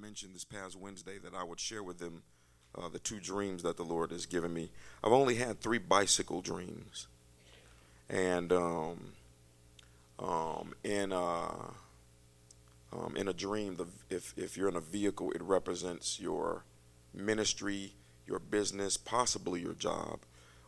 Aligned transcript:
mentioned 0.00 0.34
this 0.34 0.44
past 0.44 0.76
Wednesday 0.76 1.18
that 1.18 1.34
I 1.34 1.42
would 1.42 1.58
share 1.58 1.82
with 1.82 1.98
them 1.98 2.22
uh, 2.76 2.88
the 2.88 2.98
two 2.98 3.18
dreams 3.18 3.62
that 3.62 3.76
the 3.76 3.82
Lord 3.82 4.10
has 4.10 4.26
given 4.26 4.52
me. 4.52 4.70
I've 5.02 5.12
only 5.12 5.36
had 5.36 5.60
three 5.60 5.78
bicycle 5.78 6.40
dreams, 6.40 7.08
and 8.08 8.52
um, 8.52 9.12
um, 10.18 10.74
in 10.84 11.12
uh, 11.12 11.72
um, 12.92 13.16
in 13.16 13.28
a 13.28 13.32
dream, 13.32 13.76
the, 13.76 13.86
if 14.08 14.34
if 14.36 14.56
you're 14.56 14.68
in 14.68 14.76
a 14.76 14.80
vehicle, 14.80 15.32
it 15.32 15.42
represents 15.42 16.20
your 16.20 16.64
ministry, 17.12 17.94
your 18.26 18.38
business, 18.38 18.96
possibly 18.96 19.60
your 19.60 19.74
job, 19.74 20.20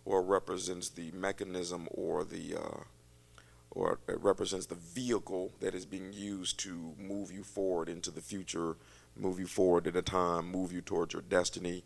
or 0.05 0.23
represents 0.23 0.89
the 0.89 1.11
mechanism 1.13 1.87
or 1.93 2.25
the 2.25 2.57
uh, 2.57 2.81
or 3.71 4.01
it 4.09 4.21
represents 4.21 4.67
the 4.67 4.75
vehicle 4.75 5.53
that 5.61 5.75
is 5.75 5.87
being 5.87 6.13
used 6.13 6.59
to 6.61 6.95
move 6.99 7.31
you 7.31 7.45
forward 7.45 7.89
into 7.89 8.11
the 8.11 8.21
future, 8.21 8.77
move 9.21 9.39
you 9.39 9.47
forward 9.47 9.87
at 9.87 9.97
a 9.97 10.03
time, 10.03 10.51
move 10.51 10.73
you 10.73 10.81
towards 10.81 11.13
your 11.13 11.23
destiny. 11.23 11.85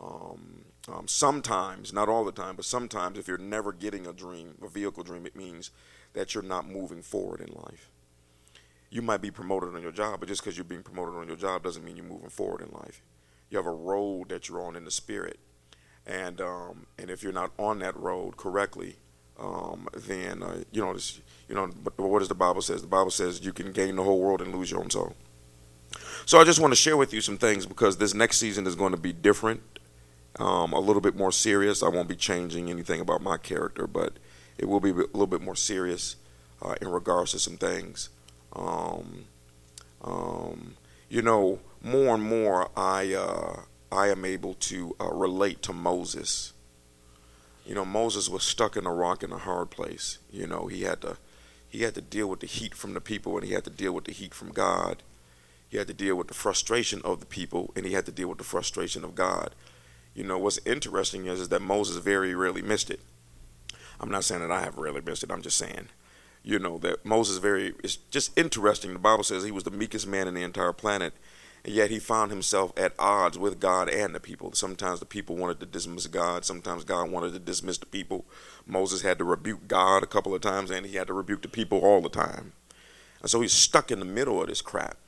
Um, 0.00 0.64
um, 0.88 1.06
sometimes, 1.06 1.92
not 1.92 2.08
all 2.08 2.24
the 2.24 2.32
time, 2.32 2.56
but 2.56 2.64
sometimes, 2.64 3.18
if 3.18 3.28
you're 3.28 3.38
never 3.38 3.72
getting 3.72 4.06
a 4.06 4.12
dream, 4.12 4.54
a 4.62 4.68
vehicle 4.68 5.04
dream, 5.04 5.26
it 5.26 5.36
means 5.36 5.70
that 6.14 6.34
you're 6.34 6.42
not 6.42 6.66
moving 6.66 7.02
forward 7.02 7.40
in 7.40 7.54
life. 7.54 7.90
You 8.90 9.00
might 9.00 9.22
be 9.22 9.30
promoted 9.30 9.74
on 9.74 9.82
your 9.82 9.92
job, 9.92 10.20
but 10.20 10.28
just 10.28 10.42
because 10.42 10.56
you're 10.56 10.64
being 10.64 10.82
promoted 10.82 11.14
on 11.14 11.28
your 11.28 11.36
job 11.36 11.62
doesn't 11.62 11.84
mean 11.84 11.96
you're 11.96 12.04
moving 12.04 12.28
forward 12.28 12.62
in 12.62 12.70
life. 12.72 13.00
You 13.48 13.58
have 13.58 13.66
a 13.66 13.70
road 13.70 14.30
that 14.30 14.48
you're 14.48 14.62
on 14.62 14.76
in 14.76 14.84
the 14.84 14.90
spirit, 14.90 15.38
and 16.06 16.40
um, 16.40 16.86
and 16.98 17.10
if 17.10 17.22
you're 17.22 17.32
not 17.32 17.52
on 17.58 17.78
that 17.78 17.96
road 17.96 18.36
correctly, 18.36 18.96
um, 19.38 19.88
then 19.94 20.42
uh, 20.42 20.64
you 20.72 20.82
know, 20.82 20.96
you 21.48 21.54
know, 21.54 21.70
but 21.82 21.98
what 21.98 22.18
does 22.18 22.28
the 22.28 22.34
Bible 22.34 22.62
says? 22.62 22.82
The 22.82 22.88
Bible 22.88 23.10
says 23.10 23.44
you 23.44 23.52
can 23.52 23.72
gain 23.72 23.96
the 23.96 24.02
whole 24.02 24.20
world 24.20 24.42
and 24.42 24.54
lose 24.54 24.70
your 24.70 24.80
own 24.80 24.90
soul. 24.90 25.14
So 26.24 26.40
I 26.40 26.44
just 26.44 26.60
want 26.60 26.72
to 26.72 26.76
share 26.76 26.96
with 26.96 27.12
you 27.12 27.20
some 27.20 27.38
things 27.38 27.66
because 27.66 27.96
this 27.96 28.14
next 28.14 28.38
season 28.38 28.66
is 28.66 28.74
going 28.74 28.92
to 28.92 28.98
be 28.98 29.12
different, 29.12 29.60
um, 30.38 30.72
a 30.72 30.80
little 30.80 31.02
bit 31.02 31.16
more 31.16 31.32
serious. 31.32 31.82
I 31.82 31.88
won't 31.88 32.08
be 32.08 32.16
changing 32.16 32.70
anything 32.70 33.00
about 33.00 33.22
my 33.22 33.36
character, 33.36 33.86
but 33.86 34.14
it 34.58 34.66
will 34.66 34.80
be 34.80 34.90
a 34.90 34.94
little 34.94 35.26
bit 35.26 35.42
more 35.42 35.56
serious 35.56 36.16
uh, 36.62 36.74
in 36.80 36.88
regards 36.88 37.32
to 37.32 37.38
some 37.38 37.56
things. 37.56 38.08
Um, 38.54 39.26
um, 40.02 40.76
you 41.08 41.22
know, 41.22 41.60
more 41.82 42.14
and 42.14 42.22
more 42.22 42.70
I 42.76 43.14
uh, 43.14 43.62
I 43.90 44.08
am 44.08 44.24
able 44.24 44.54
to 44.54 44.96
uh, 45.00 45.12
relate 45.12 45.62
to 45.62 45.72
Moses 45.72 46.52
you 47.64 47.74
know, 47.74 47.84
Moses 47.84 48.28
was 48.28 48.42
stuck 48.42 48.76
in 48.76 48.86
a 48.86 48.92
rock 48.92 49.22
in 49.22 49.32
a 49.32 49.38
hard 49.38 49.70
place. 49.70 50.18
You 50.30 50.46
know, 50.46 50.66
he 50.66 50.82
had 50.82 51.00
to 51.02 51.16
he 51.68 51.82
had 51.82 51.94
to 51.94 52.00
deal 52.00 52.26
with 52.26 52.40
the 52.40 52.46
heat 52.46 52.74
from 52.74 52.94
the 52.94 53.00
people 53.00 53.36
and 53.36 53.46
he 53.46 53.54
had 53.54 53.64
to 53.64 53.70
deal 53.70 53.92
with 53.92 54.04
the 54.04 54.12
heat 54.12 54.34
from 54.34 54.50
God. 54.50 55.02
He 55.72 55.78
had 55.78 55.88
to 55.88 55.94
deal 55.94 56.16
with 56.16 56.28
the 56.28 56.34
frustration 56.34 57.00
of 57.02 57.20
the 57.20 57.24
people 57.24 57.72
and 57.74 57.86
he 57.86 57.94
had 57.94 58.04
to 58.04 58.12
deal 58.12 58.28
with 58.28 58.36
the 58.36 58.44
frustration 58.44 59.04
of 59.04 59.14
God. 59.14 59.54
You 60.14 60.22
know, 60.22 60.36
what's 60.36 60.60
interesting 60.66 61.24
is, 61.24 61.40
is 61.40 61.48
that 61.48 61.62
Moses 61.62 61.96
very 61.96 62.34
rarely 62.34 62.60
missed 62.60 62.90
it. 62.90 63.00
I'm 63.98 64.10
not 64.10 64.24
saying 64.24 64.42
that 64.42 64.50
I 64.50 64.60
have 64.60 64.76
rarely 64.76 65.00
missed 65.00 65.24
it. 65.24 65.30
I'm 65.30 65.40
just 65.40 65.56
saying, 65.56 65.88
you 66.42 66.58
know, 66.58 66.76
that 66.80 67.06
Moses 67.06 67.38
very 67.38 67.72
it's 67.82 67.96
just 67.96 68.38
interesting. 68.38 68.92
The 68.92 68.98
Bible 68.98 69.24
says 69.24 69.44
he 69.44 69.50
was 69.50 69.64
the 69.64 69.70
meekest 69.70 70.06
man 70.06 70.28
in 70.28 70.34
the 70.34 70.42
entire 70.42 70.74
planet 70.74 71.14
and 71.64 71.74
yet 71.74 71.88
he 71.88 71.98
found 71.98 72.30
himself 72.30 72.74
at 72.76 72.92
odds 72.98 73.38
with 73.38 73.58
God 73.58 73.88
and 73.88 74.14
the 74.14 74.20
people. 74.20 74.52
Sometimes 74.52 75.00
the 75.00 75.06
people 75.06 75.36
wanted 75.36 75.58
to 75.60 75.64
dismiss 75.64 76.06
God, 76.06 76.44
sometimes 76.44 76.84
God 76.84 77.10
wanted 77.10 77.32
to 77.32 77.38
dismiss 77.38 77.78
the 77.78 77.86
people. 77.86 78.26
Moses 78.66 79.00
had 79.00 79.16
to 79.16 79.24
rebuke 79.24 79.68
God 79.68 80.02
a 80.02 80.06
couple 80.06 80.34
of 80.34 80.42
times, 80.42 80.70
and 80.70 80.84
he 80.84 80.96
had 80.96 81.06
to 81.06 81.14
rebuke 81.14 81.40
the 81.40 81.48
people 81.48 81.78
all 81.78 82.02
the 82.02 82.10
time. 82.10 82.52
And 83.22 83.30
so 83.30 83.40
he's 83.40 83.54
stuck 83.54 83.90
in 83.90 84.00
the 84.00 84.04
middle 84.04 84.42
of 84.42 84.48
this 84.48 84.60
crap. 84.60 84.98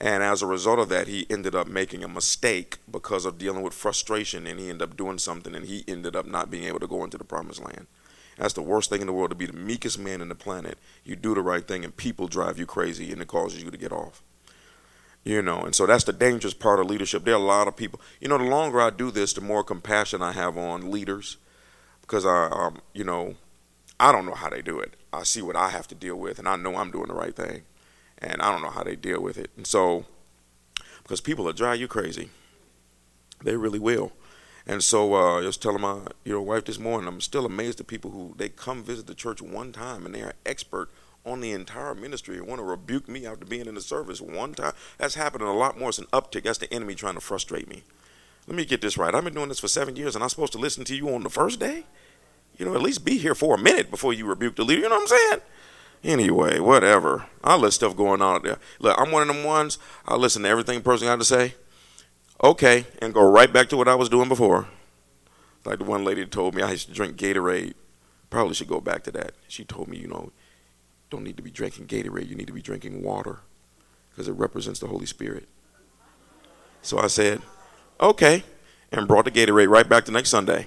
And 0.00 0.22
as 0.22 0.40
a 0.40 0.46
result 0.46 0.78
of 0.78 0.88
that, 0.88 1.08
he 1.08 1.26
ended 1.28 1.54
up 1.54 1.66
making 1.66 2.02
a 2.02 2.08
mistake 2.08 2.78
because 2.90 3.26
of 3.26 3.36
dealing 3.38 3.62
with 3.62 3.74
frustration, 3.74 4.46
and 4.46 4.58
he 4.58 4.70
ended 4.70 4.88
up 4.88 4.96
doing 4.96 5.18
something, 5.18 5.54
and 5.54 5.66
he 5.66 5.84
ended 5.86 6.16
up 6.16 6.24
not 6.26 6.50
being 6.50 6.64
able 6.64 6.80
to 6.80 6.86
go 6.86 7.04
into 7.04 7.18
the 7.18 7.24
promised 7.24 7.62
land. 7.62 7.86
That's 8.38 8.54
the 8.54 8.62
worst 8.62 8.88
thing 8.88 9.02
in 9.02 9.06
the 9.06 9.12
world 9.12 9.30
to 9.30 9.36
be 9.36 9.44
the 9.44 9.52
meekest 9.52 9.98
man 9.98 10.22
in 10.22 10.30
the 10.30 10.34
planet. 10.34 10.78
You 11.04 11.16
do 11.16 11.34
the 11.34 11.42
right 11.42 11.66
thing, 11.68 11.84
and 11.84 11.94
people 11.94 12.28
drive 12.28 12.58
you 12.58 12.64
crazy, 12.64 13.12
and 13.12 13.20
it 13.20 13.28
causes 13.28 13.62
you 13.62 13.70
to 13.70 13.76
get 13.76 13.92
off. 13.92 14.22
You 15.22 15.42
know 15.42 15.60
and 15.60 15.74
so 15.74 15.84
that's 15.84 16.04
the 16.04 16.14
dangerous 16.14 16.54
part 16.54 16.80
of 16.80 16.86
leadership. 16.86 17.24
There 17.24 17.34
are 17.34 17.36
a 17.36 17.40
lot 17.40 17.68
of 17.68 17.76
people. 17.76 18.00
You 18.20 18.28
know 18.28 18.38
the 18.38 18.44
longer 18.44 18.80
i 18.80 18.88
do 18.88 19.10
this 19.10 19.34
the 19.34 19.42
more 19.42 19.62
compassion 19.62 20.22
i 20.22 20.32
have 20.32 20.56
on 20.56 20.90
leaders 20.90 21.36
because 22.00 22.24
i 22.24 22.48
um, 22.50 22.80
you 22.94 23.04
know 23.04 23.34
i 23.98 24.12
don't 24.12 24.24
know 24.24 24.32
how 24.32 24.48
they 24.48 24.62
do 24.62 24.78
it. 24.80 24.94
I 25.12 25.24
see 25.24 25.42
what 25.42 25.56
i 25.56 25.68
have 25.68 25.86
to 25.88 25.94
deal 25.94 26.16
with 26.16 26.38
and 26.38 26.48
i 26.48 26.56
know 26.56 26.76
i'm 26.76 26.90
doing 26.90 27.08
the 27.08 27.14
right 27.14 27.36
thing 27.36 27.64
and 28.20 28.40
i 28.42 28.50
don't 28.50 28.62
know 28.62 28.70
how 28.70 28.82
they 28.82 28.96
deal 28.96 29.20
with 29.20 29.38
it 29.38 29.50
and 29.56 29.66
so 29.66 30.04
because 31.02 31.20
people 31.20 31.44
will 31.44 31.52
drive 31.52 31.80
you 31.80 31.88
crazy 31.88 32.30
they 33.42 33.56
really 33.56 33.78
will 33.78 34.12
and 34.66 34.84
so 34.84 35.14
uh, 35.14 35.40
I 35.40 35.46
was 35.46 35.56
telling 35.56 35.80
my 35.80 35.98
you 36.24 36.34
know 36.34 36.42
wife 36.42 36.66
this 36.66 36.78
morning, 36.78 37.08
I'm 37.08 37.20
still 37.20 37.46
amazed 37.46 37.80
at 37.80 37.86
people 37.86 38.10
who 38.10 38.34
they 38.36 38.48
come 38.48 38.84
visit 38.84 39.06
the 39.06 39.14
church 39.14 39.42
one 39.42 39.72
time 39.72 40.06
and 40.06 40.14
they 40.14 40.22
are 40.22 40.34
expert 40.46 40.90
on 41.24 41.40
the 41.40 41.52
entire 41.52 41.94
ministry 41.94 42.38
and 42.38 42.46
want 42.46 42.60
to 42.60 42.64
rebuke 42.64 43.08
me 43.08 43.26
after 43.26 43.44
being 43.44 43.66
in 43.66 43.74
the 43.74 43.80
service 43.80 44.20
one 44.20 44.54
time. 44.54 44.72
That's 44.98 45.14
happening 45.14 45.48
a 45.48 45.54
lot 45.54 45.78
more. 45.78 45.88
It's 45.88 45.98
an 45.98 46.06
uptick. 46.12 46.44
That's 46.44 46.58
the 46.58 46.72
enemy 46.72 46.94
trying 46.94 47.14
to 47.14 47.20
frustrate 47.20 47.68
me. 47.68 47.82
Let 48.46 48.56
me 48.56 48.64
get 48.64 48.80
this 48.80 48.96
right. 48.96 49.14
I've 49.14 49.24
been 49.24 49.34
doing 49.34 49.48
this 49.48 49.60
for 49.60 49.68
seven 49.68 49.96
years, 49.96 50.14
and 50.14 50.22
I'm 50.24 50.30
supposed 50.30 50.52
to 50.52 50.58
listen 50.58 50.84
to 50.84 50.96
you 50.96 51.12
on 51.14 51.22
the 51.22 51.30
first 51.30 51.60
day? 51.60 51.84
You 52.56 52.66
know, 52.66 52.74
at 52.74 52.82
least 52.82 53.04
be 53.04 53.18
here 53.18 53.34
for 53.34 53.54
a 53.54 53.58
minute 53.58 53.90
before 53.90 54.12
you 54.12 54.26
rebuke 54.26 54.56
the 54.56 54.64
leader. 54.64 54.82
You 54.82 54.88
know 54.88 54.96
what 54.96 55.12
I'm 55.12 55.18
saying? 55.18 55.40
Anyway, 56.02 56.58
whatever. 56.58 57.26
I 57.44 57.56
let 57.56 57.72
stuff 57.72 57.96
going 57.96 58.22
on 58.22 58.36
out 58.36 58.42
there. 58.42 58.58
Look, 58.78 58.98
I'm 58.98 59.10
one 59.10 59.28
of 59.28 59.34
them 59.34 59.44
ones. 59.44 59.78
I 60.06 60.16
listen 60.16 60.42
to 60.42 60.48
everything 60.48 60.80
person 60.82 61.06
got 61.06 61.16
to 61.16 61.24
say. 61.24 61.54
Okay, 62.42 62.86
and 63.02 63.12
go 63.12 63.30
right 63.30 63.52
back 63.52 63.68
to 63.68 63.76
what 63.76 63.88
I 63.88 63.94
was 63.94 64.08
doing 64.08 64.28
before. 64.28 64.68
Like 65.64 65.78
the 65.78 65.84
one 65.84 66.04
lady 66.04 66.24
told 66.24 66.54
me 66.54 66.62
I 66.62 66.70
used 66.70 66.88
to 66.88 66.94
drink 66.94 67.16
Gatorade. 67.16 67.74
Probably 68.30 68.54
should 68.54 68.68
go 68.68 68.80
back 68.80 69.02
to 69.04 69.10
that. 69.12 69.32
She 69.46 69.64
told 69.64 69.88
me, 69.88 69.98
you 69.98 70.06
know, 70.06 70.32
don't 71.10 71.24
need 71.24 71.36
to 71.36 71.42
be 71.42 71.50
drinking 71.50 71.86
Gatorade. 71.86 72.28
You 72.28 72.36
need 72.36 72.46
to 72.46 72.52
be 72.52 72.62
drinking 72.62 73.02
water 73.02 73.40
because 74.10 74.28
it 74.28 74.32
represents 74.32 74.80
the 74.80 74.86
Holy 74.86 75.06
Spirit. 75.06 75.48
So 76.80 76.98
I 76.98 77.08
said, 77.08 77.42
okay, 78.00 78.44
and 78.90 79.06
brought 79.06 79.26
the 79.26 79.30
Gatorade 79.30 79.68
right 79.68 79.88
back 79.88 80.06
the 80.06 80.12
next 80.12 80.30
Sunday. 80.30 80.66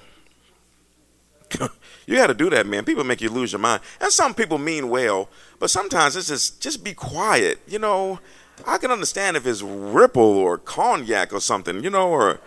you 2.08 2.16
got 2.16 2.28
to 2.28 2.34
do 2.34 2.50
that, 2.50 2.66
man. 2.66 2.86
People 2.86 3.03
make 3.03 3.22
you 3.22 3.30
lose 3.30 3.52
your 3.52 3.59
mind. 3.59 3.81
And 4.00 4.12
some 4.12 4.34
people 4.34 4.58
mean 4.58 4.90
well, 4.90 5.30
but 5.59 5.69
sometimes 5.69 6.16
it's 6.16 6.28
just 6.28 6.62
just 6.62 6.84
be 6.84 6.94
quiet. 6.94 7.59
You 7.68 7.80
know, 7.80 8.19
I 8.66 8.78
can 8.78 8.91
understand 8.91 9.38
if 9.38 9.46
it's 9.46 9.62
Ripple 9.62 10.24
or 10.24 10.58
cognac 10.58 11.34
or 11.34 11.40
something, 11.40 11.84
you 11.84 11.90
know, 11.90 12.09
or 12.09 12.40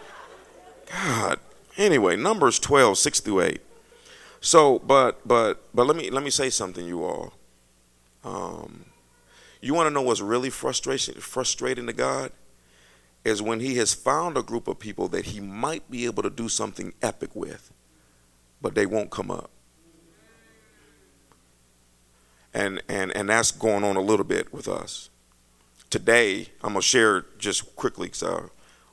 God. 0.90 1.40
Anyway, 1.76 2.16
Numbers 2.16 2.58
12, 2.58 2.96
6 2.96 3.20
through 3.20 3.40
8. 3.42 3.60
So, 4.40 4.78
but 4.78 5.26
but 5.26 5.62
but 5.74 5.86
let 5.86 5.96
me 5.96 6.10
let 6.10 6.22
me 6.22 6.30
say 6.30 6.50
something, 6.50 6.86
you 6.86 7.04
all. 7.04 7.32
Um, 8.24 8.86
you 9.60 9.74
want 9.74 9.88
to 9.88 9.90
know 9.90 10.02
what's 10.02 10.20
really 10.20 10.50
frustration, 10.50 11.14
frustrating 11.14 11.86
to 11.86 11.92
God? 11.92 12.32
Is 13.24 13.42
when 13.42 13.60
He 13.60 13.76
has 13.76 13.92
found 13.92 14.36
a 14.36 14.42
group 14.42 14.68
of 14.68 14.78
people 14.78 15.08
that 15.08 15.26
He 15.26 15.40
might 15.40 15.90
be 15.90 16.04
able 16.04 16.22
to 16.22 16.30
do 16.30 16.48
something 16.48 16.92
epic 17.02 17.34
with, 17.34 17.72
but 18.66 18.74
they 18.74 18.84
won't 18.84 19.12
come 19.12 19.30
up. 19.30 19.48
And, 22.52 22.82
and, 22.88 23.16
and 23.16 23.28
that's 23.28 23.52
going 23.52 23.84
on 23.84 23.94
a 23.94 24.00
little 24.00 24.24
bit 24.24 24.52
with 24.52 24.66
us. 24.66 25.08
Today, 25.88 26.48
I'm 26.64 26.72
going 26.72 26.80
to 26.80 26.82
share 26.82 27.26
just 27.38 27.76
quickly 27.76 28.08
because 28.08 28.24
I 28.24 28.40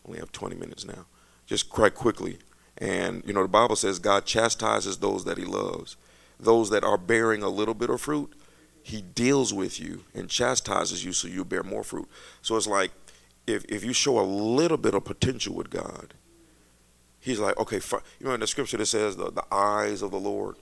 only 0.06 0.20
have 0.20 0.32
20 0.32 0.56
minutes 0.58 0.86
now. 0.86 1.08
Just 1.48 1.72
quite 1.72 1.96
quickly. 1.96 2.38
And, 2.78 3.24
you 3.26 3.34
know, 3.34 3.42
the 3.42 3.48
Bible 3.48 3.76
says 3.76 3.98
God 3.98 4.26
chastises 4.26 4.98
those 4.98 5.26
that 5.26 5.40
He 5.40 5.44
loves. 5.44 5.98
Those 6.40 6.70
that 6.70 6.84
are 6.84 7.00
bearing 7.00 7.42
a 7.42 7.50
little 7.50 7.74
bit 7.74 7.90
of 7.90 8.00
fruit, 8.00 8.32
he 8.84 9.02
deals 9.02 9.56
with 9.56 9.80
you 9.80 10.04
and 10.14 10.30
chastises 10.30 11.04
you 11.04 11.14
so 11.14 11.28
you 11.28 11.44
bear 11.44 11.64
more 11.64 11.84
fruit. 11.84 12.08
So 12.44 12.58
it's 12.58 12.68
like 12.68 12.92
if, 13.48 13.66
if 13.66 13.84
you 13.84 13.92
show 13.92 14.20
a 14.20 14.22
little 14.22 14.78
bit 14.78 14.94
of 14.94 15.04
potential 15.04 15.56
with 15.56 15.72
God, 15.72 16.14
He's 17.24 17.40
like, 17.40 17.58
okay, 17.58 17.80
you 18.20 18.26
know, 18.28 18.34
in 18.34 18.42
the 18.42 18.48
scripture 18.48 18.76
that 18.76 18.86
says 18.86 19.16
the, 19.16 19.32
the 19.32 19.46
eyes 19.50 20.02
of 20.02 20.12
the 20.12 20.20
Lord 20.20 20.58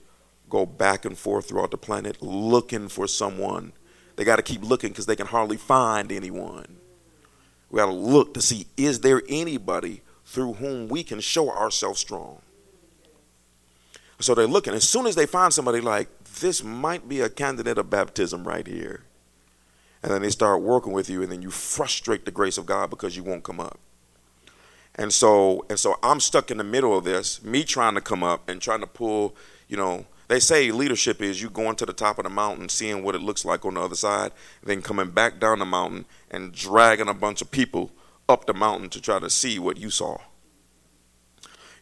go 0.48 0.64
back 0.64 1.04
and 1.04 1.18
forth 1.18 1.48
throughout 1.48 1.72
the 1.72 1.76
planet 1.76 2.22
looking 2.22 2.86
for 2.86 3.08
someone. 3.08 3.72
They 4.14 4.24
got 4.24 4.36
to 4.36 4.42
keep 4.42 4.62
looking 4.62 4.90
because 4.90 5.06
they 5.06 5.16
can 5.16 5.26
hardly 5.26 5.56
find 5.56 6.12
anyone. 6.12 6.76
We 7.68 7.78
got 7.78 7.86
to 7.86 7.92
look 7.92 8.34
to 8.34 8.40
see 8.40 8.66
is 8.76 9.00
there 9.00 9.22
anybody 9.28 10.02
through 10.24 10.54
whom 10.54 10.86
we 10.86 11.02
can 11.02 11.18
show 11.18 11.50
ourselves 11.50 11.98
strong. 11.98 12.42
So 14.20 14.36
they're 14.36 14.46
looking. 14.46 14.74
As 14.74 14.88
soon 14.88 15.06
as 15.06 15.16
they 15.16 15.26
find 15.26 15.52
somebody 15.52 15.80
like, 15.80 16.08
this 16.40 16.62
might 16.62 17.08
be 17.08 17.20
a 17.22 17.28
candidate 17.28 17.76
of 17.76 17.90
baptism 17.90 18.46
right 18.46 18.66
here. 18.66 19.02
And 20.00 20.12
then 20.12 20.22
they 20.22 20.30
start 20.30 20.62
working 20.62 20.92
with 20.92 21.10
you, 21.10 21.22
and 21.22 21.32
then 21.32 21.42
you 21.42 21.50
frustrate 21.50 22.24
the 22.24 22.30
grace 22.30 22.56
of 22.56 22.66
God 22.66 22.88
because 22.88 23.16
you 23.16 23.24
won't 23.24 23.42
come 23.42 23.58
up. 23.58 23.80
And 24.94 25.12
so, 25.12 25.64
and 25.70 25.78
so 25.78 25.98
I'm 26.02 26.20
stuck 26.20 26.50
in 26.50 26.58
the 26.58 26.64
middle 26.64 26.96
of 26.96 27.04
this, 27.04 27.42
me 27.42 27.64
trying 27.64 27.94
to 27.94 28.00
come 28.00 28.22
up 28.22 28.48
and 28.48 28.60
trying 28.60 28.80
to 28.80 28.86
pull, 28.86 29.34
you 29.68 29.76
know, 29.76 30.06
they 30.28 30.40
say 30.40 30.70
leadership 30.70 31.20
is 31.20 31.42
you 31.42 31.50
going 31.50 31.76
to 31.76 31.86
the 31.86 31.92
top 31.92 32.18
of 32.18 32.24
the 32.24 32.30
mountain, 32.30 32.68
seeing 32.68 33.02
what 33.02 33.14
it 33.14 33.22
looks 33.22 33.44
like 33.44 33.64
on 33.64 33.74
the 33.74 33.80
other 33.80 33.94
side, 33.94 34.32
then 34.62 34.82
coming 34.82 35.10
back 35.10 35.40
down 35.40 35.58
the 35.58 35.64
mountain 35.66 36.04
and 36.30 36.52
dragging 36.52 37.08
a 37.08 37.14
bunch 37.14 37.42
of 37.42 37.50
people 37.50 37.90
up 38.28 38.46
the 38.46 38.54
mountain 38.54 38.88
to 38.90 39.00
try 39.00 39.18
to 39.18 39.28
see 39.28 39.58
what 39.58 39.76
you 39.76 39.90
saw. 39.90 40.18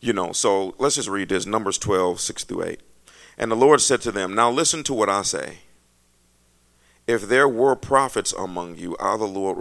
You 0.01 0.13
know, 0.13 0.33
so 0.33 0.75
let's 0.79 0.97
just 0.97 1.09
read 1.09 1.29
this 1.29 1.47
Numbers 1.47 1.79
12, 1.79 2.21
6 2.21 2.45
through 2.45 2.65
8. 2.65 2.81
And 3.39 3.51
the 3.51 3.57
Lord 3.57 3.81
said 3.81 4.01
to 4.03 4.13
them, 4.13 4.35
Now 4.35 4.51
listen 4.51 4.83
to 4.85 4.95
what 4.95 5.09
I 5.09 5.23
say. 5.23 5.59
If 7.07 7.23
there 7.23 7.49
were 7.49 7.77
prophets 7.77 8.33
among 8.33 8.77
you, 8.77 8.97
I, 9.01 9.17
the 9.17 9.25
Lord, 9.25 9.59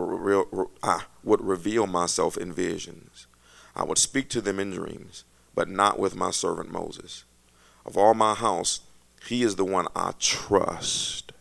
would 1.23 1.41
reveal 1.41 1.83
ah, 1.83 1.87
myself 1.87 2.37
in 2.37 2.53
visions. 2.53 3.27
I 3.75 3.83
would 3.83 3.97
speak 3.97 4.29
to 4.29 4.41
them 4.41 4.59
in 4.59 4.71
dreams, 4.71 5.23
but 5.55 5.67
not 5.67 5.99
with 5.99 6.15
my 6.15 6.31
servant 6.31 6.71
Moses. 6.71 7.23
Of 7.85 7.97
all 7.97 8.13
my 8.13 8.33
house, 8.33 8.81
he 9.25 9.43
is 9.43 9.55
the 9.55 9.65
one 9.65 9.87
I 9.95 10.13
trust. 10.19 11.31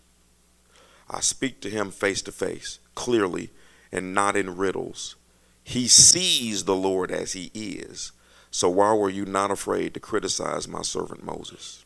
I 1.11 1.21
speak 1.21 1.61
to 1.63 1.71
him 1.71 1.91
face 1.91 2.23
to 2.23 2.33
face, 2.33 2.79
clearly, 2.95 3.51
and 3.91 4.15
not 4.15 4.37
in 4.37 4.57
riddles. 4.57 5.17
He 5.65 5.89
sees 5.89 6.65
the 6.65 6.77
Lord 6.77 7.11
as 7.11 7.33
he 7.33 7.51
is. 7.55 8.13
So 8.51 8.69
why 8.69 8.95
were 8.95 9.11
you 9.11 9.25
not 9.25 9.51
afraid 9.51 9.95
to 9.95 10.01
criticize 10.01 10.67
my 10.67 10.83
servant 10.83 11.25
Moses? 11.25 11.85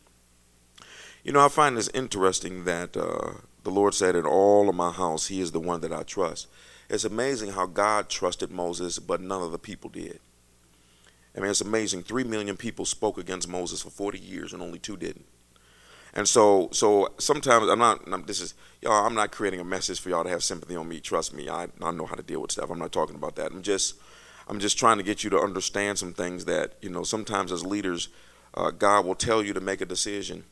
You 1.23 1.31
know, 1.31 1.43
I 1.43 1.49
find 1.49 1.77
this 1.77 1.89
interesting 1.93 2.65
that 2.65 2.97
uh, 2.97 3.33
the 3.63 3.71
Lord 3.71 3.93
said, 3.93 4.15
In 4.15 4.25
all 4.25 4.69
of 4.69 4.75
my 4.75 4.91
house, 4.91 5.27
he 5.27 5.39
is 5.39 5.51
the 5.51 5.59
one 5.59 5.81
that 5.81 5.93
I 5.93 6.03
trust. 6.03 6.47
It's 6.89 7.05
amazing 7.05 7.51
how 7.51 7.65
God 7.65 8.09
trusted 8.09 8.51
Moses, 8.51 8.99
but 8.99 9.21
none 9.21 9.41
of 9.41 9.51
the 9.51 9.59
people 9.59 9.89
did. 9.89 10.19
I 11.35 11.39
mean, 11.39 11.49
it's 11.49 11.61
amazing. 11.61 12.03
Three 12.03 12.23
million 12.23 12.57
people 12.57 12.85
spoke 12.85 13.17
against 13.17 13.47
Moses 13.47 13.81
for 13.81 13.89
40 13.89 14.19
years, 14.19 14.53
and 14.53 14.61
only 14.61 14.79
two 14.79 14.97
didn't. 14.97 15.25
And 16.13 16.27
so, 16.27 16.69
so 16.71 17.09
sometimes 17.17 17.67
I'm 17.69 17.79
not. 17.79 18.01
I'm, 18.11 18.23
this 18.25 18.39
is 18.39 18.53
y'all. 18.81 19.05
I'm 19.05 19.15
not 19.15 19.31
creating 19.31 19.59
a 19.59 19.63
message 19.63 19.99
for 19.99 20.09
y'all 20.09 20.23
to 20.23 20.29
have 20.29 20.43
sympathy 20.43 20.75
on 20.75 20.87
me. 20.87 20.99
Trust 20.99 21.33
me, 21.33 21.49
I 21.49 21.67
I 21.81 21.91
know 21.91 22.05
how 22.05 22.15
to 22.15 22.21
deal 22.21 22.41
with 22.41 22.51
stuff. 22.51 22.69
I'm 22.69 22.77
not 22.77 22.91
talking 22.91 23.15
about 23.15 23.35
that. 23.37 23.51
I'm 23.51 23.63
just, 23.63 23.95
I'm 24.47 24.59
just 24.59 24.77
trying 24.77 24.97
to 24.97 25.03
get 25.03 25.23
you 25.23 25.31
to 25.31 25.39
understand 25.39 25.97
some 25.97 26.13
things 26.13 26.45
that 26.45 26.73
you 26.81 26.89
know. 26.89 27.01
Sometimes 27.03 27.51
as 27.51 27.65
leaders, 27.65 28.09
uh, 28.53 28.69
God 28.69 29.05
will 29.07 29.15
tell 29.15 29.41
you 29.41 29.53
to 29.53 29.59
make 29.59 29.81
a 29.81 29.87
decision, 29.87 30.43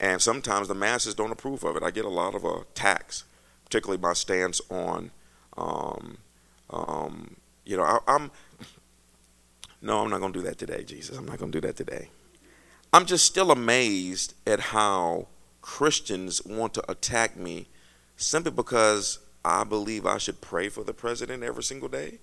and 0.00 0.20
sometimes 0.20 0.66
the 0.66 0.74
masses 0.74 1.14
don't 1.14 1.30
approve 1.30 1.62
of 1.62 1.76
it. 1.76 1.84
I 1.84 1.92
get 1.92 2.04
a 2.04 2.08
lot 2.08 2.34
of 2.34 2.44
attacks, 2.44 3.22
particularly 3.64 4.02
my 4.02 4.12
stance 4.12 4.60
on, 4.70 5.12
um, 5.56 6.18
um, 6.70 7.36
you 7.64 7.76
know, 7.76 7.84
I, 7.84 8.00
I'm. 8.08 8.32
No, 9.86 10.00
I'm 10.00 10.10
not 10.10 10.18
going 10.18 10.32
to 10.32 10.40
do 10.40 10.44
that 10.46 10.58
today, 10.58 10.82
Jesus. 10.82 11.16
I'm 11.16 11.26
not 11.26 11.38
going 11.38 11.52
to 11.52 11.60
do 11.60 11.64
that 11.64 11.76
today. 11.76 12.10
I'm 12.92 13.06
just 13.06 13.24
still 13.24 13.52
amazed 13.52 14.34
at 14.44 14.58
how 14.58 15.28
Christians 15.62 16.44
want 16.44 16.74
to 16.74 16.90
attack 16.90 17.36
me 17.36 17.68
simply 18.16 18.50
because 18.50 19.20
I 19.44 19.62
believe 19.62 20.04
I 20.04 20.18
should 20.18 20.40
pray 20.40 20.70
for 20.70 20.82
the 20.82 20.92
president 20.92 21.44
every 21.44 21.62
single 21.62 21.88
day. 21.88 22.18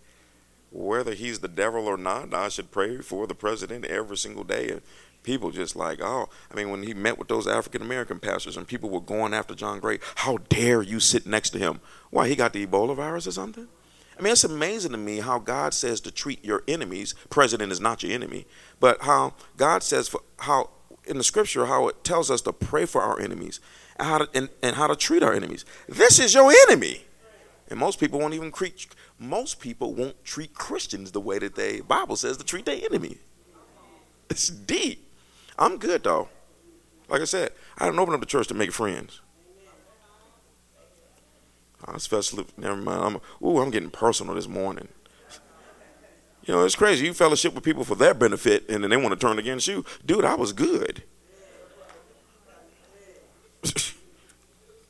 Whether 0.73 1.13
he's 1.13 1.39
the 1.39 1.47
devil 1.47 1.87
or 1.87 1.95
not, 1.95 2.33
I 2.33 2.49
should 2.49 2.69
pray 2.69 2.97
for 2.97 3.27
the 3.27 3.35
president 3.35 3.85
every 3.85 4.17
single 4.17 4.43
day. 4.43 4.67
And 4.69 4.81
people 5.23 5.49
just 5.49 5.73
like, 5.73 6.01
oh, 6.01 6.27
I 6.51 6.55
mean, 6.55 6.69
when 6.69 6.83
he 6.83 6.93
met 6.93 7.17
with 7.17 7.29
those 7.29 7.47
African 7.47 7.81
American 7.81 8.19
pastors 8.19 8.57
and 8.57 8.67
people 8.67 8.89
were 8.89 8.99
going 8.99 9.33
after 9.33 9.55
John 9.55 9.79
Gray, 9.79 9.99
how 10.15 10.35
dare 10.49 10.81
you 10.81 10.99
sit 10.99 11.25
next 11.25 11.51
to 11.51 11.59
him? 11.59 11.79
Why, 12.09 12.27
he 12.27 12.35
got 12.35 12.51
the 12.51 12.67
Ebola 12.67 12.93
virus 12.93 13.25
or 13.25 13.31
something? 13.31 13.69
I 14.17 14.21
mean, 14.21 14.33
it's 14.33 14.43
amazing 14.43 14.91
to 14.91 14.97
me 14.97 15.19
how 15.19 15.39
God 15.39 15.73
says 15.73 15.99
to 16.01 16.11
treat 16.11 16.43
your 16.45 16.63
enemies. 16.67 17.15
President 17.29 17.71
is 17.71 17.79
not 17.79 18.03
your 18.03 18.11
enemy, 18.11 18.45
but 18.79 19.01
how 19.01 19.33
God 19.57 19.83
says 19.83 20.07
for 20.07 20.21
how 20.39 20.69
in 21.05 21.17
the 21.17 21.23
scripture 21.23 21.65
how 21.65 21.87
it 21.87 22.03
tells 22.03 22.31
us 22.31 22.41
to 22.41 22.53
pray 22.53 22.85
for 22.85 23.01
our 23.01 23.19
enemies 23.19 23.59
and 23.97 24.07
how 24.07 24.17
to, 24.19 24.29
and, 24.33 24.49
and 24.61 24.75
how 24.75 24.87
to 24.87 24.95
treat 24.95 25.23
our 25.23 25.33
enemies. 25.33 25.65
This 25.87 26.19
is 26.19 26.33
your 26.33 26.51
enemy, 26.67 27.05
and 27.69 27.79
most 27.79 27.99
people 27.99 28.19
won't 28.19 28.33
even 28.33 28.51
treat. 28.51 28.87
Most 29.19 29.59
people 29.59 29.93
won't 29.93 30.23
treat 30.23 30.53
Christians 30.53 31.11
the 31.11 31.21
way 31.21 31.39
that 31.39 31.55
they 31.55 31.81
Bible 31.81 32.15
says 32.15 32.37
to 32.37 32.43
treat 32.43 32.65
their 32.65 32.79
enemy. 32.83 33.17
It's 34.29 34.47
deep. 34.47 35.09
I'm 35.57 35.77
good 35.77 36.03
though. 36.03 36.29
Like 37.09 37.21
I 37.21 37.25
said, 37.25 37.51
I 37.77 37.85
didn't 37.85 37.99
open 37.99 38.13
up 38.13 38.19
the 38.19 38.25
church 38.25 38.47
to 38.47 38.53
make 38.53 38.71
friends. 38.71 39.21
Uh, 41.85 41.93
Especially, 41.95 42.45
never 42.57 42.75
mind. 42.75 43.21
I'm, 43.41 43.45
ooh, 43.45 43.59
I'm 43.59 43.71
getting 43.71 43.89
personal 43.89 44.35
this 44.35 44.47
morning. 44.47 44.87
You 46.45 46.53
know, 46.53 46.65
it's 46.65 46.75
crazy. 46.75 47.05
You 47.05 47.13
fellowship 47.13 47.53
with 47.53 47.63
people 47.63 47.85
for 47.85 47.95
their 47.95 48.13
benefit, 48.13 48.69
and 48.69 48.83
then 48.83 48.89
they 48.89 48.97
want 48.97 49.13
to 49.13 49.19
turn 49.19 49.39
against 49.39 49.67
you. 49.67 49.85
Dude, 50.05 50.25
I 50.25 50.35
was 50.35 50.51
good. 50.51 51.03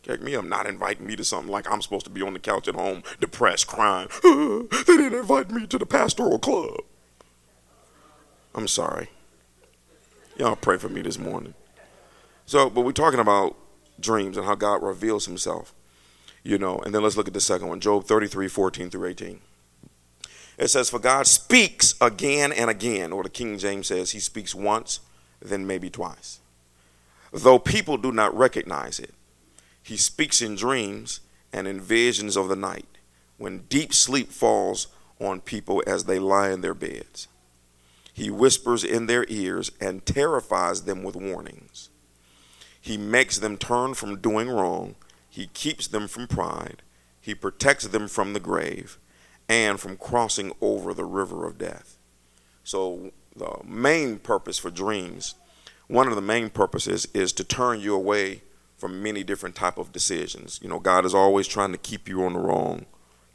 Check 0.03 0.21
me 0.21 0.35
up, 0.35 0.43
not 0.43 0.65
inviting 0.65 1.05
me 1.07 1.15
to 1.15 1.23
something 1.23 1.51
like 1.51 1.71
I'm 1.71 1.81
supposed 1.81 2.05
to 2.05 2.11
be 2.11 2.21
on 2.21 2.33
the 2.33 2.39
couch 2.39 2.67
at 2.67 2.75
home, 2.75 3.03
depressed, 3.21 3.67
crying. 3.67 4.09
they 4.23 4.83
didn't 4.85 5.19
invite 5.19 5.49
me 5.49 5.65
to 5.67 5.77
the 5.77 5.85
pastoral 5.85 6.39
club. 6.39 6.79
I'm 8.53 8.67
sorry. 8.67 9.09
Y'all 10.37 10.55
pray 10.57 10.77
for 10.77 10.89
me 10.89 11.01
this 11.01 11.17
morning. 11.17 11.53
So, 12.45 12.69
but 12.69 12.81
we're 12.81 12.91
talking 12.91 13.19
about 13.19 13.55
dreams 13.99 14.35
and 14.35 14.45
how 14.45 14.55
God 14.55 14.83
reveals 14.83 15.25
himself. 15.25 15.73
You 16.43 16.57
know, 16.57 16.77
and 16.79 16.93
then 16.93 17.01
let's 17.01 17.15
look 17.15 17.27
at 17.27 17.33
the 17.33 17.41
second 17.41 17.67
one 17.67 17.79
Job 17.79 18.05
33 18.05 18.47
14 18.47 18.89
through 18.89 19.09
18. 19.09 19.39
It 20.57 20.67
says, 20.67 20.89
For 20.89 20.99
God 20.99 21.25
speaks 21.25 21.95
again 21.99 22.51
and 22.51 22.69
again, 22.69 23.11
or 23.11 23.23
the 23.23 23.29
King 23.29 23.57
James 23.57 23.87
says, 23.87 24.11
He 24.11 24.19
speaks 24.19 24.53
once, 24.53 24.99
then 25.41 25.65
maybe 25.65 25.89
twice. 25.89 26.39
Though 27.31 27.59
people 27.59 27.97
do 27.97 28.11
not 28.11 28.37
recognize 28.37 28.99
it, 28.99 29.13
He 29.81 29.97
speaks 29.97 30.41
in 30.41 30.55
dreams 30.55 31.21
and 31.51 31.67
in 31.67 31.79
visions 31.79 32.35
of 32.35 32.49
the 32.49 32.55
night, 32.55 32.97
when 33.37 33.59
deep 33.69 33.93
sleep 33.93 34.31
falls 34.31 34.87
on 35.19 35.41
people 35.41 35.81
as 35.87 36.05
they 36.05 36.19
lie 36.19 36.49
in 36.49 36.61
their 36.61 36.73
beds. 36.73 37.27
He 38.13 38.29
whispers 38.29 38.83
in 38.83 39.07
their 39.07 39.25
ears 39.27 39.71
and 39.79 40.05
terrifies 40.05 40.83
them 40.83 41.03
with 41.03 41.15
warnings. 41.15 41.89
He 42.79 42.97
makes 42.97 43.39
them 43.39 43.57
turn 43.57 43.93
from 43.93 44.19
doing 44.19 44.49
wrong 44.49 44.95
he 45.33 45.47
keeps 45.47 45.87
them 45.87 46.07
from 46.07 46.27
pride. 46.27 46.83
He 47.19 47.33
protects 47.33 47.87
them 47.87 48.07
from 48.07 48.33
the 48.33 48.39
grave 48.39 48.99
and 49.49 49.79
from 49.79 49.97
crossing 49.97 50.51
over 50.61 50.93
the 50.93 51.05
river 51.05 51.47
of 51.47 51.57
death. 51.57 51.97
So, 52.63 53.13
the 53.35 53.57
main 53.65 54.19
purpose 54.19 54.59
for 54.59 54.69
dreams, 54.69 55.33
one 55.87 56.07
of 56.07 56.13
the 56.13 56.21
main 56.21 56.51
purposes 56.51 57.07
is 57.15 57.33
to 57.33 57.43
turn 57.43 57.81
you 57.81 57.95
away 57.95 58.43
from 58.77 59.01
many 59.01 59.23
different 59.23 59.55
type 59.55 59.79
of 59.79 59.91
decisions. 59.91 60.59
You 60.61 60.69
know, 60.69 60.77
God 60.77 61.03
is 61.03 61.15
always 61.15 61.47
trying 61.47 61.71
to 61.71 61.79
keep 61.79 62.07
you 62.07 62.23
on 62.23 62.33
the 62.33 62.39
wrong, 62.39 62.85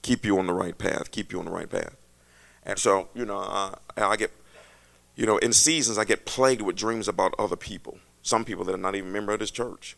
keep 0.00 0.24
you 0.24 0.38
on 0.38 0.46
the 0.46 0.54
right 0.54 0.78
path, 0.78 1.10
keep 1.10 1.32
you 1.32 1.40
on 1.40 1.46
the 1.46 1.50
right 1.50 1.68
path. 1.68 1.96
And 2.62 2.78
so, 2.78 3.08
you 3.12 3.24
know, 3.24 3.40
uh, 3.40 3.74
I 3.96 4.14
get, 4.14 4.30
you 5.16 5.26
know, 5.26 5.38
in 5.38 5.52
seasons 5.52 5.98
I 5.98 6.04
get 6.04 6.26
plagued 6.26 6.62
with 6.62 6.76
dreams 6.76 7.08
about 7.08 7.34
other 7.40 7.56
people. 7.56 7.98
Some 8.22 8.44
people 8.44 8.64
that 8.66 8.74
are 8.76 8.78
not 8.78 8.94
even 8.94 9.10
member 9.10 9.32
of 9.32 9.40
this 9.40 9.50
church 9.50 9.96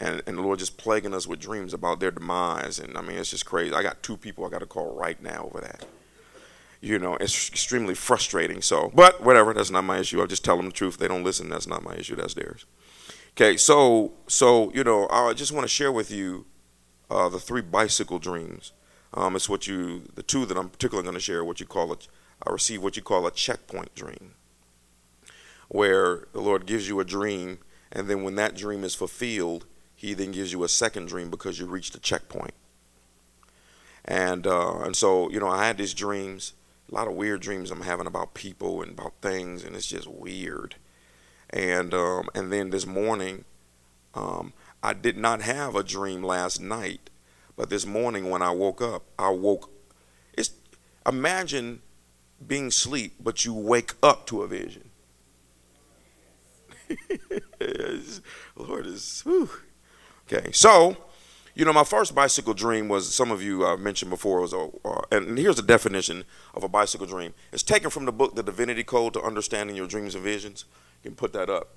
and, 0.00 0.22
and 0.26 0.38
the 0.38 0.42
Lord 0.42 0.58
just 0.58 0.78
plaguing 0.78 1.14
us 1.14 1.26
with 1.26 1.38
dreams 1.38 1.74
about 1.74 2.00
their 2.00 2.10
demise. 2.10 2.78
And 2.78 2.96
I 2.96 3.02
mean, 3.02 3.18
it's 3.18 3.30
just 3.30 3.44
crazy. 3.44 3.74
I 3.74 3.82
got 3.82 4.02
two 4.02 4.16
people 4.16 4.44
I 4.46 4.48
got 4.48 4.60
to 4.60 4.66
call 4.66 4.94
right 4.94 5.22
now 5.22 5.44
over 5.44 5.60
that. 5.60 5.84
You 6.80 6.98
know, 6.98 7.16
it's 7.16 7.50
extremely 7.50 7.94
frustrating. 7.94 8.62
So, 8.62 8.90
but 8.94 9.22
whatever, 9.22 9.52
that's 9.52 9.70
not 9.70 9.84
my 9.84 9.98
issue. 9.98 10.20
I'll 10.20 10.26
just 10.26 10.44
tell 10.44 10.56
them 10.56 10.66
the 10.66 10.72
truth. 10.72 10.94
If 10.94 11.00
they 11.00 11.08
don't 11.08 11.22
listen, 11.22 11.50
that's 11.50 11.66
not 11.66 11.84
my 11.84 11.94
issue. 11.94 12.16
That's 12.16 12.32
theirs. 12.32 12.64
Okay, 13.32 13.58
so 13.58 14.12
so 14.26 14.72
you 14.72 14.82
know, 14.82 15.06
I 15.10 15.34
just 15.34 15.52
want 15.52 15.64
to 15.64 15.68
share 15.68 15.92
with 15.92 16.10
you 16.10 16.46
uh, 17.10 17.28
the 17.28 17.38
three 17.38 17.60
bicycle 17.60 18.18
dreams. 18.18 18.72
Um, 19.12 19.36
it's 19.36 19.48
what 19.48 19.66
you, 19.66 20.04
the 20.14 20.22
two 20.22 20.46
that 20.46 20.56
I'm 20.56 20.68
particularly 20.68 21.04
going 21.04 21.14
to 21.14 21.20
share, 21.20 21.44
what 21.44 21.60
you 21.60 21.66
call 21.66 21.92
it. 21.92 22.08
I 22.46 22.50
receive 22.50 22.82
what 22.82 22.96
you 22.96 23.02
call 23.02 23.26
a 23.26 23.30
checkpoint 23.30 23.94
dream, 23.94 24.34
where 25.68 26.28
the 26.32 26.40
Lord 26.40 26.64
gives 26.64 26.88
you 26.88 27.00
a 27.00 27.04
dream, 27.04 27.58
and 27.92 28.08
then 28.08 28.22
when 28.22 28.36
that 28.36 28.56
dream 28.56 28.84
is 28.84 28.94
fulfilled, 28.94 29.66
he 30.00 30.14
then 30.14 30.32
gives 30.32 30.50
you 30.50 30.64
a 30.64 30.68
second 30.68 31.08
dream 31.08 31.28
because 31.28 31.58
you 31.60 31.66
reached 31.66 31.94
a 31.94 32.00
checkpoint. 32.00 32.54
And 34.02 34.46
uh, 34.46 34.78
and 34.78 34.96
so 34.96 35.28
you 35.28 35.38
know, 35.38 35.48
I 35.48 35.66
had 35.66 35.76
these 35.76 35.92
dreams, 35.92 36.54
a 36.90 36.94
lot 36.94 37.06
of 37.06 37.12
weird 37.12 37.42
dreams 37.42 37.70
I'm 37.70 37.82
having 37.82 38.06
about 38.06 38.32
people 38.32 38.80
and 38.80 38.92
about 38.92 39.12
things, 39.20 39.62
and 39.62 39.76
it's 39.76 39.86
just 39.86 40.06
weird. 40.06 40.76
And 41.50 41.92
um, 41.92 42.30
and 42.34 42.50
then 42.50 42.70
this 42.70 42.86
morning, 42.86 43.44
um, 44.14 44.54
I 44.82 44.94
did 44.94 45.18
not 45.18 45.42
have 45.42 45.76
a 45.76 45.82
dream 45.82 46.22
last 46.22 46.62
night, 46.62 47.10
but 47.54 47.68
this 47.68 47.84
morning 47.84 48.30
when 48.30 48.40
I 48.40 48.52
woke 48.52 48.80
up, 48.80 49.02
I 49.18 49.28
woke. 49.28 49.68
It's 50.32 50.52
imagine 51.06 51.82
being 52.46 52.68
asleep, 52.68 53.16
but 53.20 53.44
you 53.44 53.52
wake 53.52 53.92
up 54.02 54.26
to 54.28 54.40
a 54.40 54.48
vision. 54.48 54.88
Lord 58.56 58.86
is. 58.86 59.20
Whew. 59.26 59.50
Okay, 60.32 60.52
so 60.52 60.96
you 61.54 61.64
know, 61.64 61.72
my 61.72 61.84
first 61.84 62.14
bicycle 62.14 62.54
dream 62.54 62.88
was 62.88 63.12
some 63.12 63.32
of 63.32 63.42
you 63.42 63.66
uh, 63.66 63.76
mentioned 63.76 64.10
before 64.10 64.40
was, 64.40 64.52
a, 64.52 64.68
uh, 64.84 65.02
and 65.10 65.36
here's 65.36 65.58
a 65.58 65.62
definition 65.62 66.24
of 66.54 66.62
a 66.62 66.68
bicycle 66.68 67.06
dream. 67.06 67.34
It's 67.52 67.64
taken 67.64 67.90
from 67.90 68.04
the 68.04 68.12
book, 68.12 68.36
The 68.36 68.42
Divinity 68.42 68.84
Code 68.84 69.14
to 69.14 69.22
Understanding 69.22 69.74
Your 69.74 69.88
Dreams 69.88 70.14
and 70.14 70.22
Visions. 70.22 70.64
You 71.02 71.10
can 71.10 71.16
put 71.16 71.32
that 71.32 71.50
up, 71.50 71.68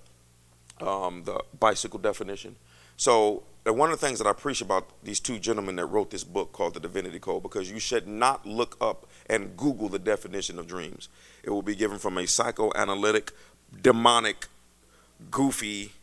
um, 0.80 1.24
the 1.24 1.44
bicycle 1.60 2.00
definition. 2.00 2.56
So, 2.96 3.44
one 3.66 3.92
of 3.92 4.00
the 4.00 4.06
things 4.06 4.20
that 4.20 4.28
I 4.28 4.34
preach 4.34 4.62
about 4.62 4.88
these 5.04 5.20
two 5.20 5.40
gentlemen 5.40 5.76
that 5.78 5.88
wrote 5.88 6.12
this 6.12 6.24
book 6.24 6.52
called 6.52 6.76
The 6.76 6.80
Divinity 6.80 7.20
Code, 7.20 7.42
because 7.42 7.72
you 7.72 7.80
should 7.80 8.08
not 8.08 8.46
look 8.46 8.78
up 8.80 9.08
and 9.28 9.58
Google 9.58 9.90
the 9.90 10.00
definition 10.00 10.60
of 10.60 10.68
dreams. 10.68 11.10
It 11.44 11.50
will 11.50 11.64
be 11.64 11.76
given 11.76 11.98
from 11.98 12.20
a 12.20 12.28
psychoanalytic, 12.28 13.32
demonic, 13.82 14.48
goofy, 15.32 15.94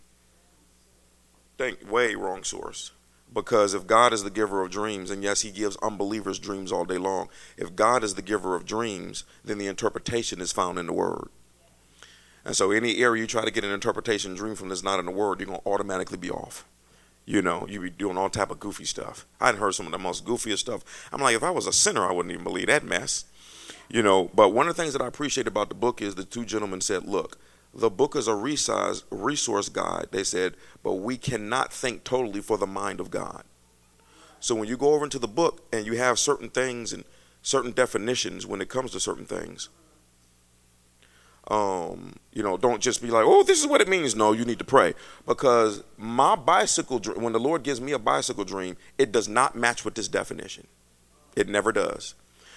think 1.61 1.91
way 1.91 2.15
wrong 2.15 2.43
source. 2.43 2.93
Because 3.33 3.75
if 3.75 3.87
God 3.87 4.13
is 4.13 4.25
the 4.25 4.31
giver 4.31 4.63
of 4.63 4.71
dreams, 4.71 5.11
and 5.11 5.23
yes, 5.23 5.43
He 5.43 5.51
gives 5.51 5.77
unbelievers 5.83 6.39
dreams 6.39 6.73
all 6.73 6.85
day 6.85 6.99
long, 6.99 7.29
if 7.57 7.77
God 7.77 8.03
is 8.03 8.15
the 8.15 8.23
giver 8.23 8.57
of 8.57 8.65
dreams, 8.65 9.25
then 9.45 9.59
the 9.59 9.69
interpretation 9.69 10.41
is 10.41 10.53
found 10.53 10.79
in 10.79 10.87
the 10.87 10.93
Word. 10.93 11.29
And 12.45 12.57
so, 12.57 12.71
any 12.71 12.97
area 12.97 13.21
you 13.21 13.27
try 13.27 13.45
to 13.45 13.51
get 13.51 13.63
an 13.63 13.71
interpretation 13.71 14.35
dream 14.35 14.57
from 14.57 14.71
that's 14.71 14.83
not 14.83 14.99
in 14.99 15.07
the 15.07 15.13
Word, 15.13 15.39
you're 15.39 15.47
going 15.47 15.61
to 15.61 15.69
automatically 15.69 16.17
be 16.17 16.31
off. 16.31 16.65
You 17.27 17.43
know, 17.43 17.67
you 17.69 17.81
be 17.81 17.91
doing 17.91 18.17
all 18.17 18.31
type 18.31 18.51
of 18.51 18.59
goofy 18.59 18.87
stuff. 18.87 19.27
I'd 19.41 19.57
heard 19.57 19.75
some 19.75 19.87
of 19.87 19.93
the 19.93 19.99
most 19.99 20.25
goofiest 20.25 20.59
stuff. 20.59 20.83
I'm 21.13 21.21
like, 21.21 21.37
if 21.37 21.45
I 21.45 21.51
was 21.51 21.67
a 21.67 21.73
sinner, 21.73 22.09
I 22.09 22.13
wouldn't 22.13 22.33
even 22.33 22.43
believe 22.43 22.67
that 22.67 22.83
mess. 22.83 23.27
You 23.89 24.03
know, 24.03 24.31
but 24.35 24.49
one 24.49 24.67
of 24.67 24.75
the 24.75 24.83
things 24.83 24.95
that 24.95 25.03
I 25.03 25.07
appreciate 25.07 25.47
about 25.47 25.69
the 25.69 25.75
book 25.75 26.01
is 26.01 26.15
the 26.15 26.25
two 26.25 26.45
gentlemen 26.45 26.81
said, 26.81 27.07
look, 27.07 27.39
the 27.75 27.91
book 27.91 28.17
is 28.17 28.27
a 28.27 28.35
resource, 28.35 29.05
resource 29.11 29.69
guide. 29.69 30.09
They 30.11 30.25
said, 30.25 30.55
but 30.83 30.95
we 30.95 31.17
cannot 31.17 31.73
think 31.73 32.05
totally 32.05 32.41
for 32.41 32.59
the 32.59 32.67
mind 32.67 33.01
of 33.01 33.11
God. 33.11 33.45
So 34.41 34.55
when 34.55 34.69
you 34.69 34.77
go 34.77 34.95
over 34.95 35.05
into 35.05 35.19
the 35.19 35.29
book 35.29 35.67
and 35.73 35.87
you 35.87 35.97
have 35.97 36.19
certain 36.19 36.49
things 36.49 36.93
and 36.93 37.05
certain 37.43 37.73
definitions 37.73 38.47
when 38.47 38.61
it 38.61 38.69
comes 38.69 38.91
to 38.93 39.01
certain 39.01 39.27
things, 39.27 39.69
um, 41.49 42.15
you 42.33 42.43
know, 42.43 42.57
don't 42.57 42.81
just 42.81 43.03
be 43.03 43.11
like, 43.11 43.25
oh, 43.27 43.43
this 43.43 43.61
is 43.61 43.67
what 43.67 43.81
it 43.81 43.89
means. 43.89 44.15
No, 44.15 44.33
you 44.33 44.45
need 44.45 44.59
to 44.59 44.65
pray 44.65 44.95
because 45.27 45.83
my 45.97 46.37
bicycle, 46.37 47.01
when 47.17 47.33
the 47.33 47.41
Lord 47.41 47.63
gives 47.63 47.81
me 47.81 47.93
a 47.93 47.99
bicycle 47.99 48.45
dream, 48.45 48.77
it 48.99 49.13
does 49.13 49.29
not 49.29 49.57
match 49.57 49.85
with 49.85 49.95
this 49.95 50.09
definition. 50.09 50.67
It 51.37 51.49
never 51.49 51.73
does. 51.73 52.15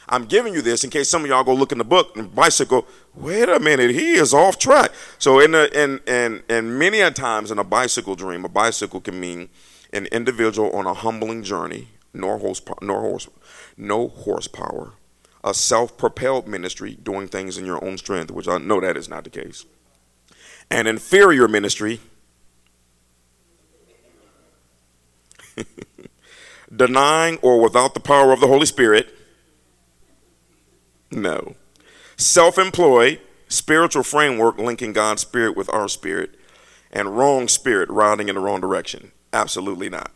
I'm 0.09 0.25
giving 0.25 0.53
you 0.53 0.61
this 0.61 0.83
in 0.83 0.89
case 0.89 1.09
some 1.09 1.23
of 1.23 1.29
y'all 1.29 1.43
go 1.43 1.53
look 1.53 1.71
in 1.71 1.77
the 1.77 1.83
book 1.83 2.17
and 2.17 2.33
bicycle. 2.33 2.85
Wait 3.15 3.47
a 3.47 3.59
minute, 3.59 3.91
he 3.91 4.13
is 4.13 4.33
off 4.33 4.59
track. 4.59 4.91
So 5.17 5.39
in 5.39 5.55
a, 5.55 5.65
in 5.65 5.99
in 6.07 6.43
in 6.49 6.77
many 6.77 6.99
a 7.01 7.11
times 7.11 7.51
in 7.51 7.59
a 7.59 7.63
bicycle 7.63 8.15
dream, 8.15 8.43
a 8.43 8.49
bicycle 8.49 8.99
can 8.99 9.19
mean 9.19 9.49
an 9.93 10.07
individual 10.07 10.71
on 10.71 10.85
a 10.85 10.93
humbling 10.93 11.43
journey, 11.43 11.89
nor 12.13 12.39
horse, 12.39 12.61
nor 12.81 13.01
horse, 13.01 13.29
no 13.77 14.07
horsepower, 14.09 14.93
a 15.43 15.53
self-propelled 15.53 16.47
ministry 16.47 16.97
doing 17.01 17.27
things 17.27 17.57
in 17.57 17.65
your 17.65 17.83
own 17.83 17.97
strength, 17.97 18.31
which 18.31 18.47
I 18.47 18.57
know 18.57 18.81
that 18.81 18.97
is 18.97 19.07
not 19.07 19.23
the 19.23 19.29
case. 19.29 19.65
An 20.69 20.87
inferior 20.87 21.47
ministry. 21.47 21.99
denying 26.75 27.37
or 27.41 27.61
without 27.61 27.93
the 27.93 27.99
power 27.99 28.31
of 28.31 28.39
the 28.39 28.47
Holy 28.47 28.65
Spirit 28.65 29.13
no. 31.15 31.55
Self 32.17 32.57
employed, 32.57 33.19
spiritual 33.47 34.03
framework 34.03 34.57
linking 34.57 34.93
God's 34.93 35.21
spirit 35.21 35.55
with 35.55 35.69
our 35.69 35.87
spirit, 35.87 36.35
and 36.91 37.17
wrong 37.17 37.47
spirit 37.47 37.89
riding 37.89 38.29
in 38.29 38.35
the 38.35 38.41
wrong 38.41 38.61
direction. 38.61 39.11
Absolutely 39.31 39.89
not. 39.89 40.11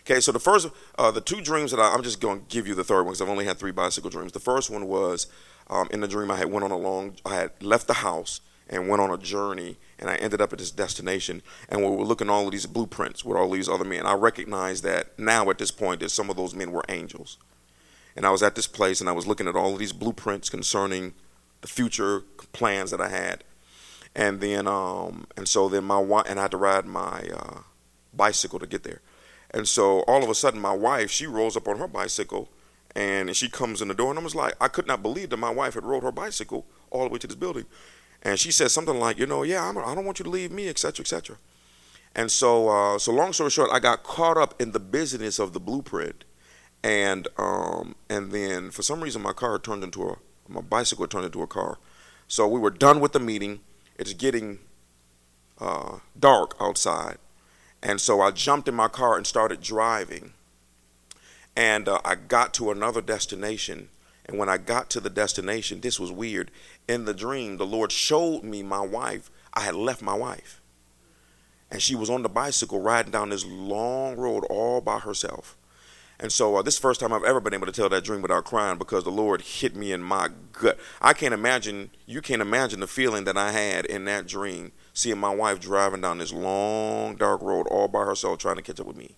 Okay, 0.00 0.20
so 0.20 0.32
the 0.32 0.38
first, 0.38 0.68
uh, 0.96 1.10
the 1.10 1.20
two 1.20 1.42
dreams 1.42 1.70
that 1.70 1.80
I, 1.80 1.92
am 1.92 2.02
just 2.02 2.20
going 2.20 2.40
to 2.40 2.46
give 2.48 2.66
you 2.66 2.74
the 2.74 2.84
third 2.84 3.02
one 3.02 3.08
because 3.08 3.20
I've 3.20 3.28
only 3.28 3.44
had 3.44 3.58
three 3.58 3.72
bicycle 3.72 4.08
dreams. 4.08 4.32
The 4.32 4.40
first 4.40 4.70
one 4.70 4.86
was 4.86 5.26
um, 5.68 5.88
in 5.90 6.00
the 6.00 6.08
dream 6.08 6.30
I 6.30 6.36
had 6.36 6.50
went 6.50 6.64
on 6.64 6.70
a 6.70 6.78
long, 6.78 7.16
I 7.26 7.34
had 7.34 7.62
left 7.62 7.86
the 7.86 7.94
house 7.94 8.40
and 8.70 8.88
went 8.88 9.02
on 9.02 9.10
a 9.10 9.18
journey, 9.18 9.76
and 9.98 10.08
I 10.08 10.16
ended 10.16 10.40
up 10.40 10.52
at 10.52 10.58
this 10.58 10.70
destination, 10.70 11.42
and 11.68 11.82
we 11.82 11.90
were 11.90 12.04
looking 12.04 12.30
all 12.30 12.46
of 12.46 12.52
these 12.52 12.66
blueprints 12.66 13.24
with 13.24 13.36
all 13.36 13.50
these 13.50 13.68
other 13.68 13.84
men. 13.84 14.06
I 14.06 14.14
recognized 14.14 14.82
that 14.84 15.18
now 15.18 15.48
at 15.50 15.58
this 15.58 15.70
point 15.70 16.00
that 16.00 16.10
some 16.10 16.30
of 16.30 16.36
those 16.36 16.54
men 16.54 16.72
were 16.72 16.84
angels. 16.88 17.36
And 18.18 18.26
I 18.26 18.30
was 18.30 18.42
at 18.42 18.56
this 18.56 18.66
place 18.66 19.00
and 19.00 19.08
I 19.08 19.12
was 19.12 19.28
looking 19.28 19.46
at 19.46 19.54
all 19.54 19.74
of 19.74 19.78
these 19.78 19.92
blueprints 19.92 20.50
concerning 20.50 21.14
the 21.60 21.68
future 21.68 22.22
plans 22.50 22.90
that 22.90 23.00
I 23.00 23.10
had. 23.10 23.44
And 24.12 24.40
then, 24.40 24.66
um, 24.66 25.28
and 25.36 25.46
so 25.46 25.68
then 25.68 25.84
my 25.84 26.00
wife, 26.00 26.26
and 26.28 26.36
I 26.36 26.42
had 26.42 26.50
to 26.50 26.56
ride 26.56 26.84
my 26.84 27.28
uh, 27.32 27.60
bicycle 28.12 28.58
to 28.58 28.66
get 28.66 28.82
there. 28.82 29.02
And 29.52 29.68
so 29.68 30.00
all 30.00 30.24
of 30.24 30.28
a 30.28 30.34
sudden, 30.34 30.60
my 30.60 30.72
wife, 30.72 31.12
she 31.12 31.28
rolls 31.28 31.56
up 31.56 31.68
on 31.68 31.78
her 31.78 31.86
bicycle 31.86 32.48
and 32.96 33.36
she 33.36 33.48
comes 33.48 33.80
in 33.80 33.86
the 33.86 33.94
door. 33.94 34.10
And 34.10 34.18
I 34.18 34.22
was 34.24 34.34
like, 34.34 34.54
I 34.60 34.66
could 34.66 34.88
not 34.88 35.00
believe 35.00 35.30
that 35.30 35.36
my 35.36 35.50
wife 35.50 35.74
had 35.74 35.84
rode 35.84 36.02
her 36.02 36.10
bicycle 36.10 36.66
all 36.90 37.04
the 37.04 37.10
way 37.10 37.20
to 37.20 37.26
this 37.28 37.36
building. 37.36 37.66
And 38.24 38.36
she 38.36 38.50
said 38.50 38.72
something 38.72 38.98
like, 38.98 39.20
you 39.20 39.26
know, 39.26 39.44
yeah, 39.44 39.64
I'm, 39.64 39.78
I 39.78 39.90
do 39.90 39.94
not 39.94 40.04
want 40.04 40.18
you 40.18 40.24
to 40.24 40.30
leave 40.30 40.50
me, 40.50 40.68
etc., 40.68 41.04
etc. 41.04 41.36
And 42.16 42.32
so, 42.32 42.68
uh, 42.68 42.98
so 42.98 43.12
long 43.12 43.32
story 43.32 43.50
short, 43.50 43.70
I 43.72 43.78
got 43.78 44.02
caught 44.02 44.36
up 44.36 44.60
in 44.60 44.72
the 44.72 44.80
business 44.80 45.38
of 45.38 45.52
the 45.52 45.60
blueprint 45.60 46.24
and 46.82 47.28
um, 47.36 47.94
and 48.08 48.32
then 48.32 48.70
for 48.70 48.82
some 48.82 49.00
reason 49.00 49.22
my 49.22 49.32
car 49.32 49.58
turned 49.58 49.84
into 49.84 50.08
a 50.08 50.16
my 50.48 50.60
bicycle 50.60 51.06
turned 51.06 51.26
into 51.26 51.42
a 51.42 51.46
car. 51.46 51.78
So 52.26 52.46
we 52.46 52.60
were 52.60 52.70
done 52.70 53.00
with 53.00 53.12
the 53.12 53.20
meeting. 53.20 53.60
It's 53.98 54.12
getting 54.12 54.60
uh, 55.58 55.98
dark 56.18 56.54
outside, 56.60 57.18
and 57.82 58.00
so 58.00 58.20
I 58.20 58.30
jumped 58.30 58.68
in 58.68 58.74
my 58.74 58.88
car 58.88 59.16
and 59.16 59.26
started 59.26 59.60
driving. 59.60 60.32
And 61.56 61.88
uh, 61.88 62.00
I 62.04 62.14
got 62.14 62.54
to 62.54 62.70
another 62.70 63.00
destination. 63.00 63.88
And 64.26 64.38
when 64.38 64.48
I 64.48 64.58
got 64.58 64.90
to 64.90 65.00
the 65.00 65.10
destination, 65.10 65.80
this 65.80 65.98
was 65.98 66.12
weird. 66.12 66.52
In 66.86 67.04
the 67.04 67.14
dream, 67.14 67.56
the 67.56 67.66
Lord 67.66 67.90
showed 67.90 68.44
me 68.44 68.62
my 68.62 68.80
wife. 68.80 69.28
I 69.54 69.62
had 69.62 69.74
left 69.74 70.00
my 70.00 70.14
wife. 70.14 70.60
And 71.68 71.82
she 71.82 71.96
was 71.96 72.10
on 72.10 72.22
the 72.22 72.28
bicycle 72.28 72.80
riding 72.80 73.10
down 73.10 73.30
this 73.30 73.44
long 73.44 74.16
road 74.16 74.44
all 74.48 74.80
by 74.80 75.00
herself. 75.00 75.56
And 76.20 76.32
so 76.32 76.56
uh, 76.56 76.62
this 76.62 76.74
is 76.74 76.80
the 76.80 76.82
first 76.82 77.00
time 77.00 77.12
I've 77.12 77.22
ever 77.22 77.40
been 77.40 77.54
able 77.54 77.66
to 77.66 77.72
tell 77.72 77.88
that 77.88 78.02
dream 78.02 78.22
without 78.22 78.44
crying 78.44 78.76
because 78.76 79.04
the 79.04 79.10
Lord 79.10 79.40
hit 79.40 79.76
me 79.76 79.92
in 79.92 80.02
my 80.02 80.30
gut. 80.52 80.78
I 81.00 81.12
can't 81.12 81.32
imagine, 81.32 81.90
you 82.06 82.20
can't 82.20 82.42
imagine 82.42 82.80
the 82.80 82.88
feeling 82.88 83.24
that 83.24 83.36
I 83.36 83.52
had 83.52 83.86
in 83.86 84.04
that 84.06 84.26
dream, 84.26 84.72
seeing 84.92 85.18
my 85.18 85.32
wife 85.32 85.60
driving 85.60 86.00
down 86.00 86.18
this 86.18 86.32
long, 86.32 87.14
dark 87.14 87.40
road 87.40 87.68
all 87.68 87.86
by 87.86 88.04
herself 88.04 88.38
trying 88.38 88.56
to 88.56 88.62
catch 88.62 88.80
up 88.80 88.86
with 88.86 88.96
me. 88.96 89.16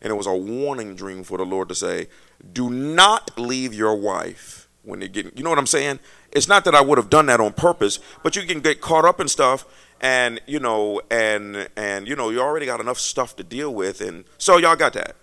And 0.00 0.12
it 0.12 0.16
was 0.16 0.26
a 0.26 0.34
warning 0.34 0.94
dream 0.94 1.24
for 1.24 1.38
the 1.38 1.44
Lord 1.44 1.68
to 1.70 1.74
say, 1.74 2.06
do 2.52 2.70
not 2.70 3.36
leave 3.38 3.74
your 3.74 3.96
wife 3.96 4.68
when 4.84 5.00
you're 5.00 5.08
getting, 5.08 5.32
you 5.36 5.42
know 5.42 5.50
what 5.50 5.58
I'm 5.58 5.66
saying? 5.66 5.98
It's 6.32 6.48
not 6.48 6.64
that 6.64 6.74
I 6.74 6.80
would 6.80 6.98
have 6.98 7.10
done 7.10 7.26
that 7.26 7.40
on 7.40 7.52
purpose, 7.52 7.98
but 8.22 8.36
you 8.36 8.42
can 8.42 8.60
get 8.60 8.80
caught 8.80 9.04
up 9.04 9.20
in 9.20 9.28
stuff 9.28 9.64
and, 10.00 10.40
you 10.46 10.60
know, 10.60 11.00
and, 11.10 11.68
and, 11.76 12.06
you 12.06 12.14
know, 12.14 12.30
you 12.30 12.40
already 12.40 12.66
got 12.66 12.80
enough 12.80 12.98
stuff 12.98 13.34
to 13.36 13.44
deal 13.44 13.72
with. 13.74 14.00
And 14.00 14.24
so 14.38 14.56
y'all 14.56 14.76
got 14.76 14.92
that. 14.94 15.16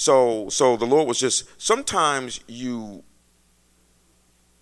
So 0.00 0.48
so 0.48 0.78
the 0.78 0.86
Lord 0.86 1.06
was 1.06 1.20
just 1.20 1.44
sometimes 1.60 2.40
you 2.48 3.04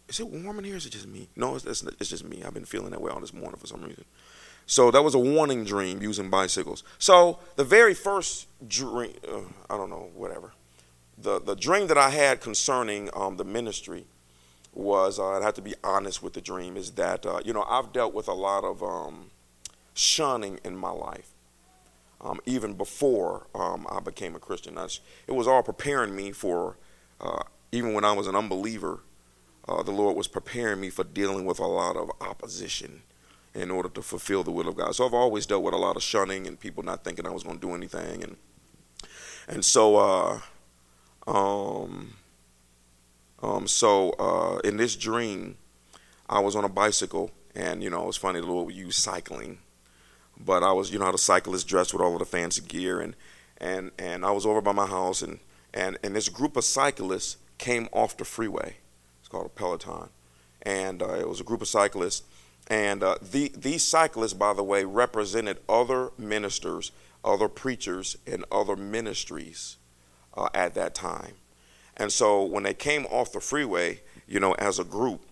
is 0.09 0.18
it 0.18 0.28
warm 0.28 0.59
in 0.59 0.64
here? 0.64 0.75
Is 0.75 0.85
it 0.85 0.90
just 0.90 1.07
me? 1.07 1.28
No, 1.37 1.54
it's, 1.54 1.64
it's, 1.64 1.85
it's 2.00 2.11
just 2.11 2.25
me. 2.25 2.42
I've 2.42 2.54
been 2.54 2.64
feeling 2.64 2.90
that 2.90 3.00
way 3.00 3.12
all 3.12 3.21
this 3.21 3.33
morning 3.33 3.57
for 3.57 3.68
some 3.68 3.83
reason. 3.83 4.04
So 4.66 4.90
that 4.90 5.02
was 5.02 5.14
a 5.14 5.18
warning 5.21 5.64
dream 5.64 6.02
using 6.02 6.28
bicycles. 6.28 6.83
So 6.99 7.38
the 7.54 7.62
very 7.62 7.95
first 7.95 8.49
dream, 8.66 9.12
uh, 9.33 9.42
I 9.71 9.76
don't 9.76 9.90
know, 9.90 10.11
whatever. 10.12 10.54
The 11.16 11.40
the 11.40 11.54
dream 11.54 11.87
that 11.87 11.99
I 11.99 12.11
had 12.11 12.40
concerning 12.40 13.09
um, 13.14 13.37
the 13.37 13.45
ministry 13.45 14.07
was, 14.75 15.21
uh, 15.21 15.38
I 15.38 15.42
have 15.45 15.54
to 15.54 15.62
be 15.62 15.75
honest 15.85 16.21
with 16.21 16.33
the 16.33 16.40
dream, 16.40 16.76
is 16.76 16.90
that 16.92 17.25
uh, 17.25 17.42
you 17.45 17.52
know 17.52 17.62
I've 17.62 17.92
dealt 17.92 18.12
with 18.12 18.26
a 18.26 18.35
lot 18.35 18.64
of 18.64 18.83
um, 18.83 19.30
shunning 19.95 20.59
in 20.64 20.76
my 20.76 20.90
life 20.90 21.30
um, 22.20 22.40
even 22.46 22.75
before 22.75 23.46
um, 23.54 23.87
I 23.90 24.00
became 24.00 24.34
a 24.34 24.38
Christian. 24.38 24.76
it 24.76 25.32
was 25.32 25.46
all 25.46 25.62
preparing 25.62 26.14
me 26.16 26.32
for, 26.32 26.76
uh, 27.20 27.42
even 27.72 27.94
when 27.94 28.04
I 28.04 28.12
was 28.12 28.26
an 28.26 28.34
unbeliever, 28.34 29.00
uh, 29.68 29.82
the 29.82 29.92
Lord 29.92 30.16
was 30.16 30.28
preparing 30.28 30.80
me 30.80 30.90
for 30.90 31.04
dealing 31.04 31.44
with 31.44 31.58
a 31.58 31.66
lot 31.66 31.96
of 31.96 32.10
opposition 32.20 33.02
in 33.54 33.70
order 33.70 33.88
to 33.90 34.02
fulfill 34.02 34.42
the 34.42 34.50
will 34.50 34.68
of 34.68 34.76
God. 34.76 34.94
So 34.94 35.06
I've 35.06 35.14
always 35.14 35.46
dealt 35.46 35.62
with 35.62 35.75
a 35.75 35.78
lot 35.78 35.96
of 35.96 36.02
shunning 36.02 36.46
and 36.46 36.58
people 36.58 36.82
not 36.82 37.04
thinking 37.04 37.26
I 37.26 37.30
was 37.30 37.42
going 37.42 37.58
to 37.58 37.66
do 37.66 37.75
anything, 37.75 38.22
and 38.22 38.37
and 39.46 39.64
so 39.64 39.96
uh, 39.96 40.40
um, 41.26 42.14
um, 43.42 43.66
so 43.66 44.10
uh, 44.12 44.58
in 44.64 44.76
this 44.76 44.96
dream, 44.96 45.56
I 46.28 46.40
was 46.40 46.56
on 46.56 46.64
a 46.64 46.68
bicycle, 46.68 47.30
and 47.54 47.82
you 47.82 47.90
know 47.90 48.02
it 48.02 48.06
was 48.06 48.16
funny. 48.16 48.40
The 48.40 48.46
Lord 48.46 48.72
use 48.75 48.96
cycling 48.96 49.58
but 50.45 50.62
I 50.62 50.73
was, 50.73 50.92
you 50.92 50.99
know, 50.99 51.07
how 51.07 51.12
the 51.12 51.18
cyclist 51.18 51.68
dressed 51.68 51.92
with 51.92 52.02
all 52.02 52.12
of 52.12 52.18
the 52.21 52.25
fancy 52.25 52.62
gear, 52.62 53.00
and 53.00 53.14
and 53.59 53.90
and 53.99 54.25
I 54.25 54.30
was 54.30 54.47
over 54.47 54.61
by 54.61 54.73
my 54.73 54.87
house, 54.87 55.23
and 55.23 55.40
and 55.75 55.99
and 56.02 56.14
this 56.14 56.28
group 56.28 56.57
of 56.57 56.64
cyclists 56.64 57.37
came 57.59 57.88
off 57.92 58.16
the 58.16 58.25
freeway. 58.25 58.76
It's 59.21 59.28
called 59.28 59.47
a 59.47 59.50
peloton, 59.50 60.11
and 60.62 61.02
uh, 61.02 61.14
it 61.14 61.28
was 61.28 61.40
a 61.40 61.45
group 61.45 61.61
of 61.61 61.68
cyclists, 61.68 62.23
and 62.68 63.02
uh, 63.02 63.16
the 63.21 63.52
these 63.57 63.83
cyclists, 63.83 64.35
by 64.35 64.52
the 64.52 64.64
way, 64.64 64.85
represented 64.85 65.59
other 65.68 66.11
ministers, 66.16 66.92
other 67.25 67.49
preachers, 67.49 68.16
and 68.26 68.45
other 68.52 68.76
ministries 68.76 69.76
uh, 70.37 70.49
at 70.54 70.75
that 70.75 70.95
time, 70.95 71.35
and 71.97 72.12
so 72.12 72.45
when 72.45 72.62
they 72.62 72.75
came 72.75 73.07
off 73.07 73.33
the 73.33 73.40
freeway, 73.40 74.00
you 74.28 74.38
know, 74.38 74.52
as 74.52 74.78
a 74.78 74.85
group, 74.85 75.23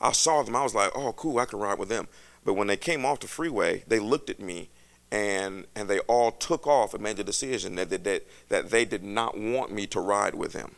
I 0.00 0.12
saw 0.12 0.42
them. 0.42 0.56
I 0.56 0.62
was 0.62 0.74
like, 0.74 0.90
oh, 0.94 1.12
cool, 1.12 1.38
I 1.38 1.44
can 1.44 1.58
ride 1.58 1.78
with 1.78 1.88
them. 1.88 2.08
But 2.44 2.54
when 2.54 2.66
they 2.66 2.76
came 2.76 3.04
off 3.04 3.20
the 3.20 3.28
freeway, 3.28 3.84
they 3.86 3.98
looked 3.98 4.30
at 4.30 4.40
me 4.40 4.70
and 5.10 5.66
and 5.74 5.88
they 5.88 6.00
all 6.00 6.32
took 6.32 6.66
off 6.66 6.94
and 6.94 7.02
made 7.02 7.16
the 7.16 7.24
decision 7.24 7.76
that 7.76 7.90
that, 7.90 8.26
that 8.48 8.70
they 8.70 8.84
did 8.84 9.04
not 9.04 9.38
want 9.38 9.72
me 9.72 9.86
to 9.88 10.00
ride 10.00 10.34
with 10.34 10.52
them. 10.52 10.74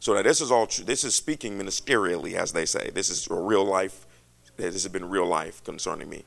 So 0.00 0.14
that 0.14 0.24
this 0.24 0.40
is 0.40 0.50
all 0.50 0.66
true. 0.66 0.84
This 0.84 1.04
is 1.04 1.14
speaking 1.14 1.58
ministerially, 1.58 2.34
as 2.34 2.52
they 2.52 2.66
say. 2.66 2.90
This 2.90 3.08
is 3.08 3.28
real 3.30 3.64
life. 3.64 4.06
This 4.56 4.82
has 4.82 4.88
been 4.88 5.08
real 5.08 5.26
life 5.26 5.62
concerning 5.62 6.08
me. 6.08 6.24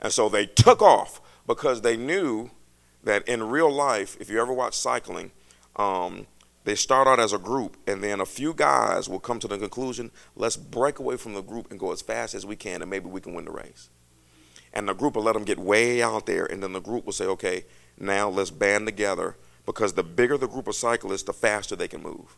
And 0.00 0.12
so 0.12 0.28
they 0.28 0.44
took 0.46 0.82
off 0.82 1.20
because 1.46 1.80
they 1.80 1.96
knew 1.96 2.50
that 3.04 3.26
in 3.26 3.42
real 3.44 3.72
life, 3.72 4.16
if 4.20 4.28
you 4.28 4.40
ever 4.40 4.52
watch 4.52 4.74
cycling, 4.74 5.30
um, 5.76 6.26
they 6.66 6.74
start 6.74 7.06
out 7.06 7.20
as 7.20 7.32
a 7.32 7.38
group, 7.38 7.76
and 7.86 8.02
then 8.02 8.20
a 8.20 8.26
few 8.26 8.52
guys 8.52 9.08
will 9.08 9.20
come 9.20 9.38
to 9.38 9.46
the 9.46 9.56
conclusion, 9.56 10.10
let's 10.34 10.56
break 10.56 10.98
away 10.98 11.16
from 11.16 11.32
the 11.32 11.40
group 11.40 11.70
and 11.70 11.78
go 11.78 11.92
as 11.92 12.02
fast 12.02 12.34
as 12.34 12.44
we 12.44 12.56
can, 12.56 12.82
and 12.82 12.90
maybe 12.90 13.08
we 13.08 13.20
can 13.20 13.34
win 13.34 13.44
the 13.44 13.52
race. 13.52 13.88
And 14.72 14.88
the 14.88 14.92
group 14.92 15.14
will 15.14 15.22
let 15.22 15.34
them 15.34 15.44
get 15.44 15.60
way 15.60 16.02
out 16.02 16.26
there, 16.26 16.44
and 16.44 16.60
then 16.60 16.72
the 16.72 16.80
group 16.80 17.06
will 17.06 17.12
say, 17.12 17.24
okay, 17.26 17.66
now 18.00 18.28
let's 18.28 18.50
band 18.50 18.84
together 18.86 19.36
because 19.64 19.92
the 19.92 20.02
bigger 20.02 20.36
the 20.36 20.48
group 20.48 20.66
of 20.66 20.74
cyclists, 20.74 21.22
the 21.22 21.32
faster 21.32 21.76
they 21.76 21.86
can 21.86 22.02
move. 22.02 22.36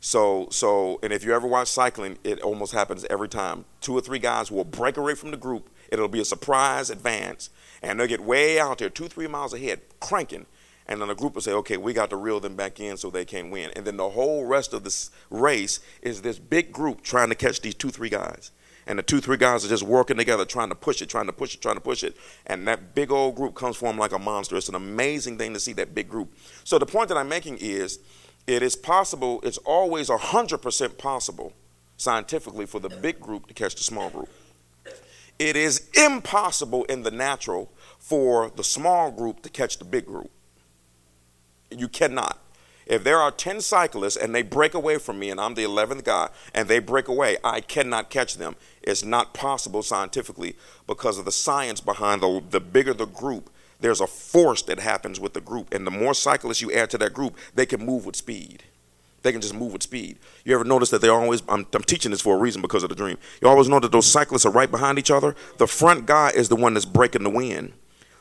So, 0.00 0.48
so, 0.50 0.98
and 1.04 1.12
if 1.12 1.24
you 1.24 1.32
ever 1.32 1.46
watch 1.46 1.68
cycling, 1.68 2.18
it 2.24 2.40
almost 2.40 2.72
happens 2.72 3.04
every 3.08 3.28
time. 3.28 3.66
Two 3.80 3.96
or 3.96 4.00
three 4.00 4.18
guys 4.18 4.50
will 4.50 4.64
break 4.64 4.96
away 4.96 5.14
from 5.14 5.30
the 5.30 5.36
group. 5.36 5.70
It'll 5.92 6.08
be 6.08 6.20
a 6.20 6.24
surprise 6.24 6.90
advance, 6.90 7.50
and 7.82 8.00
they'll 8.00 8.08
get 8.08 8.20
way 8.20 8.58
out 8.58 8.78
there, 8.78 8.90
two, 8.90 9.06
three 9.06 9.28
miles 9.28 9.54
ahead, 9.54 9.80
cranking 10.00 10.46
and 10.88 11.00
then 11.00 11.08
the 11.08 11.14
group 11.14 11.34
will 11.34 11.42
say, 11.42 11.52
okay, 11.52 11.76
we 11.76 11.92
got 11.92 12.10
to 12.10 12.16
reel 12.16 12.40
them 12.40 12.56
back 12.56 12.80
in 12.80 12.96
so 12.96 13.10
they 13.10 13.26
can 13.26 13.50
win. 13.50 13.70
And 13.76 13.84
then 13.84 13.98
the 13.98 14.08
whole 14.08 14.46
rest 14.46 14.72
of 14.72 14.84
this 14.84 15.10
race 15.30 15.80
is 16.00 16.22
this 16.22 16.38
big 16.38 16.72
group 16.72 17.02
trying 17.02 17.28
to 17.28 17.34
catch 17.34 17.60
these 17.60 17.74
two, 17.74 17.90
three 17.90 18.08
guys. 18.08 18.52
And 18.86 18.98
the 18.98 19.02
two, 19.02 19.20
three 19.20 19.36
guys 19.36 19.66
are 19.66 19.68
just 19.68 19.82
working 19.82 20.16
together, 20.16 20.46
trying 20.46 20.70
to 20.70 20.74
push 20.74 21.02
it, 21.02 21.10
trying 21.10 21.26
to 21.26 21.32
push 21.32 21.54
it, 21.54 21.60
trying 21.60 21.74
to 21.74 21.80
push 21.80 22.02
it. 22.02 22.16
And 22.46 22.66
that 22.66 22.94
big 22.94 23.12
old 23.12 23.36
group 23.36 23.54
comes 23.54 23.76
for 23.76 23.84
them 23.84 23.98
like 23.98 24.12
a 24.12 24.18
monster. 24.18 24.56
It's 24.56 24.70
an 24.70 24.74
amazing 24.74 25.36
thing 25.36 25.52
to 25.52 25.60
see 25.60 25.74
that 25.74 25.94
big 25.94 26.08
group. 26.08 26.34
So 26.64 26.78
the 26.78 26.86
point 26.86 27.10
that 27.10 27.18
I'm 27.18 27.28
making 27.28 27.58
is 27.58 27.98
it 28.46 28.62
is 28.62 28.74
possible, 28.74 29.40
it's 29.42 29.58
always 29.58 30.08
100% 30.08 30.96
possible 30.96 31.52
scientifically 31.98 32.64
for 32.64 32.80
the 32.80 32.88
big 32.88 33.20
group 33.20 33.46
to 33.48 33.54
catch 33.54 33.74
the 33.74 33.82
small 33.82 34.08
group. 34.08 34.30
It 35.38 35.54
is 35.54 35.90
impossible 35.94 36.84
in 36.84 37.02
the 37.02 37.10
natural 37.10 37.70
for 37.98 38.50
the 38.56 38.64
small 38.64 39.10
group 39.10 39.42
to 39.42 39.50
catch 39.50 39.78
the 39.78 39.84
big 39.84 40.06
group. 40.06 40.30
You 41.70 41.88
cannot. 41.88 42.38
If 42.86 43.04
there 43.04 43.18
are 43.18 43.30
10 43.30 43.60
cyclists 43.60 44.16
and 44.16 44.34
they 44.34 44.40
break 44.42 44.72
away 44.72 44.96
from 44.96 45.18
me 45.18 45.28
and 45.28 45.38
I'm 45.38 45.54
the 45.54 45.64
11th 45.64 46.04
guy 46.04 46.30
and 46.54 46.68
they 46.68 46.78
break 46.78 47.06
away, 47.06 47.36
I 47.44 47.60
cannot 47.60 48.08
catch 48.08 48.36
them. 48.36 48.56
It's 48.82 49.04
not 49.04 49.34
possible 49.34 49.82
scientifically 49.82 50.56
because 50.86 51.18
of 51.18 51.26
the 51.26 51.32
science 51.32 51.82
behind 51.82 52.22
the, 52.22 52.42
the 52.48 52.60
bigger 52.60 52.94
the 52.94 53.06
group, 53.06 53.50
there's 53.80 54.00
a 54.00 54.06
force 54.06 54.62
that 54.62 54.80
happens 54.80 55.20
with 55.20 55.34
the 55.34 55.42
group. 55.42 55.72
And 55.74 55.86
the 55.86 55.90
more 55.90 56.14
cyclists 56.14 56.62
you 56.62 56.72
add 56.72 56.88
to 56.90 56.98
that 56.98 57.12
group, 57.12 57.36
they 57.54 57.66
can 57.66 57.84
move 57.84 58.06
with 58.06 58.16
speed. 58.16 58.64
They 59.22 59.32
can 59.32 59.42
just 59.42 59.54
move 59.54 59.74
with 59.74 59.82
speed. 59.82 60.18
You 60.46 60.54
ever 60.54 60.64
notice 60.64 60.88
that 60.90 61.02
they 61.02 61.08
always, 61.08 61.42
I'm, 61.48 61.66
I'm 61.74 61.82
teaching 61.82 62.10
this 62.10 62.22
for 62.22 62.36
a 62.36 62.38
reason 62.38 62.62
because 62.62 62.82
of 62.82 62.88
the 62.88 62.94
dream. 62.94 63.18
You 63.42 63.48
always 63.48 63.68
know 63.68 63.80
that 63.80 63.92
those 63.92 64.06
cyclists 64.06 64.46
are 64.46 64.52
right 64.52 64.70
behind 64.70 64.98
each 64.98 65.10
other. 65.10 65.36
The 65.58 65.66
front 65.66 66.06
guy 66.06 66.30
is 66.30 66.48
the 66.48 66.56
one 66.56 66.72
that's 66.72 66.86
breaking 66.86 67.24
the 67.24 67.30
wind. 67.30 67.74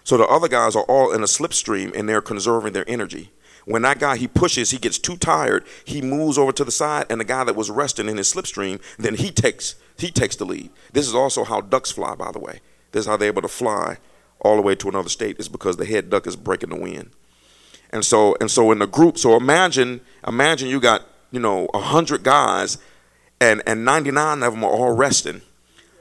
So 0.03 0.17
the 0.17 0.25
other 0.25 0.47
guys 0.47 0.75
are 0.75 0.83
all 0.83 1.13
in 1.13 1.21
a 1.21 1.25
slipstream 1.25 1.95
and 1.97 2.09
they're 2.09 2.21
conserving 2.21 2.73
their 2.73 2.89
energy. 2.89 3.31
When 3.67 3.81
that 3.81 3.99
guy 3.99 4.15
he 4.15 4.29
pushes, 4.29 4.71
he 4.71 4.77
gets 4.77 4.97
too 4.97 5.17
tired, 5.17 5.65
he 5.83 6.01
moves 6.01 6.37
over 6.37 6.53
to 6.53 6.63
the 6.63 6.71
side, 6.71 7.05
and 7.09 7.19
the 7.19 7.25
guy 7.25 7.43
that 7.43 7.57
was 7.57 7.69
resting 7.69 8.07
in 8.07 8.15
his 8.15 8.33
slipstream, 8.33 8.81
then 8.97 9.15
he 9.15 9.29
takes 9.29 9.75
he 9.97 10.09
takes 10.09 10.37
the 10.37 10.45
lead. 10.45 10.69
This 10.93 11.05
is 11.05 11.13
also 11.13 11.43
how 11.43 11.59
ducks 11.59 11.91
fly, 11.91 12.15
by 12.15 12.31
the 12.31 12.39
way. 12.39 12.61
This 12.93 13.01
is 13.01 13.07
how 13.07 13.17
they're 13.17 13.27
able 13.27 13.41
to 13.41 13.49
fly 13.49 13.97
all 14.39 14.55
the 14.55 14.61
way 14.61 14.73
to 14.75 14.87
another 14.87 15.09
state, 15.09 15.37
is 15.37 15.49
because 15.49 15.75
the 15.75 15.85
head 15.85 16.09
duck 16.09 16.25
is 16.25 16.37
breaking 16.37 16.69
the 16.69 16.79
wind. 16.79 17.09
And 17.91 18.05
so 18.05 18.37
and 18.39 18.49
so 18.49 18.71
in 18.71 18.79
the 18.79 18.87
group, 18.87 19.17
so 19.17 19.35
imagine 19.35 19.99
imagine 20.25 20.69
you 20.69 20.79
got, 20.79 21.05
you 21.31 21.41
know, 21.41 21.67
a 21.73 21.79
hundred 21.79 22.23
guys 22.23 22.77
and, 23.41 23.61
and 23.67 23.83
99 23.83 24.43
of 24.43 24.53
them 24.53 24.63
are 24.63 24.71
all 24.71 24.95
resting 24.95 25.41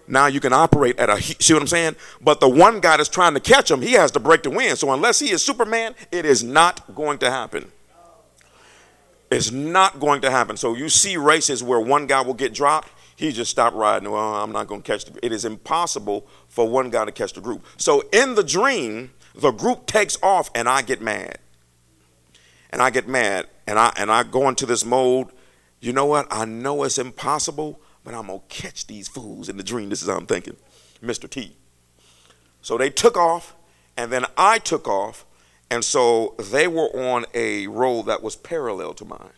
now 0.09 0.27
you 0.27 0.41
can 0.41 0.53
operate 0.53 0.99
at 0.99 1.11
a 1.11 1.21
see 1.21 1.53
what 1.55 1.63
i'm 1.63 1.69
saying? 1.69 1.97
But 2.21 2.41
the 2.41 2.49
one 2.49 2.81
guy 2.81 2.97
that's 2.97 3.09
trying 3.09 3.35
to 3.35 3.41
catch 3.41 3.71
him 3.71 3.83
he 3.83 3.93
has 3.93 4.11
to 4.13 4.21
break 4.21 4.43
the 4.43 4.51
wind. 4.51 4.79
So 4.79 4.93
unless 4.93 5.19
he 5.19 5.31
is 5.31 5.43
superman 5.43 5.95
it 6.13 6.25
is 6.25 6.43
not 6.43 6.95
going 6.95 7.19
to 7.19 7.31
happen. 7.31 7.73
It's 9.29 9.51
not 9.51 9.99
going 9.99 10.21
to 10.21 10.31
happen. 10.31 10.57
So 10.57 10.75
you 10.75 10.89
see 10.89 11.17
races 11.17 11.63
where 11.63 11.81
one 11.81 12.07
guy 12.07 12.21
will 12.21 12.35
get 12.35 12.55
dropped 12.55 12.91
he 13.17 13.33
just 13.33 13.51
stopped 13.51 13.75
riding. 13.75 14.11
Well 14.11 14.35
i'm 14.37 14.53
not 14.53 14.67
going 14.69 14.83
to 14.83 14.87
catch 14.93 15.05
the 15.05 15.25
it 15.25 15.33
is 15.33 15.45
impossible 15.45 16.27
for 16.49 16.69
one 16.69 16.91
guy 16.91 17.05
to 17.05 17.13
catch 17.13 17.33
the 17.33 17.41
group. 17.41 17.65
So 17.77 18.05
in 18.13 18.35
the 18.35 18.45
dream 18.45 19.11
the 19.35 19.51
group 19.51 19.87
takes 19.87 20.17
off 20.23 20.51
and 20.55 20.69
i 20.69 20.83
get 20.83 21.01
mad. 21.01 21.39
And 22.71 22.83
i 22.83 22.91
get 22.91 23.09
mad 23.09 23.47
and 23.67 23.79
i 23.79 23.93
and 23.97 24.11
i 24.11 24.23
go 24.23 24.49
into 24.49 24.67
this 24.67 24.85
mode. 24.85 25.29
You 25.81 25.93
know 25.93 26.07
what? 26.07 26.27
I 26.31 26.45
know 26.45 26.85
it's 26.85 26.99
impossible 26.99 27.81
but 28.07 28.15
I'm 28.15 28.29
going 28.29 28.39
to 28.39 28.47
catch 28.47 28.87
these 28.87 29.09
fools 29.09 29.49
in 29.49 29.57
the 29.57 29.65
dream. 29.65 29.89
This 29.89 30.01
is 30.01 30.09
how 30.09 30.17
I'm 30.17 30.27
thinking. 30.27 30.57
Mr. 31.03 31.29
T. 31.29 31.57
So 32.63 32.79
they 32.79 32.89
took 32.89 33.17
off, 33.17 33.57
and 33.97 34.13
then 34.13 34.25
I 34.39 34.61
took 34.61 34.87
off, 34.87 35.27
and 35.73 35.85
so 35.85 36.37
they 36.39 36.69
were 36.69 36.87
on 36.97 37.27
a 37.35 37.67
road 37.67 38.07
that 38.07 38.23
was 38.23 38.37
parallel 38.37 38.95
to 38.95 39.05
mine. 39.05 39.33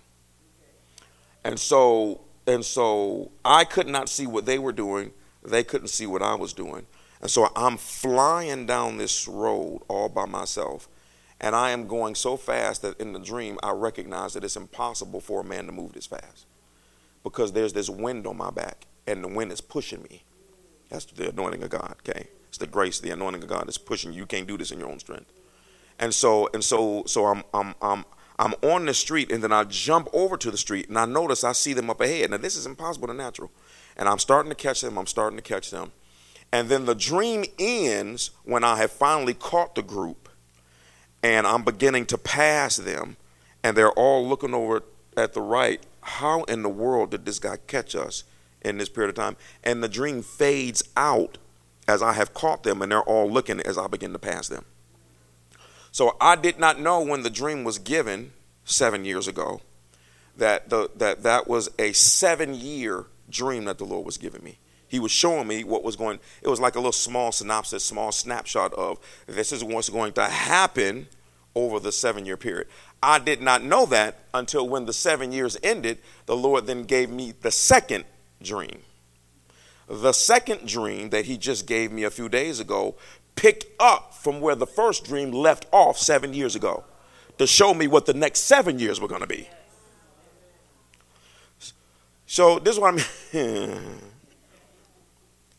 And 1.42 1.58
so 1.58 2.20
and 2.46 2.62
so 2.62 3.30
I 3.42 3.64
could 3.64 3.86
not 3.86 4.10
see 4.10 4.26
what 4.26 4.44
they 4.44 4.58
were 4.58 4.72
doing. 4.72 5.12
They 5.42 5.64
couldn't 5.64 5.88
see 5.88 6.06
what 6.06 6.22
I 6.22 6.34
was 6.34 6.52
doing. 6.52 6.86
And 7.22 7.30
so 7.30 7.50
I'm 7.56 7.78
flying 7.78 8.66
down 8.66 8.98
this 8.98 9.26
road 9.26 9.80
all 9.88 10.10
by 10.10 10.26
myself. 10.26 10.90
And 11.40 11.56
I 11.56 11.70
am 11.70 11.86
going 11.86 12.14
so 12.14 12.36
fast 12.36 12.82
that 12.82 13.00
in 13.00 13.14
the 13.14 13.18
dream 13.18 13.58
I 13.62 13.70
recognize 13.70 14.34
that 14.34 14.44
it's 14.44 14.56
impossible 14.56 15.20
for 15.20 15.40
a 15.40 15.44
man 15.44 15.64
to 15.66 15.72
move 15.72 15.94
this 15.94 16.06
fast 16.06 16.44
because 17.22 17.52
there's 17.52 17.72
this 17.72 17.88
wind 17.90 18.26
on 18.26 18.36
my 18.36 18.50
back 18.50 18.86
and 19.06 19.22
the 19.22 19.28
wind 19.28 19.52
is 19.52 19.60
pushing 19.60 20.02
me. 20.02 20.24
That's 20.88 21.04
the 21.04 21.30
anointing 21.30 21.62
of 21.62 21.70
God, 21.70 21.96
okay? 22.06 22.28
It's 22.48 22.58
the 22.58 22.66
grace, 22.66 23.00
the 23.00 23.10
anointing 23.10 23.42
of 23.42 23.48
God 23.48 23.64
that's 23.66 23.78
pushing 23.78 24.12
you. 24.12 24.20
You 24.20 24.26
can't 24.26 24.46
do 24.46 24.56
this 24.56 24.70
in 24.70 24.78
your 24.78 24.88
own 24.88 24.98
strength. 24.98 25.32
And 25.98 26.14
so 26.14 26.48
and 26.54 26.62
so 26.62 27.04
so 27.06 27.26
I'm 27.26 27.42
I'm 27.52 27.74
I'm 27.82 28.04
I'm 28.38 28.54
on 28.62 28.86
the 28.86 28.94
street 28.94 29.32
and 29.32 29.42
then 29.42 29.52
I 29.52 29.64
jump 29.64 30.08
over 30.12 30.36
to 30.36 30.50
the 30.50 30.56
street 30.56 30.88
and 30.88 30.98
I 30.98 31.06
notice 31.06 31.42
I 31.42 31.52
see 31.52 31.72
them 31.72 31.90
up 31.90 32.00
ahead. 32.00 32.30
Now 32.30 32.36
this 32.36 32.56
is 32.56 32.66
impossible 32.66 33.08
to 33.08 33.14
natural. 33.14 33.50
And 33.96 34.08
I'm 34.08 34.18
starting 34.18 34.50
to 34.50 34.56
catch 34.56 34.80
them, 34.80 34.96
I'm 34.96 35.06
starting 35.06 35.36
to 35.36 35.42
catch 35.42 35.70
them. 35.70 35.92
And 36.52 36.68
then 36.68 36.86
the 36.86 36.94
dream 36.94 37.44
ends 37.58 38.30
when 38.44 38.64
I 38.64 38.76
have 38.76 38.92
finally 38.92 39.34
caught 39.34 39.74
the 39.74 39.82
group 39.82 40.28
and 41.22 41.46
I'm 41.46 41.64
beginning 41.64 42.06
to 42.06 42.18
pass 42.18 42.76
them 42.76 43.16
and 43.62 43.76
they're 43.76 43.92
all 43.92 44.26
looking 44.26 44.54
over 44.54 44.82
at 45.16 45.34
the 45.34 45.42
right 45.42 45.84
how 46.08 46.42
in 46.44 46.62
the 46.62 46.68
world 46.68 47.10
did 47.10 47.24
this 47.24 47.38
guy 47.38 47.58
catch 47.66 47.94
us 47.94 48.24
in 48.62 48.78
this 48.78 48.88
period 48.88 49.10
of 49.10 49.14
time? 49.14 49.36
And 49.62 49.82
the 49.82 49.88
dream 49.88 50.22
fades 50.22 50.82
out 50.96 51.38
as 51.86 52.02
I 52.02 52.12
have 52.14 52.34
caught 52.34 52.62
them 52.62 52.82
and 52.82 52.90
they're 52.90 53.02
all 53.02 53.30
looking 53.30 53.60
as 53.60 53.78
I 53.78 53.86
begin 53.86 54.12
to 54.12 54.18
pass 54.18 54.48
them. 54.48 54.64
So 55.90 56.16
I 56.20 56.36
did 56.36 56.58
not 56.58 56.78
know 56.78 57.00
when 57.00 57.22
the 57.22 57.30
dream 57.30 57.64
was 57.64 57.78
given 57.78 58.32
seven 58.64 59.04
years 59.04 59.26
ago 59.26 59.60
that 60.36 60.68
the, 60.68 60.90
that, 60.96 61.22
that 61.22 61.48
was 61.48 61.70
a 61.78 61.92
seven 61.92 62.54
year 62.54 63.06
dream 63.30 63.64
that 63.64 63.78
the 63.78 63.84
Lord 63.84 64.06
was 64.06 64.18
giving 64.18 64.42
me. 64.44 64.58
He 64.86 64.98
was 64.98 65.10
showing 65.10 65.46
me 65.46 65.64
what 65.64 65.82
was 65.82 65.96
going, 65.96 66.18
it 66.42 66.48
was 66.48 66.60
like 66.60 66.74
a 66.74 66.78
little 66.78 66.92
small 66.92 67.32
synopsis, 67.32 67.84
small 67.84 68.12
snapshot 68.12 68.72
of 68.74 68.98
this 69.26 69.52
is 69.52 69.62
what's 69.62 69.90
going 69.90 70.12
to 70.14 70.24
happen 70.24 71.08
over 71.58 71.80
the 71.80 71.90
seven 71.90 72.24
year 72.24 72.36
period. 72.36 72.68
I 73.02 73.18
did 73.18 73.42
not 73.42 73.64
know 73.64 73.84
that 73.86 74.20
until 74.32 74.68
when 74.68 74.86
the 74.86 74.92
seven 74.92 75.32
years 75.32 75.56
ended, 75.62 75.98
the 76.26 76.36
Lord 76.36 76.66
then 76.66 76.84
gave 76.84 77.10
me 77.10 77.32
the 77.32 77.50
second 77.50 78.04
dream. 78.40 78.82
The 79.88 80.12
second 80.12 80.68
dream 80.68 81.10
that 81.10 81.24
He 81.24 81.36
just 81.36 81.66
gave 81.66 81.90
me 81.90 82.04
a 82.04 82.10
few 82.10 82.28
days 82.28 82.60
ago 82.60 82.94
picked 83.34 83.66
up 83.80 84.14
from 84.14 84.40
where 84.40 84.54
the 84.54 84.66
first 84.66 85.04
dream 85.04 85.32
left 85.32 85.66
off 85.72 85.98
seven 85.98 86.32
years 86.32 86.54
ago 86.54 86.84
to 87.38 87.46
show 87.46 87.74
me 87.74 87.86
what 87.88 88.06
the 88.06 88.14
next 88.14 88.40
seven 88.40 88.78
years 88.78 89.00
were 89.00 89.08
going 89.08 89.20
to 89.20 89.26
be. 89.26 89.48
So, 92.26 92.58
this 92.58 92.74
is 92.74 92.80
what 92.80 92.94
I 92.94 93.34
mean. 93.34 93.80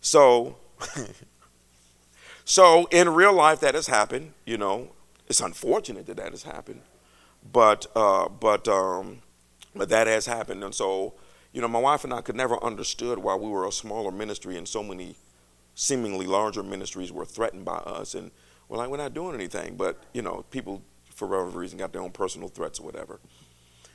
so, 0.01 0.57
so 2.45 2.85
in 2.91 3.09
real 3.09 3.33
life, 3.33 3.59
that 3.61 3.75
has 3.75 3.87
happened. 3.87 4.33
You 4.45 4.57
know, 4.57 4.89
it's 5.29 5.39
unfortunate 5.39 6.07
that 6.07 6.17
that 6.17 6.31
has 6.31 6.43
happened. 6.43 6.81
But 7.53 7.87
uh, 7.95 8.27
but 8.27 8.67
um, 8.67 9.21
but 9.75 9.89
that 9.89 10.07
has 10.07 10.25
happened, 10.25 10.63
and 10.63 10.75
so 10.75 11.13
you 11.53 11.61
know, 11.61 11.67
my 11.67 11.79
wife 11.79 12.03
and 12.03 12.13
I 12.13 12.21
could 12.21 12.35
never 12.35 12.61
understood 12.63 13.19
why 13.19 13.35
we 13.35 13.49
were 13.49 13.67
a 13.67 13.71
smaller 13.71 14.11
ministry 14.11 14.57
and 14.57 14.67
so 14.67 14.83
many 14.83 15.15
seemingly 15.73 16.27
larger 16.27 16.61
ministries 16.61 17.11
were 17.11 17.25
threatened 17.25 17.65
by 17.65 17.77
us, 17.77 18.13
and 18.13 18.31
we're 18.67 18.77
like, 18.77 18.89
we're 18.89 18.97
not 18.97 19.13
doing 19.13 19.35
anything. 19.35 19.75
But 19.75 20.03
you 20.13 20.21
know, 20.21 20.45
people 20.51 20.81
for 21.09 21.27
whatever 21.27 21.59
reason 21.59 21.77
got 21.77 21.93
their 21.93 22.01
own 22.01 22.11
personal 22.11 22.49
threats 22.49 22.79
or 22.79 22.83
whatever. 22.83 23.19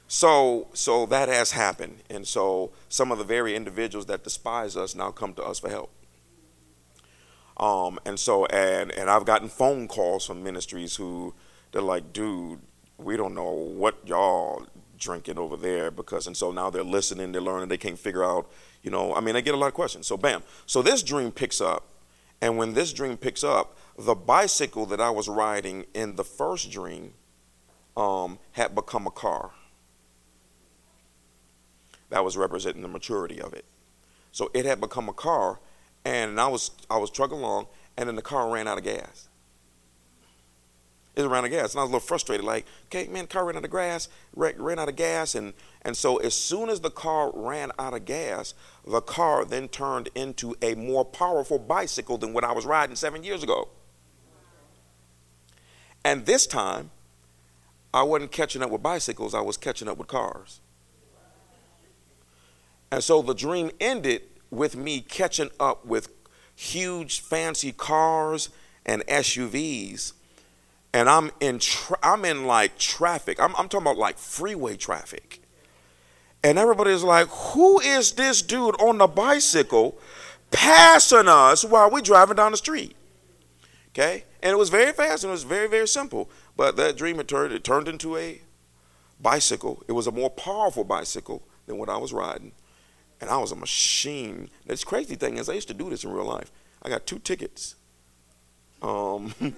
So 0.09 0.68
so 0.73 1.07
that 1.07 1.29
has 1.29 1.53
happened, 1.53 2.03
and 2.09 2.27
so 2.27 2.73
some 2.88 3.12
of 3.12 3.18
the 3.18 3.25
very 3.25 3.55
individuals 3.55 4.07
that 4.07 4.25
despise 4.25 4.77
us 4.77 4.94
now 4.94 5.11
come 5.11 5.35
to 5.35 5.42
us 5.42 5.59
for 5.59 5.68
help. 5.68 5.90
Um, 7.57 8.01
and 8.05 8.19
so 8.19 8.47
and 8.47 8.90
and 8.93 9.09
I've 9.09 9.25
gotten 9.25 9.49
phone 9.49 9.88
calls 9.88 10.27
from 10.27 10.43
ministries 10.43 10.97
who 10.97 11.35
they're 11.73 11.83
like, 11.83 12.12
dude, 12.12 12.61
we 12.99 13.17
don't 13.17 13.35
know 13.35 13.51
what 13.51 13.97
y'all 14.07 14.67
drinking 14.97 15.38
over 15.38 15.57
there 15.57 15.90
because 15.90 16.27
and 16.27 16.37
so 16.37 16.53
now 16.53 16.71
they're 16.71 16.85
listening 16.85 17.33
they're 17.33 17.40
learning 17.40 17.69
they 17.69 17.77
can't 17.77 17.99
figure 17.99 18.25
out 18.25 18.49
you 18.81 18.90
know 18.93 19.12
i 19.14 19.21
mean 19.21 19.35
they 19.35 19.43
get 19.43 19.55
a 19.55 19.57
lot 19.57 19.67
of 19.67 19.75
questions. 19.75 20.07
So 20.07 20.17
bam. 20.17 20.43
So 20.67 20.83
this 20.83 21.03
dream 21.03 21.31
picks 21.31 21.61
up 21.61 21.88
and 22.40 22.57
when 22.57 22.75
this 22.75 22.93
dream 22.93 23.17
picks 23.17 23.45
up 23.45 23.77
the 23.99 24.14
bicycle 24.14 24.87
that 24.87 25.01
i 25.01 25.11
was 25.11 25.29
riding 25.29 25.85
in 25.95 26.17
the 26.17 26.25
first 26.25 26.71
dream 26.71 27.12
um, 27.97 28.38
had 28.53 28.75
become 28.75 29.07
a 29.07 29.11
car. 29.11 29.53
That 32.11 32.25
was 32.25 32.37
representing 32.37 32.83
the 32.83 32.88
maturity 32.88 33.40
of 33.40 33.55
it. 33.55 33.64
So 34.33 34.51
it 34.55 34.64
had 34.64 34.81
become 34.81 35.09
a 35.09 35.12
car 35.12 35.61
and 36.05 36.40
i 36.40 36.47
was 36.47 36.71
i 36.90 36.97
was 36.97 37.11
trucking 37.11 37.38
along 37.38 37.67
and 37.97 38.09
then 38.09 38.17
the 38.17 38.23
car 38.23 38.51
ran 38.51 38.67
out 38.67 38.79
of 38.79 38.85
gas 38.85 39.29
it 41.17 41.23
ran 41.23 41.38
out 41.38 41.45
of 41.45 41.51
gas. 41.51 41.75
And 41.75 41.81
I 41.81 41.83
was 41.85 41.90
a 41.90 41.95
little 41.95 42.01
frustrated, 42.01 42.45
like, 42.45 42.67
okay, 42.87 43.07
man, 43.07 43.27
car 43.27 43.45
ran 43.45 43.57
out 43.57 43.64
of 43.64 43.71
gas, 43.71 44.09
ran 44.35 44.79
out 44.79 44.88
of 44.88 44.97
gas. 44.97 45.35
And, 45.35 45.55
and 45.83 45.97
so 45.97 46.17
as 46.17 46.35
soon 46.35 46.69
as 46.69 46.81
the 46.81 46.90
car 46.90 47.31
ran 47.33 47.71
out 47.79 47.95
of 47.95 48.05
gas, 48.05 48.55
the 48.87 49.01
car 49.01 49.45
then 49.45 49.69
turned 49.69 50.09
into 50.14 50.57
a 50.61 50.75
more 50.75 51.05
powerful 51.05 51.59
bicycle 51.59 52.19
than 52.19 52.33
what 52.33 52.43
I 52.43 52.53
was 52.53 52.67
riding 52.67 52.97
seven 52.97 53.23
years 53.23 53.43
ago. 53.43 53.69
And 56.05 56.27
this 56.27 56.47
time, 56.47 56.90
I 57.93 58.03
wasn't 58.03 58.33
catching 58.33 58.62
up 58.62 58.71
with 58.71 58.83
bicycles, 58.83 59.35
I 59.35 59.40
was 59.40 59.57
catching 59.57 59.88
up 59.88 59.99
with 59.99 60.09
cars. 60.09 60.61
And 62.90 63.03
so 63.03 63.23
the 63.23 63.35
dream 63.35 63.71
ended 63.81 64.23
with 64.50 64.76
me 64.76 65.00
catching 65.00 65.50
up 65.59 65.85
with 65.85 66.09
huge 66.54 67.20
fancy 67.20 67.72
cars 67.72 68.50
and 68.87 69.04
SUVs 69.07 70.12
and 70.94 71.11
I'm 71.11 71.33
in 71.40 71.59
tra- 71.59 71.98
I'm 72.02 72.24
in 72.24 72.46
like 72.46 72.78
traffic. 72.78 73.40
I'm, 73.40 73.50
I'm 73.57 73.68
talking 73.68 73.83
about 73.83 73.98
like 73.98 74.16
freeway 74.16 74.76
traffic. 74.76 75.42
And 76.44 76.57
everybody's 76.57 77.02
like, 77.02 77.26
who 77.26 77.80
is 77.80 78.12
this 78.12 78.42
dude 78.42 78.80
on 78.80 78.98
the 78.98 79.09
bicycle 79.09 79.98
passing 80.52 81.26
us 81.26 81.64
while 81.64 81.90
we're 81.90 82.00
driving 82.00 82.37
down 82.37 82.52
the 82.52 82.57
street? 82.57 82.94
Okay? 83.90 84.24
And 84.40 84.52
it 84.52 84.59
was 84.59 84.68
very 84.68 84.92
fast 84.92 85.24
and 85.24 85.30
it 85.30 85.33
was 85.33 85.42
very, 85.42 85.66
very 85.66 85.88
simple. 85.88 86.30
But 86.57 86.76
that 86.76 86.96
dream 86.96 87.18
it 87.18 87.26
turned 87.26 87.52
it 87.52 87.64
turned 87.64 87.88
into 87.88 88.16
a 88.16 88.40
bicycle. 89.20 89.83
It 89.88 89.92
was 89.92 90.07
a 90.07 90.12
more 90.12 90.30
powerful 90.30 90.85
bicycle 90.85 91.42
than 91.66 91.76
what 91.76 91.88
I 91.88 91.96
was 91.96 92.12
riding. 92.12 92.52
And 93.24 93.30
I 93.30 93.38
was 93.38 93.52
a 93.52 93.56
machine. 93.56 94.50
This 94.66 94.84
crazy 94.84 95.14
thing 95.14 95.38
is 95.38 95.48
I 95.48 95.54
used 95.54 95.68
to 95.68 95.74
do 95.74 95.88
this 95.88 96.04
in 96.04 96.12
real 96.12 96.26
life. 96.26 96.52
I 96.82 96.90
got 96.90 97.06
two 97.06 97.18
tickets. 97.18 97.74
Um 98.82 99.32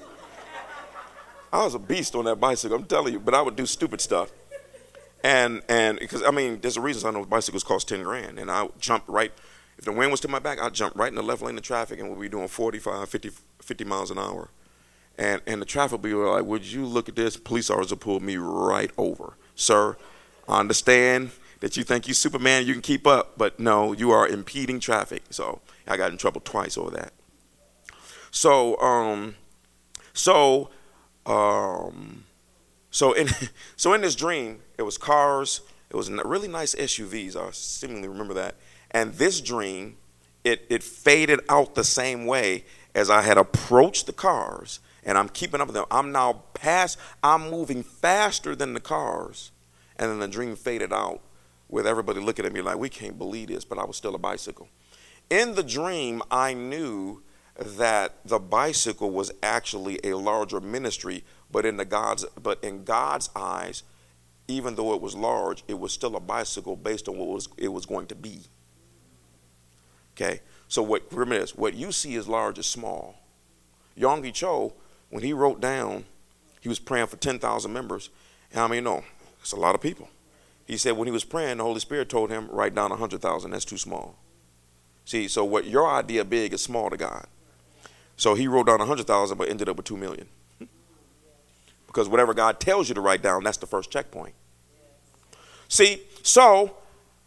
I 1.52 1.64
was 1.64 1.74
a 1.74 1.80
beast 1.80 2.14
on 2.14 2.26
that 2.26 2.36
bicycle. 2.36 2.76
I'm 2.76 2.84
telling 2.84 3.12
you, 3.12 3.18
but 3.18 3.34
I 3.34 3.42
would 3.42 3.56
do 3.56 3.66
stupid 3.66 4.00
stuff. 4.00 4.30
And 5.24 5.62
and 5.68 5.98
because 5.98 6.22
I 6.22 6.30
mean, 6.30 6.60
there's 6.60 6.76
a 6.76 6.80
reason 6.80 7.08
I 7.08 7.18
know 7.18 7.24
bicycles 7.24 7.64
cost 7.64 7.88
ten 7.88 8.04
grand, 8.04 8.38
and 8.38 8.52
I 8.52 8.68
jump 8.78 9.02
right. 9.08 9.32
If 9.78 9.84
the 9.84 9.90
wind 9.90 10.12
was 10.12 10.20
to 10.20 10.28
my 10.28 10.38
back, 10.38 10.60
I'd 10.60 10.72
jump 10.72 10.94
right 10.94 11.08
in 11.08 11.16
the 11.16 11.22
left 11.24 11.42
lane 11.42 11.56
of 11.56 11.64
traffic, 11.64 11.98
and 11.98 12.08
we'd 12.08 12.20
be 12.20 12.28
doing 12.28 12.46
45, 12.46 13.08
50, 13.08 13.30
50 13.60 13.84
miles 13.84 14.12
an 14.12 14.18
hour. 14.18 14.50
And 15.18 15.42
and 15.44 15.60
the 15.60 15.66
traffic 15.66 16.00
would 16.00 16.02
be 16.02 16.14
like, 16.14 16.44
"Would 16.44 16.66
you 16.66 16.86
look 16.86 17.08
at 17.08 17.16
this?" 17.16 17.36
Police 17.36 17.68
officer 17.68 17.96
pulled 17.96 18.22
me 18.22 18.36
right 18.36 18.92
over, 18.96 19.36
sir. 19.56 19.96
I 20.48 20.60
understand 20.60 21.32
that 21.66 21.76
you 21.76 21.82
think 21.82 22.06
you 22.06 22.14
Superman, 22.14 22.64
you 22.64 22.74
can 22.74 22.80
keep 22.80 23.08
up, 23.08 23.36
but 23.36 23.58
no, 23.58 23.92
you 23.92 24.12
are 24.12 24.28
impeding 24.28 24.78
traffic. 24.78 25.24
So 25.30 25.62
I 25.88 25.96
got 25.96 26.12
in 26.12 26.16
trouble 26.16 26.40
twice 26.40 26.78
over 26.78 26.92
that. 26.92 27.12
So 28.30 28.80
um, 28.80 29.34
so 30.12 30.70
um, 31.26 32.22
so 32.92 33.12
in 33.14 33.30
so 33.76 33.94
in 33.94 34.02
this 34.02 34.14
dream, 34.14 34.60
it 34.78 34.82
was 34.82 34.96
cars. 34.96 35.60
It 35.90 35.96
was 35.96 36.08
really 36.08 36.46
nice 36.46 36.72
SUVs. 36.76 37.34
I 37.34 37.50
seemingly 37.50 38.06
remember 38.06 38.34
that. 38.34 38.54
And 38.92 39.14
this 39.14 39.40
dream, 39.40 39.96
it 40.44 40.66
it 40.70 40.84
faded 40.84 41.40
out 41.48 41.74
the 41.74 41.82
same 41.82 42.26
way 42.26 42.64
as 42.94 43.10
I 43.10 43.22
had 43.22 43.38
approached 43.38 44.06
the 44.06 44.12
cars, 44.12 44.78
and 45.02 45.18
I'm 45.18 45.30
keeping 45.30 45.60
up 45.60 45.66
with 45.66 45.74
them. 45.74 45.86
I'm 45.90 46.12
now 46.12 46.44
past. 46.54 46.96
I'm 47.24 47.50
moving 47.50 47.82
faster 47.82 48.54
than 48.54 48.72
the 48.72 48.80
cars, 48.80 49.50
and 49.96 50.08
then 50.12 50.20
the 50.20 50.28
dream 50.28 50.54
faded 50.54 50.92
out 50.92 51.22
with 51.68 51.86
everybody 51.86 52.20
looking 52.20 52.44
at 52.44 52.52
me 52.52 52.60
like 52.60 52.78
we 52.78 52.88
can't 52.88 53.18
believe 53.18 53.48
this, 53.48 53.64
but 53.64 53.78
I 53.78 53.84
was 53.84 53.96
still 53.96 54.14
a 54.14 54.18
bicycle. 54.18 54.68
In 55.30 55.54
the 55.54 55.62
dream, 55.62 56.22
I 56.30 56.54
knew 56.54 57.22
that 57.58 58.14
the 58.24 58.38
bicycle 58.38 59.10
was 59.10 59.32
actually 59.42 59.98
a 60.04 60.14
larger 60.14 60.60
ministry, 60.60 61.24
but 61.50 61.64
in 61.64 61.76
the 61.76 61.84
God's 61.84 62.24
but 62.40 62.62
in 62.62 62.84
God's 62.84 63.30
eyes, 63.34 63.82
even 64.46 64.74
though 64.74 64.94
it 64.94 65.00
was 65.00 65.14
large, 65.14 65.64
it 65.66 65.78
was 65.78 65.92
still 65.92 66.16
a 66.16 66.20
bicycle 66.20 66.76
based 66.76 67.08
on 67.08 67.16
what 67.16 67.28
was 67.28 67.48
it 67.56 67.68
was 67.68 67.86
going 67.86 68.06
to 68.06 68.14
be. 68.14 68.42
Okay, 70.14 70.40
so 70.68 70.82
what 70.82 71.10
remember 71.10 71.40
this: 71.40 71.54
what 71.54 71.74
you 71.74 71.92
see 71.92 72.14
as 72.16 72.28
large 72.28 72.58
is 72.58 72.66
small. 72.66 73.16
Yonggi 73.98 74.32
Cho, 74.32 74.74
when 75.10 75.22
he 75.22 75.32
wrote 75.32 75.60
down, 75.60 76.04
he 76.60 76.68
was 76.68 76.78
praying 76.78 77.06
for 77.06 77.16
ten 77.16 77.38
thousand 77.38 77.72
members. 77.72 78.10
I 78.54 78.68
mean, 78.68 78.84
no, 78.84 79.02
it's 79.40 79.52
a 79.52 79.56
lot 79.56 79.74
of 79.74 79.80
people. 79.80 80.08
He 80.66 80.76
said 80.76 80.96
when 80.96 81.06
he 81.06 81.12
was 81.12 81.24
praying, 81.24 81.58
the 81.58 81.64
Holy 81.64 81.80
Spirit 81.80 82.08
told 82.08 82.30
him, 82.30 82.48
write 82.50 82.74
down 82.74 82.90
a 82.90 82.96
hundred 82.96 83.22
thousand. 83.22 83.52
That's 83.52 83.64
too 83.64 83.78
small. 83.78 84.18
See, 85.04 85.28
so 85.28 85.44
what 85.44 85.66
your 85.66 85.88
idea 85.88 86.24
big 86.24 86.52
is 86.52 86.60
small 86.60 86.90
to 86.90 86.96
God. 86.96 87.26
So 88.16 88.34
he 88.34 88.48
wrote 88.48 88.66
down 88.66 88.80
100,000 88.80 89.38
but 89.38 89.48
ended 89.48 89.68
up 89.68 89.76
with 89.76 89.86
2 89.86 89.96
million. 89.96 90.26
because 91.86 92.08
whatever 92.08 92.34
God 92.34 92.58
tells 92.58 92.88
you 92.88 92.94
to 92.96 93.00
write 93.00 93.22
down, 93.22 93.44
that's 93.44 93.58
the 93.58 93.66
first 93.66 93.90
checkpoint. 93.90 94.34
See, 95.68 96.02
so 96.22 96.76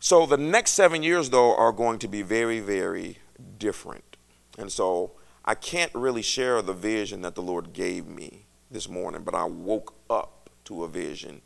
so 0.02 0.25
the 0.25 0.38
next 0.38 0.71
7 0.71 1.04
years 1.04 1.30
though 1.30 1.56
are 1.56 1.71
going 1.71 1.99
to 1.99 2.08
be 2.08 2.21
very 2.21 2.60
very 2.60 3.19
different. 3.58 4.17
And 4.58 4.71
so 4.71 5.12
I 5.45 5.56
can't 5.56 5.93
really 5.95 6.21
share 6.21 6.62
the 6.62 6.73
vision 6.73 7.21
that 7.21 7.36
the 7.36 7.41
Lord 7.41 7.71
gave 7.71 8.06
me 8.08 8.45
this 8.69 8.89
morning, 8.89 9.23
but 9.23 9.34
I 9.34 9.45
woke 9.45 9.93
up 10.10 10.49
to 10.65 10.84
a 10.84 10.88
vision 10.88 11.41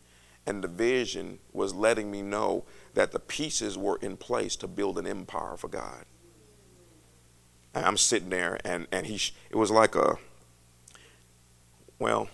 and 0.46 0.64
the 0.64 0.68
vision 0.68 1.40
was 1.52 1.74
letting 1.74 2.12
me 2.12 2.22
know 2.22 2.66
that 2.94 3.12
the 3.12 3.20
pieces 3.20 3.78
were 3.78 3.98
in 4.02 4.18
place 4.18 4.56
to 4.58 4.68
build 4.68 4.98
an 4.98 5.08
empire 5.08 5.58
for 5.58 5.68
God. 5.68 6.06
And 7.74 7.86
I'm 7.86 7.98
sitting 7.98 8.30
there, 8.30 8.60
and 8.64 8.88
and 8.92 9.08
he 9.08 9.20
it 9.50 9.56
was 9.56 9.72
like 9.72 9.96
a 9.96 10.18
well, 12.00 12.30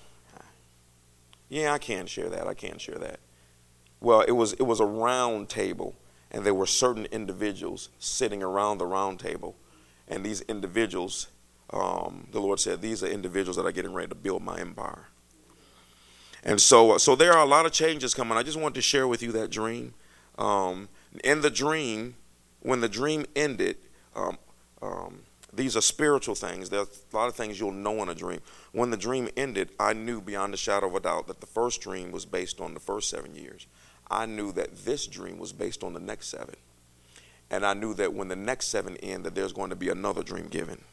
yeah, 1.47 1.73
I 1.73 1.77
can 1.77 2.07
share 2.07 2.29
that. 2.29 2.47
I 2.47 2.53
can 2.53 2.77
share 2.77 2.97
that. 2.97 3.19
Well, 4.01 4.21
it 4.21 4.31
was 4.31 4.53
it 4.53 4.63
was 4.63 4.79
a 4.79 4.85
round 4.85 5.49
table, 5.49 5.95
and 6.31 6.45
there 6.45 6.53
were 6.53 6.65
certain 6.65 7.05
individuals 7.05 7.89
sitting 7.99 8.41
around 8.43 8.79
the 8.79 8.85
round 8.85 9.19
table, 9.19 9.55
and 10.07 10.25
these 10.25 10.41
individuals, 10.41 11.27
um, 11.71 12.27
the 12.31 12.41
Lord 12.41 12.59
said, 12.59 12.81
these 12.81 13.03
are 13.03 13.07
individuals 13.07 13.57
that 13.57 13.65
are 13.65 13.71
getting 13.71 13.93
ready 13.93 14.09
to 14.09 14.15
build 14.15 14.41
my 14.41 14.59
empire. 14.59 15.07
And 16.43 16.61
so, 16.61 16.97
so 16.97 17.15
there 17.15 17.33
are 17.33 17.43
a 17.43 17.49
lot 17.49 17.65
of 17.65 17.71
changes 17.71 18.13
coming. 18.13 18.37
I 18.37 18.43
just 18.43 18.57
wanted 18.57 18.75
to 18.75 18.81
share 18.81 19.07
with 19.07 19.21
you 19.21 19.31
that 19.33 19.49
dream. 19.49 19.93
Um, 20.37 20.87
in 21.23 21.41
the 21.41 21.49
dream, 21.49 22.15
when 22.61 22.81
the 22.81 22.89
dream 22.89 23.25
ended, 23.35 23.77
um, 24.15 24.37
um, 24.81 25.21
these 25.51 25.75
are 25.75 25.81
spiritual 25.81 26.35
things. 26.35 26.69
There's 26.69 27.03
a 27.11 27.15
lot 27.15 27.27
of 27.27 27.35
things 27.35 27.59
you'll 27.59 27.71
know 27.71 28.01
in 28.03 28.09
a 28.09 28.15
dream. 28.15 28.39
When 28.71 28.91
the 28.91 28.97
dream 28.97 29.27
ended, 29.35 29.71
I 29.79 29.93
knew 29.93 30.21
beyond 30.21 30.53
a 30.53 30.57
shadow 30.57 30.87
of 30.87 30.95
a 30.95 30.99
doubt 30.99 31.27
that 31.27 31.41
the 31.41 31.47
first 31.47 31.81
dream 31.81 32.11
was 32.11 32.25
based 32.25 32.61
on 32.61 32.73
the 32.73 32.79
first 32.79 33.09
seven 33.09 33.35
years. 33.35 33.67
I 34.09 34.25
knew 34.25 34.51
that 34.53 34.85
this 34.85 35.07
dream 35.07 35.37
was 35.37 35.51
based 35.51 35.83
on 35.83 35.93
the 35.93 35.99
next 35.99 36.27
seven. 36.29 36.55
And 37.51 37.65
I 37.65 37.73
knew 37.73 37.93
that 37.95 38.13
when 38.13 38.27
the 38.27 38.35
next 38.35 38.67
seven 38.67 38.95
end, 38.97 39.25
that 39.25 39.35
there's 39.35 39.53
going 39.53 39.71
to 39.71 39.75
be 39.75 39.89
another 39.89 40.23
dream 40.23 40.47
given. 40.47 40.83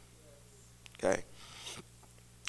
Okay? 0.97 1.23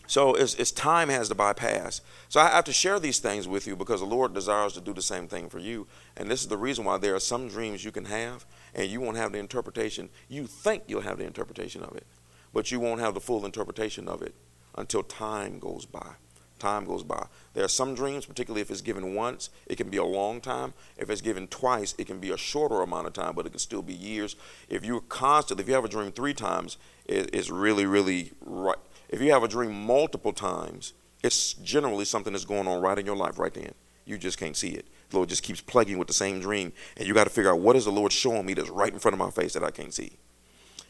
So 0.09 0.35
it's, 0.35 0.55
it's 0.55 0.73
time 0.73 1.11
has 1.11 1.29
to 1.29 1.35
bypass. 1.35 2.01
So 2.31 2.41
I 2.41 2.49
have 2.49 2.65
to 2.65 2.73
share 2.73 2.99
these 2.99 3.19
things 3.19 3.47
with 3.47 3.67
you 3.67 3.77
because 3.77 4.01
the 4.01 4.07
Lord 4.07 4.33
desires 4.33 4.73
to 4.73 4.81
do 4.81 4.95
the 4.95 5.03
same 5.03 5.29
thing 5.29 5.51
for 5.51 5.59
you. 5.59 5.87
And 6.17 6.31
this 6.31 6.41
is 6.41 6.49
the 6.49 6.57
reason 6.57 6.87
why 6.87 6.97
there 6.97 7.15
are 7.15 7.21
some 7.21 7.47
dreams 7.47 7.85
you 7.85 7.93
can 7.93 8.07
have 8.07 8.47
and 8.75 8.89
you 8.89 9.03
won't 9.03 9.19
have 9.19 9.33
the 9.33 9.39
interpretation. 9.39 10.09
You 10.27 10.47
think 10.47 10.85
you'll 10.87 11.03
have 11.03 11.19
the 11.19 11.27
interpretation 11.27 11.83
of 11.83 11.95
it, 11.95 12.07
but 12.55 12.73
you 12.73 12.81
won't 12.81 13.03
have 13.03 13.13
the 13.13 13.21
full 13.21 13.45
interpretation 13.45 14.09
of 14.09 14.23
it 14.23 14.35
until 14.79 15.03
time 15.03 15.59
goes 15.59 15.85
by. 15.85 16.13
Time 16.59 16.87
goes 16.87 17.05
by. 17.05 17.27
There 17.53 17.65
are 17.65 17.69
some 17.69 17.95
dreams, 17.95 18.25
particularly 18.25 18.63
if 18.63 18.71
it's 18.71 18.81
given 18.81 19.15
once, 19.15 19.51
it 19.67 19.77
can 19.77 19.91
be 19.91 19.99
a 19.99 20.05
long 20.05 20.41
time. 20.41 20.73
If 20.97 21.11
it's 21.11 21.21
given 21.21 21.49
twice, 21.49 21.95
it 21.99 22.07
can 22.07 22.19
be 22.19 22.31
a 22.31 22.37
shorter 22.37 22.81
amount 22.81 23.07
of 23.07 23.13
time, 23.13 23.35
but 23.35 23.47
it 23.47 23.51
can 23.51 23.59
still 23.59 23.83
be 23.83 23.93
years. 23.93 24.37
If 24.71 24.87
you're 24.87 25.03
constantly, 25.03 25.63
if 25.63 25.69
you 25.69 25.75
have 25.75 25.85
a 25.85 25.89
dream 25.89 26.13
three 26.13 26.35
times, 26.35 26.79
it, 27.05 27.31
it's 27.33 27.51
really, 27.51 27.87
really 27.87 28.33
right 28.41 28.79
if 29.09 29.21
you 29.21 29.33
have 29.33 29.43
a 29.43 29.49
dream 29.49 29.73
multiple 29.73 30.33
times, 30.33 30.93
it's 31.23 31.55
generally 31.55 32.05
something 32.05 32.33
that's 32.33 32.45
going 32.45 32.69
on 32.69 32.81
right 32.81 32.99
in 32.99 33.07
your 33.07 33.17
life 33.17 33.39
right 33.39 33.53
then. 33.53 33.73
You 34.05 34.19
just 34.19 34.39
can't 34.39 34.57
see 34.57 34.71
it. 34.71 34.87
The 35.11 35.17
Lord 35.17 35.29
just 35.29 35.43
keeps 35.43 35.61
plaguing 35.61 35.99
with 35.99 36.09
the 36.09 36.15
same 36.15 36.41
dream, 36.41 36.73
and 36.97 37.07
you 37.07 37.15
got 37.15 37.25
to 37.25 37.31
figure 37.31 37.51
out 37.51 37.61
what 37.61 37.77
is 37.77 37.85
the 37.85 37.93
Lord 37.93 38.13
showing 38.13 38.47
me 38.47 38.55
that's 38.55 38.71
right 38.71 38.93
in 38.93 38.99
front 38.99 39.15
of 39.15 39.19
my 39.19 39.31
face 39.31 39.55
that 39.55 39.65
I 39.65 39.71
can't 39.71 39.93
see. 39.93 40.13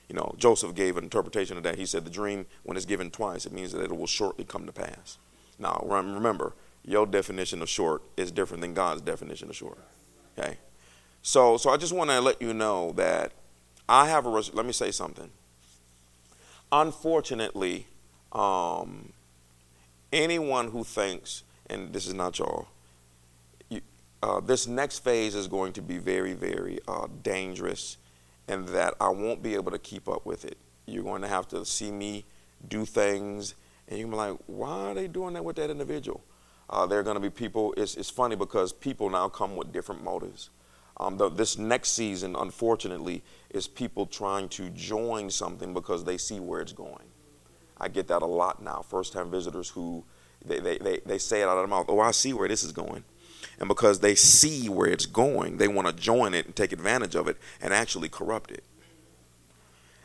You 0.09 0.17
know, 0.17 0.35
Joseph 0.39 0.75
gave 0.75 0.97
an 0.97 1.05
interpretation 1.05 1.57
of 1.57 1.63
that. 1.65 1.77
He 1.77 1.87
said 1.87 2.05
the 2.05 2.11
dream, 2.11 2.47
when 2.63 2.77
it's 2.77 2.87
given 2.87 3.11
twice, 3.11 3.45
it 3.45 3.53
means 3.53 3.73
that 3.73 3.83
it 3.83 3.97
will 3.97 4.07
shortly 4.07 4.45
come 4.45 4.67
to 4.67 4.73
pass. 4.73 5.19
Now, 5.59 5.85
remember, 5.85 6.55
your 6.85 7.07
definition 7.07 7.61
of 7.61 7.69
short 7.69 8.03
is 8.17 8.31
different 8.31 8.63
than 8.63 8.75
God's 8.75 9.03
definition 9.03 9.51
of 9.51 9.57
short. 9.57 9.79
Okay? 10.39 10.57
So, 11.23 11.57
so 11.57 11.71
I 11.71 11.77
just 11.77 11.93
want 11.93 12.11
to 12.11 12.21
let 12.21 12.41
you 12.41 12.55
know 12.55 12.93
that 12.93 13.33
I 13.89 14.09
have 14.09 14.25
a, 14.25 14.31
let 14.31 14.65
me 14.65 14.73
say 14.73 14.91
something. 14.91 15.31
Unfortunately, 16.71 17.87
um, 18.33 19.13
anyone 20.13 20.71
who 20.71 20.85
thinks, 20.85 21.43
and 21.67 21.93
this 21.93 22.07
is 22.07 22.15
not 22.15 22.39
y'all, 22.39 22.69
you, 23.69 23.81
uh, 24.23 24.41
this 24.41 24.67
next 24.67 25.01
phase 25.01 25.35
is 25.35 25.47
going 25.49 25.73
to 25.75 25.83
be 25.83 25.99
very, 25.99 26.33
very 26.33 26.79
uh, 26.89 27.07
dangerous, 27.23 27.97
and 28.47 28.67
that 28.69 28.95
I 29.01 29.09
won't 29.11 29.43
be 29.43 29.55
able 29.55 29.71
to 29.73 29.79
keep 29.79 30.09
up 30.09 30.25
with 30.25 30.45
it. 30.45 30.57
You're 30.87 31.05
going 31.05 31.23
to 31.23 31.29
have 31.29 31.49
to 31.49 31.65
see 31.65 31.91
me 31.91 32.25
do 32.69 32.85
things, 32.85 33.55
and 33.89 33.99
you're 33.99 34.09
like, 34.09 34.37
why 34.47 34.91
are 34.91 34.95
they 34.95 35.09
doing 35.09 35.35
that 35.35 35.45
with 35.45 35.57
that 35.57 35.71
individual? 35.71 36.23
Uh, 36.71 36.87
there 36.87 36.99
are 36.99 37.03
going 37.03 37.17
to 37.17 37.21
be 37.21 37.31
people, 37.31 37.73
it's, 37.77 37.97
it's 37.97 38.11
funny 38.11 38.37
because 38.37 38.73
people 38.73 39.09
now 39.09 39.29
come 39.29 39.57
with 39.57 39.73
different 39.73 40.03
motives. 40.05 40.51
Um, 40.99 41.17
the, 41.17 41.29
this 41.29 41.57
next 41.57 41.91
season, 41.91 42.35
unfortunately, 42.37 43.23
is 43.51 43.67
people 43.69 44.05
trying 44.05 44.49
to 44.51 44.69
join 44.71 45.31
something 45.31 45.73
because 45.73 46.05
they 46.05 46.19
see 46.19 46.41
where 46.41 46.61
it's 46.61 46.73
going. 46.73 47.05
I 47.81 47.89
get 47.89 48.09
that 48.09 48.23
a 48.23 48.27
lot 48.27 48.63
now. 48.63 48.85
First 48.89 49.13
time 49.13 49.31
visitors 49.31 49.71
who 49.71 50.05
they, 50.45 50.61
they, 50.61 50.79
they, 50.79 51.01
they 51.05 51.19
say 51.19 51.43
it 51.43 51.45
out 51.45 51.57
of 51.57 51.59
their 51.59 51.67
mouth, 51.67 51.87
oh, 51.89 52.01
I 52.01 52.11
see 52.11 52.33
where 52.33 52.49
this 52.49 52.63
is 52.63 52.73
going. 52.73 53.05
And 53.59 53.69
because 53.69 54.01
they 54.01 54.15
see 54.15 54.69
where 54.69 54.89
it's 54.89 55.07
going, 55.07 55.57
they 55.57 55.69
want 55.69 55.89
to 55.89 55.93
join 55.93 56.35
it 56.35 56.47
and 56.47 56.55
take 56.55 56.73
advantage 56.73 57.15
of 57.15 57.29
it 57.29 57.37
and 57.61 57.73
actually 57.73 58.09
corrupt 58.09 58.51
it. 58.51 58.65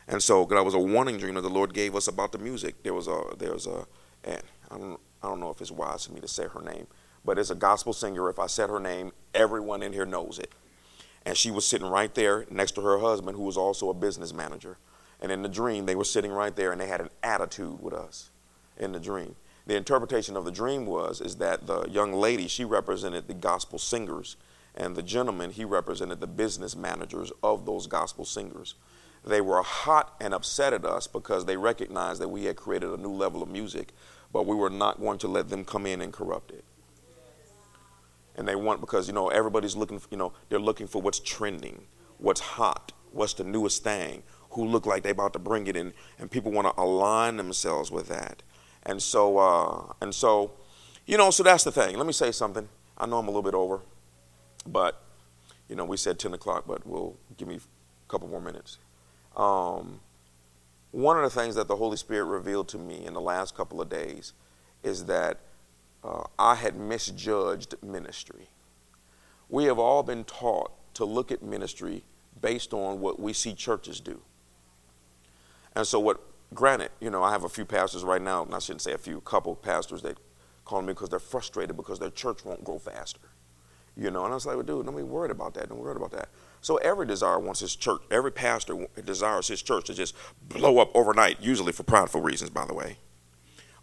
And 0.06 0.22
so, 0.22 0.44
that 0.44 0.64
was 0.64 0.74
a 0.74 0.78
warning 0.78 1.16
dream 1.16 1.34
that 1.34 1.40
the 1.40 1.48
Lord 1.48 1.72
gave 1.72 1.94
us 1.96 2.08
about 2.08 2.32
the 2.32 2.38
music. 2.38 2.82
There 2.82 2.92
was 2.92 3.08
a, 3.08 3.22
there 3.38 3.52
was 3.52 3.66
a, 3.66 3.86
and 4.24 4.42
I 4.70 4.76
don't, 4.76 5.00
I 5.22 5.28
don't 5.28 5.40
know 5.40 5.50
if 5.50 5.60
it's 5.60 5.70
wise 5.70 6.04
for 6.04 6.12
me 6.12 6.20
to 6.20 6.28
say 6.28 6.46
her 6.46 6.60
name, 6.60 6.86
but 7.24 7.38
it's 7.38 7.50
a 7.50 7.54
gospel 7.54 7.92
singer. 7.92 8.28
If 8.28 8.38
I 8.38 8.46
said 8.46 8.68
her 8.68 8.80
name, 8.80 9.12
everyone 9.34 9.82
in 9.82 9.92
here 9.92 10.04
knows 10.04 10.38
it. 10.38 10.52
And 11.24 11.38
she 11.38 11.50
was 11.50 11.66
sitting 11.66 11.86
right 11.86 12.14
there 12.14 12.44
next 12.50 12.72
to 12.72 12.82
her 12.82 12.98
husband, 12.98 13.36
who 13.36 13.44
was 13.44 13.56
also 13.56 13.88
a 13.88 13.94
business 13.94 14.34
manager. 14.34 14.76
And 15.24 15.32
in 15.32 15.40
the 15.40 15.48
dream, 15.48 15.86
they 15.86 15.94
were 15.94 16.04
sitting 16.04 16.32
right 16.32 16.54
there 16.54 16.70
and 16.70 16.78
they 16.78 16.86
had 16.86 17.00
an 17.00 17.08
attitude 17.22 17.80
with 17.80 17.94
us 17.94 18.28
in 18.76 18.92
the 18.92 19.00
dream. 19.00 19.36
The 19.66 19.74
interpretation 19.74 20.36
of 20.36 20.44
the 20.44 20.50
dream 20.50 20.84
was 20.84 21.22
is 21.22 21.36
that 21.36 21.66
the 21.66 21.88
young 21.88 22.12
lady, 22.12 22.46
she 22.46 22.66
represented 22.66 23.26
the 23.26 23.32
gospel 23.32 23.78
singers, 23.78 24.36
and 24.74 24.94
the 24.94 25.02
gentleman, 25.02 25.48
he 25.48 25.64
represented 25.64 26.20
the 26.20 26.26
business 26.26 26.76
managers 26.76 27.32
of 27.42 27.64
those 27.64 27.86
gospel 27.86 28.26
singers. 28.26 28.74
They 29.24 29.40
were 29.40 29.62
hot 29.62 30.14
and 30.20 30.34
upset 30.34 30.74
at 30.74 30.84
us 30.84 31.06
because 31.06 31.46
they 31.46 31.56
recognized 31.56 32.20
that 32.20 32.28
we 32.28 32.44
had 32.44 32.56
created 32.56 32.90
a 32.90 32.98
new 32.98 33.12
level 33.12 33.42
of 33.42 33.48
music, 33.48 33.94
but 34.30 34.44
we 34.44 34.54
were 34.54 34.68
not 34.68 35.00
going 35.00 35.16
to 35.20 35.28
let 35.28 35.48
them 35.48 35.64
come 35.64 35.86
in 35.86 36.02
and 36.02 36.12
corrupt 36.12 36.50
it. 36.50 36.64
And 38.36 38.46
they 38.46 38.56
want 38.56 38.82
because 38.82 39.08
you 39.08 39.14
know 39.14 39.28
everybody's 39.28 39.74
looking, 39.74 40.00
for, 40.00 40.08
you 40.10 40.18
know, 40.18 40.34
they're 40.50 40.58
looking 40.58 40.86
for 40.86 41.00
what's 41.00 41.18
trending, 41.18 41.86
what's 42.18 42.40
hot, 42.40 42.92
what's 43.10 43.32
the 43.32 43.44
newest 43.44 43.82
thing, 43.82 44.22
who 44.54 44.64
look 44.64 44.86
like 44.86 45.02
they're 45.02 45.12
about 45.12 45.32
to 45.34 45.38
bring 45.38 45.66
it 45.66 45.76
in, 45.76 45.92
and 46.18 46.30
people 46.30 46.52
want 46.52 46.66
to 46.66 46.80
align 46.80 47.36
themselves 47.36 47.90
with 47.90 48.08
that. 48.08 48.42
And 48.84 49.02
so, 49.02 49.38
uh, 49.38 49.92
and 50.00 50.14
so, 50.14 50.52
you 51.06 51.16
know, 51.16 51.30
so 51.30 51.42
that's 51.42 51.64
the 51.64 51.72
thing. 51.72 51.96
Let 51.96 52.06
me 52.06 52.12
say 52.12 52.32
something. 52.32 52.68
I 52.96 53.06
know 53.06 53.18
I'm 53.18 53.26
a 53.26 53.30
little 53.30 53.42
bit 53.42 53.54
over, 53.54 53.80
but 54.66 55.02
you 55.68 55.76
know, 55.76 55.84
we 55.84 55.96
said 55.96 56.18
10 56.18 56.34
o'clock, 56.34 56.64
but 56.66 56.86
we'll 56.86 57.16
give 57.36 57.48
me 57.48 57.56
a 57.56 58.08
couple 58.08 58.28
more 58.28 58.40
minutes. 58.40 58.78
Um, 59.36 60.00
one 60.90 61.16
of 61.16 61.24
the 61.24 61.40
things 61.40 61.54
that 61.56 61.66
the 61.66 61.76
Holy 61.76 61.96
Spirit 61.96 62.24
revealed 62.24 62.68
to 62.68 62.78
me 62.78 63.04
in 63.04 63.14
the 63.14 63.20
last 63.20 63.56
couple 63.56 63.80
of 63.80 63.88
days 63.88 64.32
is 64.82 65.06
that 65.06 65.40
uh, 66.04 66.24
I 66.38 66.54
had 66.54 66.76
misjudged 66.76 67.74
ministry. 67.82 68.48
We 69.48 69.64
have 69.64 69.78
all 69.78 70.02
been 70.02 70.24
taught 70.24 70.72
to 70.94 71.04
look 71.04 71.32
at 71.32 71.42
ministry 71.42 72.04
based 72.40 72.72
on 72.72 73.00
what 73.00 73.18
we 73.18 73.32
see 73.32 73.54
churches 73.54 74.00
do. 74.00 74.20
And 75.76 75.86
so, 75.86 75.98
what, 75.98 76.20
granted, 76.52 76.90
you 77.00 77.10
know, 77.10 77.22
I 77.22 77.32
have 77.32 77.44
a 77.44 77.48
few 77.48 77.64
pastors 77.64 78.04
right 78.04 78.22
now, 78.22 78.44
and 78.44 78.54
I 78.54 78.58
shouldn't 78.58 78.82
say 78.82 78.92
a 78.92 78.98
few, 78.98 79.20
couple 79.20 79.54
pastors 79.56 80.02
that 80.02 80.18
call 80.64 80.82
me 80.82 80.88
because 80.88 81.08
they're 81.08 81.18
frustrated 81.18 81.76
because 81.76 81.98
their 81.98 82.10
church 82.10 82.44
won't 82.44 82.64
grow 82.64 82.78
faster. 82.78 83.20
You 83.96 84.10
know, 84.10 84.24
and 84.24 84.32
I 84.32 84.34
was 84.34 84.44
like, 84.44 84.56
well, 84.56 84.64
dude, 84.64 84.86
don't 84.86 84.96
be 84.96 85.02
worried 85.02 85.30
about 85.30 85.54
that. 85.54 85.68
Don't 85.68 85.78
worry 85.78 85.94
about 85.94 86.10
that. 86.12 86.28
So 86.60 86.76
every 86.78 87.06
desire 87.06 87.38
wants 87.38 87.60
his 87.60 87.76
church, 87.76 88.00
every 88.10 88.32
pastor 88.32 88.86
desires 89.04 89.48
his 89.48 89.62
church 89.62 89.84
to 89.84 89.94
just 89.94 90.16
blow 90.48 90.78
up 90.78 90.90
overnight, 90.94 91.40
usually 91.40 91.72
for 91.72 91.84
prideful 91.84 92.20
reasons, 92.20 92.50
by 92.50 92.64
the 92.64 92.74
way. 92.74 92.96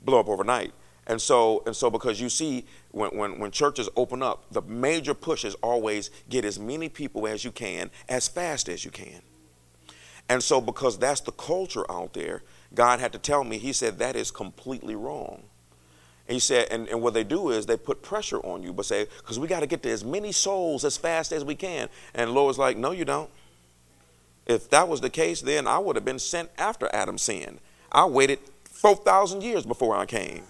Blow 0.01 0.19
up 0.19 0.27
overnight. 0.27 0.73
And 1.08 1.21
so, 1.21 1.63
and 1.65 1.75
so 1.75 1.89
because 1.89 2.19
you 2.19 2.30
see, 2.30 2.65
when, 2.91 3.12
when, 3.12 3.39
when 3.39 3.51
churches 3.51 3.88
open 3.95 4.21
up, 4.21 4.45
the 4.51 4.62
major 4.63 5.13
push 5.13 5.45
is 5.45 5.56
always 5.56 6.10
get 6.30 6.43
as 6.43 6.60
many 6.60 6.89
people 6.89 7.27
as 7.27 7.45
you 7.45 7.51
can, 7.51 7.89
as 8.10 8.27
fast 8.27 8.67
as 8.67 8.84
you 8.84 8.91
can. 8.91 9.21
And 10.32 10.41
so, 10.41 10.62
because 10.62 10.98
that's 10.98 11.20
the 11.20 11.34
culture 11.34 11.84
out 11.91 12.13
there, 12.13 12.41
God 12.74 13.02
had 13.02 13.12
to 13.12 13.20
tell 13.20 13.44
me, 13.44 13.58
He 13.58 13.74
said, 13.74 14.00
that 14.00 14.15
is 14.15 14.32
completely 14.32 14.96
wrong. 14.96 15.44
And 16.26 16.36
he 16.36 16.39
said, 16.39 16.70
and, 16.72 16.88
and 16.88 17.02
what 17.02 17.13
they 17.13 17.26
do 17.26 17.50
is 17.50 17.65
they 17.65 17.76
put 17.76 18.02
pressure 18.02 18.38
on 18.38 18.63
you, 18.63 18.72
but 18.72 18.86
say, 18.86 19.08
because 19.17 19.39
we 19.39 19.50
got 19.50 19.60
to 19.60 19.67
get 19.67 19.84
to 19.84 19.89
as 19.89 20.06
many 20.06 20.32
souls 20.32 20.86
as 20.86 20.96
fast 20.96 21.34
as 21.34 21.44
we 21.44 21.54
can. 21.54 21.89
And 22.13 22.32
Lord's 22.32 22.58
like, 22.58 22.78
no, 22.78 22.91
you 22.91 23.04
don't. 23.04 23.30
If 24.46 24.70
that 24.70 24.88
was 24.88 25.02
the 25.02 25.10
case, 25.10 25.41
then 25.41 25.67
I 25.67 25.80
would 25.80 25.98
have 25.98 26.06
been 26.06 26.20
sent 26.20 26.50
after 26.58 26.89
Adam 26.94 27.17
sinned. 27.17 27.60
I 27.91 28.06
waited 28.06 28.39
4,000 28.63 29.44
years 29.44 29.65
before 29.65 29.98
I 29.98 30.06
came. 30.06 30.44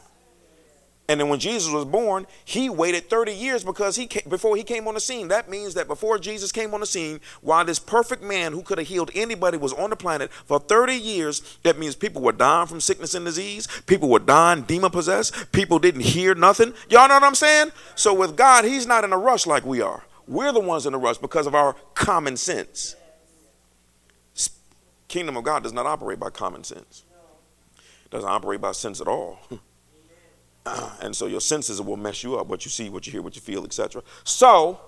And 1.12 1.20
then 1.20 1.28
when 1.28 1.40
Jesus 1.40 1.70
was 1.70 1.84
born, 1.84 2.26
he 2.46 2.70
waited 2.70 3.10
30 3.10 3.34
years 3.34 3.66
because 3.66 3.98
he 3.98 4.08
came, 4.08 4.24
before 4.30 4.56
he 4.56 4.64
came 4.64 4.88
on 4.88 4.94
the 4.94 5.02
scene. 5.02 5.28
That 5.28 5.50
means 5.50 5.74
that 5.74 5.90
before 5.90 6.18
Jesus 6.18 6.54
came 6.54 6.74
on 6.74 6.80
the 6.80 6.86
scene, 6.86 7.20
while 7.42 7.66
this 7.66 7.80
perfect 7.80 8.24
man 8.24 8.54
who 8.54 8.62
could 8.62 8.78
have 8.78 8.88
healed 8.88 9.12
anybody 9.14 9.58
was 9.58 9.74
on 9.74 9.90
the 9.90 9.98
planet 9.98 10.32
for 10.32 10.58
30 10.58 10.94
years, 10.94 11.58
that 11.64 11.78
means 11.78 11.98
people 11.98 12.22
were 12.22 12.32
dying 12.32 12.66
from 12.66 12.80
sickness 12.80 13.14
and 13.14 13.26
disease. 13.26 13.68
People 13.88 14.08
were 14.08 14.20
dying 14.20 14.62
demon 14.62 14.90
possessed. 14.90 15.52
People 15.52 15.80
didn't 15.80 16.00
hear 16.00 16.34
nothing. 16.34 16.74
Y'all 16.88 17.10
know 17.10 17.16
what 17.16 17.24
I'm 17.24 17.36
saying? 17.36 17.74
So 17.96 18.14
with 18.14 18.38
God, 18.38 18.64
he's 18.64 18.88
not 18.88 19.04
in 19.04 19.12
a 19.12 19.18
rush 19.18 19.46
like 19.46 19.66
we 19.66 19.82
are. 19.82 20.06
We're 20.30 20.54
the 20.54 20.62
ones 20.62 20.86
in 20.86 20.94
a 20.94 20.98
rush 20.98 21.18
because 21.18 21.46
of 21.46 21.54
our 21.54 21.76
common 21.94 22.38
sense. 22.38 22.96
Kingdom 25.10 25.36
of 25.36 25.44
God 25.44 25.64
does 25.64 25.74
not 25.74 25.86
operate 25.86 26.22
by 26.22 26.30
common 26.30 26.64
sense. 26.64 27.04
It 28.06 28.12
doesn't 28.12 28.30
operate 28.30 28.62
by 28.62 28.72
sense 28.72 29.02
at 29.02 29.10
all. 29.10 29.42
and 31.02 31.16
so 31.16 31.26
your 31.26 31.42
senses 31.42 31.82
will 31.82 31.98
mess 31.98 32.24
you 32.24 32.38
up 32.38 32.48
what 32.48 32.66
you 32.66 32.72
see 32.72 32.90
what 32.90 33.06
you 33.06 33.12
hear 33.12 33.22
what 33.22 33.36
you 33.36 33.42
feel 33.42 33.64
etc 33.64 34.02
so 34.24 34.80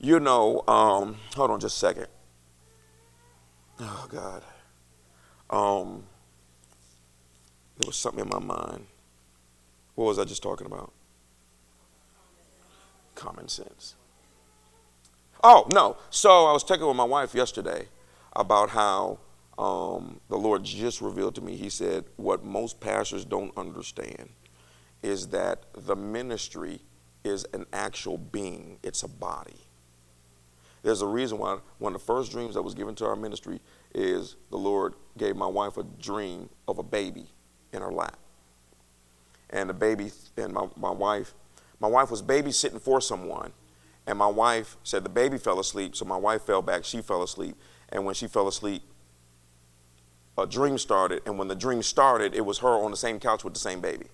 you 0.00 0.18
know 0.18 0.64
um, 0.66 1.16
hold 1.36 1.50
on 1.50 1.60
just 1.60 1.76
a 1.76 1.78
second. 1.78 2.06
Oh 3.78 4.06
god. 4.08 4.42
Um, 5.50 6.04
there 7.78 7.86
was 7.86 7.96
something 7.96 8.24
in 8.24 8.28
my 8.28 8.38
mind. 8.38 8.86
What 9.94 10.06
was 10.06 10.18
i 10.18 10.24
just 10.24 10.42
talking 10.42 10.66
about? 10.66 10.92
Common 13.14 13.48
sense. 13.48 13.94
Oh 15.44 15.66
no. 15.72 15.98
So 16.08 16.46
i 16.46 16.52
was 16.52 16.64
talking 16.64 16.86
with 16.86 16.96
my 16.96 17.04
wife 17.04 17.34
yesterday 17.34 17.88
about 18.34 18.70
how 18.70 19.18
um, 19.58 20.20
the 20.30 20.38
lord 20.38 20.64
just 20.64 21.02
revealed 21.02 21.34
to 21.34 21.42
me. 21.42 21.56
He 21.56 21.68
said 21.68 22.06
what 22.16 22.42
most 22.42 22.80
pastors 22.80 23.26
don't 23.26 23.54
understand 23.58 24.30
is 25.02 25.28
that 25.28 25.64
the 25.74 25.96
ministry 25.96 26.80
is 27.24 27.46
an 27.52 27.66
actual 27.72 28.18
being, 28.18 28.78
it's 28.82 29.02
a 29.02 29.08
body. 29.08 29.66
There's 30.82 31.02
a 31.02 31.06
reason 31.06 31.38
why 31.38 31.58
one 31.78 31.94
of 31.94 32.00
the 32.00 32.06
first 32.06 32.32
dreams 32.32 32.54
that 32.54 32.62
was 32.62 32.74
given 32.74 32.94
to 32.96 33.06
our 33.06 33.16
ministry 33.16 33.60
is 33.94 34.36
the 34.50 34.56
Lord 34.56 34.94
gave 35.18 35.36
my 35.36 35.46
wife 35.46 35.76
a 35.76 35.82
dream 35.82 36.48
of 36.66 36.78
a 36.78 36.82
baby 36.82 37.26
in 37.72 37.82
her 37.82 37.92
lap. 37.92 38.18
And 39.50 39.68
the 39.68 39.74
baby, 39.74 40.10
and 40.36 40.54
my, 40.54 40.68
my 40.76 40.90
wife, 40.90 41.34
my 41.80 41.88
wife 41.88 42.10
was 42.10 42.22
babysitting 42.22 42.80
for 42.80 43.00
someone, 43.00 43.52
and 44.06 44.18
my 44.18 44.26
wife 44.26 44.76
said 44.82 45.04
the 45.04 45.10
baby 45.10 45.38
fell 45.38 45.60
asleep, 45.60 45.96
so 45.96 46.04
my 46.04 46.16
wife 46.16 46.42
fell 46.42 46.62
back, 46.62 46.84
she 46.84 47.02
fell 47.02 47.22
asleep, 47.22 47.56
and 47.90 48.04
when 48.04 48.14
she 48.14 48.26
fell 48.26 48.48
asleep, 48.48 48.82
a 50.38 50.46
dream 50.46 50.78
started, 50.78 51.22
and 51.26 51.38
when 51.38 51.48
the 51.48 51.54
dream 51.54 51.82
started, 51.82 52.34
it 52.34 52.46
was 52.46 52.58
her 52.58 52.68
on 52.68 52.90
the 52.90 52.96
same 52.96 53.18
couch 53.20 53.44
with 53.44 53.52
the 53.52 53.60
same 53.60 53.80
baby. 53.80 54.06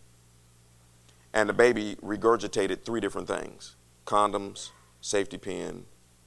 And 1.37 1.51
the 1.51 1.53
baby 1.53 1.97
regurgitated 1.97 2.83
three 2.83 2.99
different 2.99 3.29
things 3.29 3.77
condoms, 4.07 4.71
safety 5.03 5.37
pin, 5.37 5.85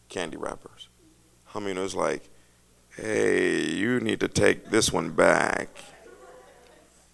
candy 0.07 0.37
wrappers. 0.37 0.87
I 1.55 1.59
mean, 1.59 1.77
it 1.77 1.81
was 1.81 1.95
like, 1.95 2.29
hey, 2.95 3.71
you 3.71 3.99
need 4.01 4.19
to 4.19 4.27
take 4.27 4.65
this 4.65 4.93
one 4.93 5.09
back. 5.09 5.69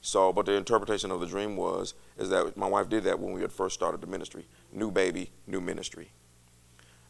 So, 0.02 0.34
but 0.34 0.46
the 0.46 0.56
interpretation 0.56 1.10
of 1.10 1.22
the 1.22 1.26
dream 1.26 1.56
was, 1.56 1.94
is 2.18 2.28
that 2.32 2.58
my 2.58 2.68
wife 2.68 2.90
did 2.90 3.06
that 3.06 3.18
when 3.18 3.32
we 3.32 3.40
had 3.40 3.54
first 3.54 3.76
started 3.76 4.02
the 4.02 4.08
ministry. 4.08 4.46
New 4.74 4.92
baby, 4.92 5.32
new 5.48 5.62
ministry. 5.62 6.12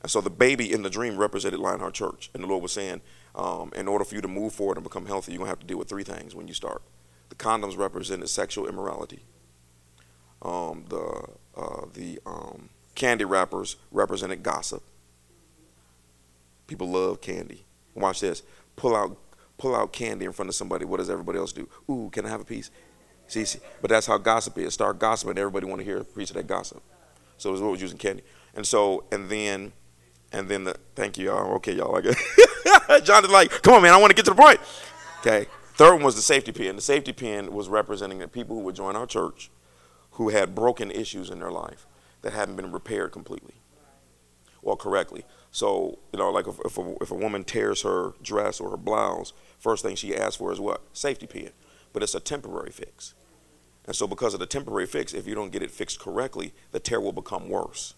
And 0.04 0.12
so 0.12 0.22
the 0.22 0.30
baby 0.30 0.72
in 0.72 0.84
the 0.84 0.92
dream 0.92 1.18
represented 1.18 1.60
Lionheart 1.60 1.96
Church. 1.96 2.30
And 2.36 2.44
the 2.44 2.48
Lord 2.48 2.62
was 2.62 2.74
saying, 2.74 3.02
um, 3.34 3.72
in 3.76 3.88
order 3.88 4.06
for 4.06 4.14
you 4.14 4.22
to 4.22 4.28
move 4.28 4.54
forward 4.54 4.78
and 4.78 4.84
become 4.84 5.08
healthy, 5.08 5.32
you're 5.32 5.40
going 5.40 5.48
to 5.48 5.52
have 5.52 5.60
to 5.62 5.66
deal 5.66 5.80
with 5.80 5.90
three 5.90 6.04
things 6.04 6.36
when 6.36 6.48
you 6.48 6.54
start. 6.54 6.84
The 7.30 7.36
condoms 7.36 7.76
represented 7.76 8.30
sexual 8.30 8.68
immorality 8.68 9.24
the 11.96 12.20
um, 12.26 12.70
candy 12.94 13.26
wrappers 13.26 13.76
represented 13.92 14.44
gossip. 14.44 14.84
People 16.68 16.90
love 16.90 17.22
candy. 17.22 17.66
Watch 17.94 18.22
this. 18.22 18.44
Pull 18.76 18.96
out 18.96 19.18
pull 19.58 19.76
out 19.76 19.94
candy 19.94 20.26
in 20.26 20.32
front 20.32 20.50
of 20.50 20.56
somebody. 20.56 20.86
What 20.86 20.98
does 20.98 21.10
everybody 21.10 21.40
else 21.40 21.54
do? 21.54 21.68
Ooh, 21.90 22.10
can 22.12 22.26
I 22.26 22.30
have 22.30 22.42
a 22.42 22.46
piece? 22.46 22.72
See, 23.28 23.46
see 23.46 23.60
but 23.82 23.90
that's 23.90 24.08
how 24.08 24.18
gossip 24.18 24.58
is. 24.58 24.74
Start 24.74 25.00
gossiping. 25.00 25.38
Everybody 25.38 25.66
want 25.66 25.80
to 25.80 25.86
hear 25.86 25.98
a 25.98 26.04
piece 26.04 26.30
of 26.30 26.36
that 26.36 26.48
gossip. 26.48 26.82
So 27.38 27.52
it's 27.52 27.62
what 27.62 27.72
was 27.72 27.82
using 27.82 27.98
candy. 27.98 28.24
And 28.54 28.66
so 28.66 29.06
and 29.12 29.30
then 29.30 29.74
and 30.32 30.50
then 30.50 30.66
the 30.66 30.76
thank 30.96 31.18
you 31.18 31.26
y'all. 31.26 31.56
Okay, 31.56 31.74
y'all 31.74 31.94
like 31.94 32.06
it. 32.08 33.04
John 33.04 33.24
is 33.24 33.32
like, 33.32 33.50
come 33.62 33.76
on, 33.76 33.82
man. 33.82 33.94
I 33.94 33.98
want 33.98 34.12
to 34.12 34.16
get 34.16 34.26
to 34.26 34.32
the 34.32 34.42
point. 34.42 34.60
Okay. 35.20 35.48
Third 35.76 35.96
one 35.96 36.04
was 36.04 36.16
the 36.16 36.22
safety 36.22 36.52
pin. 36.52 36.78
The 36.78 36.82
safety 36.82 37.12
pin 37.12 37.52
was 37.52 37.68
representing 37.68 38.20
the 38.20 38.28
people 38.28 38.56
who 38.56 38.62
would 38.64 38.76
join 38.76 38.96
our 38.96 39.06
church 39.06 39.50
who 40.16 40.30
had 40.30 40.56
broken 40.56 40.92
issues 40.92 41.30
in 41.30 41.40
their 41.40 41.52
life 41.52 41.88
that 42.22 42.34
hadn't 42.34 42.56
been 42.56 42.72
repaired 42.72 43.12
completely 43.12 43.56
or 44.62 44.76
correctly. 44.76 45.24
So, 45.52 46.00
you 46.12 46.20
know, 46.20 46.32
like 46.32 46.48
if, 46.48 46.60
if, 46.66 46.78
a, 46.78 46.96
if 47.02 47.12
a 47.12 47.16
woman 47.16 47.44
tears 47.44 47.84
her 47.84 48.14
dress 48.22 48.60
or 48.60 48.72
her 48.72 48.78
blouse, 48.78 49.34
first 49.60 49.84
thing 49.84 49.96
she 49.96 50.16
asks 50.16 50.38
for 50.38 50.52
is 50.52 50.60
what? 50.60 50.82
Safety 50.94 51.28
pin. 51.28 51.52
But 51.94 52.04
it's 52.04 52.16
a 52.16 52.20
temporary 52.20 52.72
fix. 52.72 53.14
And 53.86 53.96
so, 53.96 54.08
because 54.08 54.34
of 54.34 54.40
the 54.40 54.48
temporary 54.48 54.88
fix, 54.88 55.14
if 55.14 55.28
you 55.28 55.36
don't 55.36 55.52
get 55.52 55.62
it 55.62 55.70
fixed 55.70 56.00
correctly, 56.00 56.54
the 56.72 56.80
tear 56.80 57.00
will 57.00 57.12
become 57.12 57.48
worse. 57.48 57.94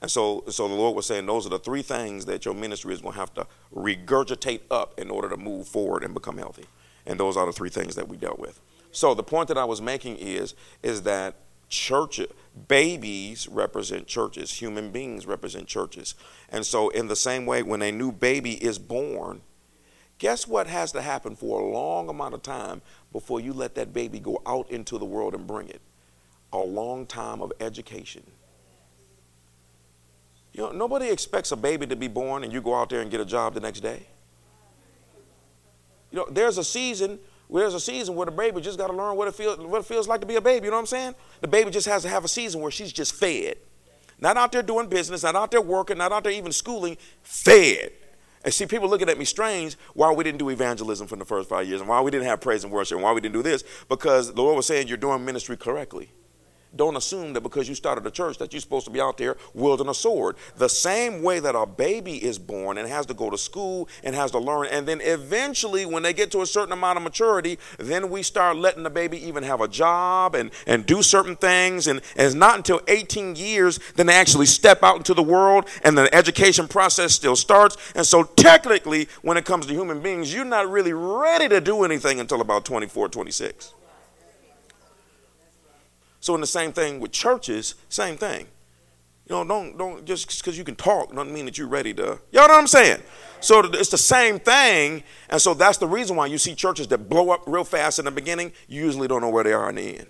And 0.00 0.10
so, 0.10 0.42
so 0.48 0.66
the 0.66 0.74
Lord 0.74 0.96
was 0.96 1.06
saying 1.06 1.26
those 1.26 1.46
are 1.46 1.50
the 1.50 1.58
three 1.58 1.82
things 1.82 2.24
that 2.24 2.44
your 2.44 2.54
ministry 2.54 2.94
is 2.94 3.00
going 3.00 3.12
to 3.12 3.20
have 3.20 3.34
to 3.34 3.46
regurgitate 3.74 4.62
up 4.70 4.98
in 4.98 5.10
order 5.10 5.28
to 5.28 5.36
move 5.36 5.68
forward 5.68 6.02
and 6.02 6.14
become 6.14 6.38
healthy. 6.38 6.64
And 7.06 7.20
those 7.20 7.36
are 7.36 7.46
the 7.46 7.52
three 7.52 7.70
things 7.70 7.94
that 7.94 8.08
we 8.08 8.16
dealt 8.16 8.38
with. 8.38 8.60
So 8.92 9.14
the 9.14 9.22
point 9.22 9.48
that 9.48 9.58
I 9.58 9.64
was 9.64 9.80
making 9.80 10.16
is 10.16 10.54
is 10.82 11.02
that 11.02 11.34
church 11.68 12.20
babies 12.68 13.48
represent 13.48 14.06
churches, 14.06 14.52
human 14.52 14.90
beings 14.90 15.26
represent 15.26 15.66
churches. 15.66 16.14
And 16.50 16.64
so 16.64 16.90
in 16.90 17.08
the 17.08 17.16
same 17.16 17.46
way 17.46 17.62
when 17.62 17.80
a 17.80 17.90
new 17.90 18.12
baby 18.12 18.62
is 18.62 18.78
born, 18.78 19.40
guess 20.18 20.46
what 20.46 20.66
has 20.66 20.92
to 20.92 21.00
happen 21.00 21.34
for 21.34 21.60
a 21.60 21.64
long 21.64 22.10
amount 22.10 22.34
of 22.34 22.42
time 22.42 22.82
before 23.10 23.40
you 23.40 23.54
let 23.54 23.74
that 23.76 23.94
baby 23.94 24.20
go 24.20 24.42
out 24.44 24.70
into 24.70 24.98
the 24.98 25.06
world 25.06 25.34
and 25.34 25.46
bring 25.46 25.68
it? 25.68 25.80
A 26.52 26.58
long 26.58 27.06
time 27.06 27.40
of 27.40 27.50
education. 27.60 28.22
You 30.52 30.64
know, 30.64 30.72
nobody 30.72 31.08
expects 31.08 31.50
a 31.50 31.56
baby 31.56 31.86
to 31.86 31.96
be 31.96 32.08
born 32.08 32.44
and 32.44 32.52
you 32.52 32.60
go 32.60 32.74
out 32.74 32.90
there 32.90 33.00
and 33.00 33.10
get 33.10 33.20
a 33.20 33.24
job 33.24 33.54
the 33.54 33.60
next 33.60 33.80
day. 33.80 34.06
You 36.10 36.18
know, 36.18 36.26
there's 36.30 36.58
a 36.58 36.64
season 36.64 37.18
there's 37.50 37.74
a 37.74 37.80
season 37.80 38.14
where 38.14 38.26
the 38.26 38.32
baby 38.32 38.60
just 38.60 38.78
got 38.78 38.88
to 38.88 38.92
learn 38.92 39.16
what 39.16 39.28
it 39.28 39.34
feels 39.34 39.58
what 39.58 39.80
it 39.80 39.86
feels 39.86 40.08
like 40.08 40.20
to 40.20 40.26
be 40.26 40.36
a 40.36 40.40
baby. 40.40 40.66
You 40.66 40.70
know 40.70 40.76
what 40.76 40.82
I'm 40.82 40.86
saying? 40.86 41.14
The 41.40 41.48
baby 41.48 41.70
just 41.70 41.86
has 41.86 42.02
to 42.02 42.08
have 42.08 42.24
a 42.24 42.28
season 42.28 42.60
where 42.60 42.70
she's 42.70 42.92
just 42.92 43.14
fed, 43.14 43.56
not 44.20 44.36
out 44.36 44.52
there 44.52 44.62
doing 44.62 44.88
business, 44.88 45.22
not 45.22 45.36
out 45.36 45.50
there 45.50 45.60
working, 45.60 45.98
not 45.98 46.12
out 46.12 46.24
there 46.24 46.32
even 46.32 46.52
schooling, 46.52 46.96
fed. 47.22 47.92
And 48.44 48.52
see, 48.52 48.66
people 48.66 48.88
looking 48.88 49.08
at 49.08 49.18
me 49.18 49.24
strange 49.24 49.76
why 49.94 50.10
we 50.10 50.24
didn't 50.24 50.38
do 50.38 50.48
evangelism 50.48 51.06
for 51.06 51.16
the 51.16 51.24
first 51.24 51.48
five 51.48 51.68
years 51.68 51.80
and 51.80 51.88
why 51.88 52.00
we 52.00 52.10
didn't 52.10 52.26
have 52.26 52.40
praise 52.40 52.64
and 52.64 52.72
worship 52.72 52.96
and 52.96 53.04
why 53.04 53.12
we 53.12 53.20
didn't 53.20 53.34
do 53.34 53.42
this 53.42 53.62
because 53.88 54.32
the 54.34 54.42
Lord 54.42 54.56
was 54.56 54.66
saying 54.66 54.88
you're 54.88 54.96
doing 54.96 55.24
ministry 55.24 55.56
correctly 55.56 56.10
don't 56.74 56.96
assume 56.96 57.32
that 57.34 57.42
because 57.42 57.68
you 57.68 57.74
started 57.74 58.06
a 58.06 58.10
church 58.10 58.38
that 58.38 58.52
you're 58.52 58.60
supposed 58.60 58.86
to 58.86 58.90
be 58.90 59.00
out 59.00 59.18
there 59.18 59.36
wielding 59.54 59.88
a 59.88 59.94
sword. 59.94 60.36
The 60.56 60.68
same 60.68 61.22
way 61.22 61.40
that 61.40 61.54
a 61.54 61.66
baby 61.66 62.22
is 62.22 62.38
born 62.38 62.78
and 62.78 62.88
has 62.88 63.06
to 63.06 63.14
go 63.14 63.30
to 63.30 63.38
school 63.38 63.88
and 64.02 64.14
has 64.14 64.30
to 64.32 64.38
learn, 64.38 64.66
and 64.70 64.86
then 64.86 65.00
eventually, 65.02 65.86
when 65.86 66.02
they 66.02 66.12
get 66.12 66.30
to 66.32 66.42
a 66.42 66.46
certain 66.46 66.72
amount 66.72 66.96
of 66.96 67.02
maturity, 67.02 67.58
then 67.78 68.10
we 68.10 68.22
start 68.22 68.56
letting 68.56 68.82
the 68.82 68.90
baby 68.90 69.24
even 69.26 69.42
have 69.42 69.60
a 69.60 69.68
job 69.68 70.34
and, 70.34 70.50
and 70.66 70.86
do 70.86 71.02
certain 71.02 71.36
things. 71.36 71.86
And, 71.86 72.00
and 72.16 72.26
it's 72.26 72.34
not 72.34 72.56
until 72.56 72.80
18 72.88 73.36
years 73.36 73.78
then 73.94 74.06
they 74.06 74.14
actually 74.14 74.46
step 74.46 74.82
out 74.82 74.96
into 74.96 75.14
the 75.14 75.22
world 75.22 75.68
and 75.84 75.96
the 75.96 76.12
education 76.14 76.68
process 76.68 77.12
still 77.12 77.36
starts. 77.36 77.76
And 77.94 78.06
so, 78.06 78.24
technically, 78.24 79.08
when 79.22 79.36
it 79.36 79.44
comes 79.44 79.66
to 79.66 79.72
human 79.72 80.00
beings, 80.00 80.32
you're 80.32 80.44
not 80.44 80.70
really 80.70 80.92
ready 80.92 81.48
to 81.48 81.60
do 81.60 81.84
anything 81.84 82.20
until 82.20 82.40
about 82.40 82.64
24, 82.64 83.08
26. 83.08 83.74
So 86.22 86.36
in 86.36 86.40
the 86.40 86.46
same 86.46 86.72
thing 86.72 87.00
with 87.00 87.10
churches, 87.10 87.74
same 87.88 88.16
thing. 88.16 88.46
You 89.26 89.34
know, 89.34 89.44
don't 89.44 89.76
don't 89.76 90.04
just 90.04 90.38
because 90.38 90.56
you 90.56 90.62
can 90.62 90.76
talk 90.76 91.12
doesn't 91.12 91.34
mean 91.34 91.46
that 91.46 91.58
you're 91.58 91.66
ready 91.66 91.92
to. 91.94 92.20
Y'all 92.30 92.46
know 92.46 92.54
what 92.54 92.60
I'm 92.60 92.66
saying? 92.68 93.02
So 93.40 93.58
it's 93.60 93.90
the 93.90 93.98
same 93.98 94.38
thing, 94.38 95.02
and 95.28 95.42
so 95.42 95.52
that's 95.52 95.78
the 95.78 95.88
reason 95.88 96.14
why 96.14 96.26
you 96.26 96.38
see 96.38 96.54
churches 96.54 96.86
that 96.88 97.08
blow 97.08 97.30
up 97.30 97.42
real 97.48 97.64
fast 97.64 97.98
in 97.98 98.04
the 98.04 98.12
beginning. 98.12 98.52
You 98.68 98.84
usually 98.84 99.08
don't 99.08 99.20
know 99.20 99.30
where 99.30 99.42
they 99.42 99.52
are 99.52 99.68
in 99.68 99.74
the 99.74 99.98
end, 99.98 100.06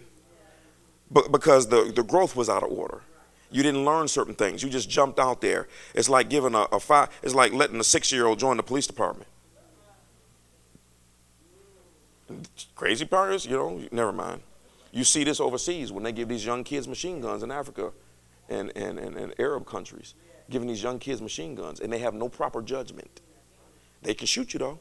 but 1.10 1.32
because 1.32 1.68
the 1.68 1.90
the 1.96 2.02
growth 2.02 2.36
was 2.36 2.50
out 2.50 2.62
of 2.62 2.70
order. 2.70 3.00
You 3.50 3.62
didn't 3.62 3.86
learn 3.86 4.06
certain 4.06 4.34
things. 4.34 4.62
You 4.62 4.68
just 4.68 4.90
jumped 4.90 5.18
out 5.18 5.40
there. 5.40 5.66
It's 5.94 6.10
like 6.10 6.28
giving 6.28 6.54
a, 6.54 6.62
a 6.72 6.78
five. 6.80 7.08
It's 7.22 7.34
like 7.34 7.54
letting 7.54 7.80
a 7.80 7.84
six-year-old 7.84 8.38
join 8.38 8.58
the 8.58 8.62
police 8.62 8.86
department. 8.86 9.28
Crazy 12.74 13.04
part 13.06 13.32
is, 13.32 13.46
you 13.46 13.56
know, 13.56 13.80
never 13.90 14.12
mind. 14.12 14.42
You 14.92 15.04
see 15.04 15.24
this 15.24 15.40
overseas 15.40 15.90
when 15.90 16.04
they 16.04 16.12
give 16.12 16.28
these 16.28 16.44
young 16.44 16.62
kids 16.62 16.86
machine 16.86 17.20
guns 17.20 17.42
in 17.42 17.50
Africa 17.50 17.92
and, 18.48 18.70
and, 18.76 18.98
and, 18.98 19.16
and 19.16 19.34
Arab 19.40 19.66
countries, 19.66 20.14
giving 20.50 20.68
these 20.68 20.82
young 20.82 20.98
kids 20.98 21.20
machine 21.20 21.54
guns, 21.54 21.80
and 21.80 21.92
they 21.92 21.98
have 21.98 22.14
no 22.14 22.28
proper 22.28 22.62
judgment. 22.62 23.22
They 24.02 24.14
can 24.14 24.26
shoot 24.26 24.52
you 24.52 24.58
though. 24.58 24.80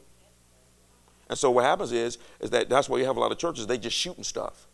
And 1.28 1.38
so 1.38 1.50
what 1.50 1.64
happens 1.64 1.92
is, 1.92 2.18
is 2.40 2.50
that 2.50 2.68
that's 2.68 2.88
why 2.88 2.98
you 2.98 3.06
have 3.06 3.16
a 3.16 3.20
lot 3.20 3.32
of 3.32 3.38
churches, 3.38 3.66
they 3.66 3.78
just 3.78 3.96
shooting 3.96 4.24
stuff, 4.24 4.68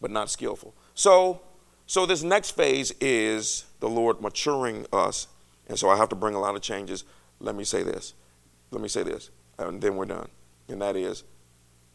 but 0.00 0.10
not 0.10 0.30
skillful. 0.30 0.74
So, 0.94 1.42
so 1.86 2.06
this 2.06 2.22
next 2.22 2.52
phase 2.52 2.92
is 3.00 3.66
the 3.80 3.88
Lord 3.88 4.22
maturing 4.22 4.86
us. 4.92 5.26
And 5.68 5.78
so 5.78 5.90
I 5.90 5.96
have 5.96 6.08
to 6.08 6.16
bring 6.16 6.34
a 6.34 6.40
lot 6.40 6.56
of 6.56 6.62
changes. 6.62 7.04
Let 7.38 7.54
me 7.54 7.64
say 7.64 7.82
this. 7.82 8.14
Let 8.70 8.80
me 8.80 8.88
say 8.88 9.02
this, 9.02 9.30
and 9.58 9.80
then 9.80 9.96
we're 9.96 10.06
done. 10.06 10.28
And 10.68 10.80
that 10.80 10.96
is, 10.96 11.24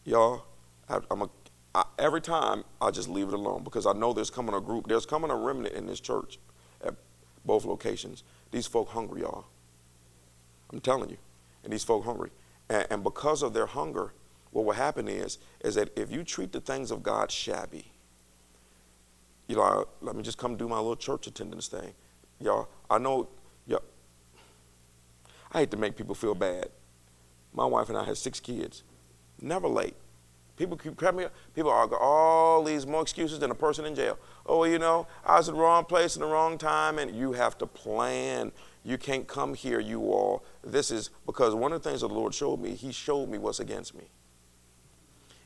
y'all, 0.04 0.44
I'm 0.90 1.22
a 1.22 1.30
I, 1.76 1.84
every 2.00 2.22
time 2.22 2.64
I 2.82 2.90
just 2.90 3.10
leave 3.10 3.28
it 3.28 3.34
alone 3.34 3.66
because 3.66 3.86
I 3.86 3.92
know 3.92 4.14
there's 4.14 4.30
coming 4.30 4.56
a 4.56 4.62
group, 4.62 4.88
there's 4.88 5.06
coming 5.06 5.30
a 5.30 5.36
remnant 5.36 5.76
in 5.76 5.86
this 5.86 6.00
church 6.00 6.40
at 6.82 6.96
both 7.44 7.66
locations. 7.66 8.24
These 8.52 8.66
folk 8.66 8.90
hungry, 8.90 9.22
y'all. 9.22 9.46
I'm 10.72 10.80
telling 10.80 11.10
you. 11.10 11.18
And 11.66 11.74
these 11.74 11.84
folk 11.84 12.06
hungry. 12.06 12.30
And, 12.70 12.88
and 12.90 13.04
because 13.04 13.44
of 13.44 13.54
their 13.54 13.66
hunger, 13.66 14.14
what 14.52 14.64
will 14.64 14.74
happen 14.74 15.10
is, 15.10 15.38
is 15.66 15.76
that 15.76 15.90
if 15.98 16.10
you 16.10 16.24
treat 16.24 16.54
the 16.54 16.62
things 16.62 16.92
of 16.92 17.04
God 17.04 17.30
shabby, 17.30 17.92
you 19.48 19.58
know, 19.58 19.86
let 20.00 20.16
me 20.16 20.24
just 20.24 20.38
come 20.38 20.56
do 20.56 20.70
my 20.70 20.78
little 20.78 20.96
church 20.96 21.28
attendance 21.28 21.68
thing. 21.68 21.94
Y'all, 22.40 22.70
I 22.90 23.00
know, 23.00 23.28
y'all, 23.68 23.84
I 25.52 25.60
hate 25.60 25.72
to 25.72 25.78
make 25.78 25.98
people 25.98 26.16
feel 26.16 26.36
bad. 26.36 26.70
My 27.54 27.66
wife 27.66 27.90
and 27.90 27.98
I 27.98 28.06
had 28.06 28.16
six 28.16 28.40
kids, 28.40 28.84
never 29.42 29.68
late. 29.68 29.96
People 30.58 30.78
keep 30.78 30.96
crap 30.96 31.16
me 31.16 31.26
up. 31.26 31.34
People 31.54 31.72
argue 31.72 31.98
all 31.98 32.64
these 32.64 32.88
more 32.88 33.02
excuses 33.02 33.40
than 33.40 33.52
a 33.52 33.56
person 33.56 33.86
in 33.86 33.94
jail. 33.94 34.18
Oh, 34.46 34.64
you 34.64 34.80
know, 34.80 35.08
I 35.26 35.38
was 35.38 35.50
in 35.50 35.56
the 35.56 35.62
wrong 35.62 35.84
place 35.86 36.16
in 36.16 36.22
the 36.22 36.28
wrong 36.28 36.58
time, 36.58 36.98
and 36.98 37.16
you 37.16 37.34
have 37.34 37.58
to 37.58 37.66
plan. 37.66 38.52
You 38.84 38.98
can't 38.98 39.28
come 39.28 39.54
here, 39.54 39.80
you 39.80 40.02
all. 40.02 40.46
This 40.64 40.92
is 40.92 41.10
because 41.26 41.54
one 41.54 41.74
of 41.74 41.82
the 41.84 41.90
things 41.90 42.02
that 42.02 42.08
the 42.08 42.14
Lord 42.14 42.34
showed 42.34 42.62
me, 42.62 42.76
He 42.76 42.92
showed 42.92 43.30
me 43.30 43.38
what's 43.38 43.60
against 43.60 43.96
me. 43.96 44.06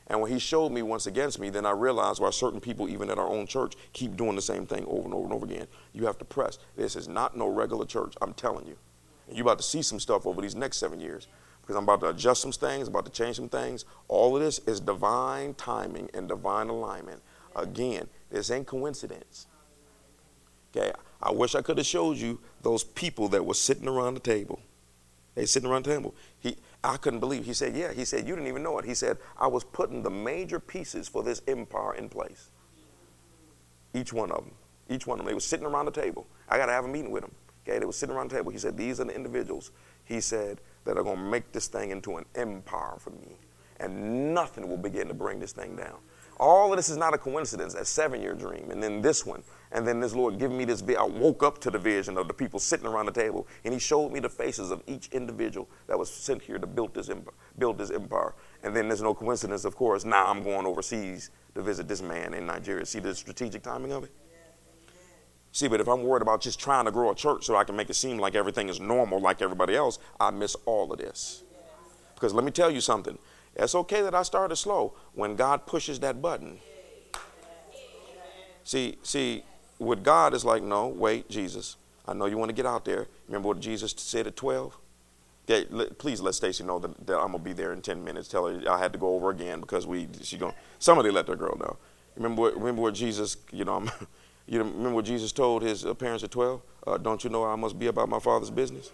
And 0.06 0.20
when 0.20 0.30
He 0.30 0.38
showed 0.38 0.70
me 0.70 0.82
what's 0.82 1.06
against 1.06 1.40
me, 1.40 1.50
then 1.50 1.66
I 1.66 1.70
realized 1.70 2.20
why 2.20 2.30
certain 2.30 2.60
people, 2.60 2.88
even 2.88 3.10
at 3.10 3.18
our 3.18 3.28
own 3.28 3.46
church, 3.46 3.74
keep 3.92 4.16
doing 4.16 4.36
the 4.36 4.42
same 4.42 4.66
thing 4.66 4.84
over 4.86 5.06
and 5.06 5.14
over 5.14 5.24
and 5.24 5.32
over 5.32 5.46
again. 5.46 5.66
You 5.92 6.06
have 6.06 6.18
to 6.18 6.24
press. 6.24 6.58
This 6.76 6.94
is 6.94 7.08
not 7.08 7.36
no 7.36 7.48
regular 7.48 7.86
church, 7.86 8.14
I'm 8.22 8.34
telling 8.34 8.66
you. 8.66 8.76
And 9.26 9.36
you're 9.36 9.46
about 9.46 9.58
to 9.58 9.64
see 9.64 9.82
some 9.82 9.98
stuff 9.98 10.26
over 10.26 10.40
these 10.40 10.54
next 10.54 10.76
seven 10.76 11.00
years 11.00 11.26
because 11.70 11.78
I'm 11.78 11.84
about 11.84 12.00
to 12.00 12.08
adjust 12.08 12.42
some 12.42 12.50
things, 12.50 12.88
about 12.88 13.04
to 13.04 13.12
change 13.12 13.36
some 13.36 13.48
things. 13.48 13.84
All 14.08 14.36
of 14.36 14.42
this 14.42 14.58
is 14.66 14.80
divine 14.80 15.54
timing 15.54 16.10
and 16.14 16.26
divine 16.26 16.68
alignment. 16.68 17.22
Again, 17.54 18.08
this 18.28 18.50
ain't 18.50 18.66
coincidence. 18.66 19.46
Okay, 20.76 20.90
I 21.22 21.30
wish 21.30 21.54
I 21.54 21.62
could 21.62 21.78
have 21.78 21.86
showed 21.86 22.16
you 22.16 22.40
those 22.62 22.82
people 22.82 23.28
that 23.28 23.46
were 23.46 23.54
sitting 23.54 23.86
around 23.86 24.14
the 24.14 24.20
table. 24.20 24.58
They 25.36 25.46
sitting 25.46 25.70
around 25.70 25.84
the 25.84 25.94
table. 25.94 26.12
He, 26.40 26.56
I 26.82 26.96
couldn't 26.96 27.20
believe. 27.20 27.44
He 27.44 27.54
said, 27.54 27.76
"Yeah." 27.76 27.92
He 27.92 28.04
said, 28.04 28.26
"You 28.26 28.34
didn't 28.34 28.48
even 28.48 28.64
know 28.64 28.76
it." 28.80 28.84
He 28.84 28.94
said, 28.94 29.18
"I 29.38 29.46
was 29.46 29.62
putting 29.62 30.02
the 30.02 30.10
major 30.10 30.58
pieces 30.58 31.06
for 31.06 31.22
this 31.22 31.40
empire 31.46 31.94
in 31.94 32.08
place. 32.08 32.50
Each 33.94 34.12
one 34.12 34.32
of 34.32 34.38
them, 34.44 34.54
each 34.88 35.06
one 35.06 35.20
of 35.20 35.24
them. 35.24 35.30
They 35.30 35.34
were 35.34 35.40
sitting 35.40 35.66
around 35.66 35.84
the 35.84 35.92
table. 35.92 36.26
I 36.48 36.58
got 36.58 36.66
to 36.66 36.72
have 36.72 36.84
a 36.84 36.88
meeting 36.88 37.12
with 37.12 37.22
them. 37.22 37.32
Okay, 37.62 37.78
they 37.78 37.86
were 37.86 37.92
sitting 37.92 38.16
around 38.16 38.32
the 38.32 38.38
table. 38.38 38.50
He 38.50 38.58
said, 38.58 38.76
"These 38.76 38.98
are 38.98 39.04
the 39.04 39.14
individuals." 39.14 39.70
He 40.04 40.20
said, 40.20 40.60
that 40.84 40.96
are 40.96 41.02
going 41.02 41.18
to 41.18 41.22
make 41.22 41.52
this 41.52 41.68
thing 41.68 41.90
into 41.90 42.16
an 42.16 42.24
empire 42.34 42.96
for 42.98 43.10
me. 43.10 43.36
And 43.78 44.34
nothing 44.34 44.68
will 44.68 44.76
begin 44.76 45.08
to 45.08 45.14
bring 45.14 45.38
this 45.38 45.52
thing 45.52 45.76
down. 45.76 45.96
All 46.38 46.72
of 46.72 46.78
this 46.78 46.88
is 46.88 46.96
not 46.96 47.12
a 47.12 47.18
coincidence. 47.18 47.74
That 47.74 47.86
seven 47.86 48.22
year 48.22 48.32
dream, 48.32 48.70
and 48.70 48.82
then 48.82 49.02
this 49.02 49.26
one, 49.26 49.42
and 49.72 49.86
then 49.86 50.00
this 50.00 50.14
Lord 50.14 50.38
giving 50.38 50.56
me 50.56 50.64
this. 50.64 50.82
I 50.98 51.04
woke 51.04 51.42
up 51.42 51.58
to 51.60 51.70
the 51.70 51.78
vision 51.78 52.16
of 52.16 52.28
the 52.28 52.34
people 52.34 52.58
sitting 52.58 52.86
around 52.86 53.06
the 53.06 53.12
table, 53.12 53.46
and 53.62 53.74
He 53.74 53.80
showed 53.80 54.10
me 54.10 54.20
the 54.20 54.30
faces 54.30 54.70
of 54.70 54.82
each 54.86 55.08
individual 55.12 55.68
that 55.86 55.98
was 55.98 56.10
sent 56.10 56.40
here 56.40 56.58
to 56.58 56.66
build 56.66 56.94
this 56.94 57.10
empire. 57.10 57.34
Build 57.58 57.76
this 57.76 57.90
empire. 57.90 58.34
And 58.62 58.74
then 58.74 58.88
there's 58.88 59.02
no 59.02 59.12
coincidence, 59.14 59.66
of 59.66 59.76
course. 59.76 60.06
Now 60.06 60.26
I'm 60.26 60.42
going 60.42 60.64
overseas 60.66 61.30
to 61.54 61.62
visit 61.62 61.88
this 61.88 62.00
man 62.00 62.32
in 62.32 62.46
Nigeria. 62.46 62.86
See 62.86 63.00
the 63.00 63.14
strategic 63.14 63.62
timing 63.62 63.92
of 63.92 64.04
it. 64.04 64.10
See, 65.52 65.68
but 65.68 65.80
if 65.80 65.88
I'm 65.88 66.02
worried 66.02 66.22
about 66.22 66.40
just 66.40 66.60
trying 66.60 66.84
to 66.84 66.90
grow 66.90 67.10
a 67.10 67.14
church 67.14 67.44
so 67.44 67.56
I 67.56 67.64
can 67.64 67.76
make 67.76 67.90
it 67.90 67.94
seem 67.94 68.18
like 68.18 68.34
everything 68.34 68.68
is 68.68 68.78
normal 68.80 69.20
like 69.20 69.42
everybody 69.42 69.74
else, 69.74 69.98
I 70.18 70.30
miss 70.30 70.54
all 70.64 70.92
of 70.92 70.98
this. 70.98 71.42
Because 72.14 72.32
let 72.32 72.44
me 72.44 72.50
tell 72.50 72.70
you 72.70 72.80
something. 72.80 73.18
It's 73.56 73.74
okay 73.74 74.02
that 74.02 74.14
I 74.14 74.22
started 74.22 74.56
slow 74.56 74.94
when 75.14 75.34
God 75.36 75.66
pushes 75.66 75.98
that 76.00 76.22
button. 76.22 76.58
See, 78.62 78.98
see, 79.02 79.42
with 79.78 80.04
God 80.04 80.34
is 80.34 80.44
like, 80.44 80.62
no, 80.62 80.86
wait, 80.86 81.28
Jesus. 81.28 81.76
I 82.06 82.12
know 82.12 82.26
you 82.26 82.36
want 82.36 82.50
to 82.50 82.54
get 82.54 82.66
out 82.66 82.84
there. 82.84 83.08
Remember 83.26 83.48
what 83.48 83.60
Jesus 83.60 83.94
said 83.96 84.26
at 84.26 84.36
12? 84.36 84.76
Okay, 85.50 85.66
let, 85.70 85.98
please 85.98 86.20
let 86.20 86.34
Stacy 86.34 86.62
know 86.62 86.78
that, 86.78 87.06
that, 87.06 87.18
I'm 87.18 87.32
gonna 87.32 87.38
be 87.38 87.52
there 87.52 87.72
in 87.72 87.82
10 87.82 88.04
minutes. 88.04 88.28
Tell 88.28 88.46
her 88.46 88.62
I 88.70 88.78
had 88.78 88.92
to 88.92 88.98
go 88.98 89.14
over 89.14 89.30
again 89.30 89.60
because 89.60 89.86
we 89.86 90.08
she 90.22 90.38
going 90.38 90.54
somebody 90.78 91.10
let 91.10 91.26
their 91.26 91.36
girl 91.36 91.56
know. 91.58 91.76
Remember 92.14 92.42
what 92.42 92.56
remember 92.56 92.82
what 92.82 92.94
Jesus, 92.94 93.36
you 93.50 93.64
know, 93.64 93.76
I'm, 93.76 93.90
you 94.50 94.58
remember 94.58 94.90
what 94.90 95.04
Jesus 95.04 95.30
told 95.30 95.62
his 95.62 95.84
parents 95.98 96.24
at 96.24 96.32
12? 96.32 96.60
Uh, 96.84 96.98
don't 96.98 97.22
you 97.22 97.30
know 97.30 97.44
I 97.44 97.54
must 97.54 97.78
be 97.78 97.86
about 97.86 98.08
my 98.08 98.18
father's 98.18 98.50
business? 98.50 98.90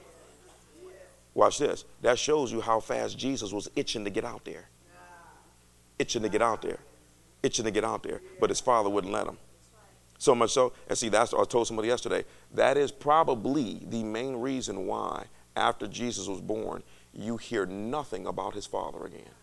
Watch 1.33 1.59
this. 1.59 1.87
That 2.03 2.19
shows 2.19 2.53
you 2.53 2.61
how 2.61 2.79
fast 2.79 3.19
Jesus 3.19 3.53
was 3.53 3.71
itching 3.75 4.05
to 4.05 4.11
get 4.11 4.25
out 4.25 4.45
there. 4.45 4.69
Itching 5.99 6.23
to 6.23 6.29
get 6.29 6.43
out 6.43 6.61
there. 6.61 6.79
Itching 7.43 7.65
to 7.65 7.71
get 7.71 7.85
out 7.85 8.03
there. 8.03 8.21
But 8.39 8.51
his 8.51 8.61
father 8.61 8.91
wouldn't 8.91 9.15
let 9.15 9.27
him. 9.27 9.39
So 10.19 10.35
much 10.35 10.51
so, 10.51 10.73
and 10.89 10.97
see, 10.97 11.09
that's 11.09 11.33
I 11.33 11.45
told 11.45 11.67
somebody 11.67 11.89
yesterday. 11.89 12.25
That 12.55 12.77
is 12.77 12.91
probably 12.91 13.81
the 13.89 14.03
main 14.03 14.37
reason 14.37 14.87
why, 14.87 15.27
after 15.57 15.87
Jesus 15.87 16.27
was 16.27 16.41
born, 16.41 16.83
you 17.15 17.39
hear 17.39 17.65
nothing 17.65 18.27
about 18.27 18.55
his 18.55 18.67
father 18.67 19.05
again. 19.07 19.35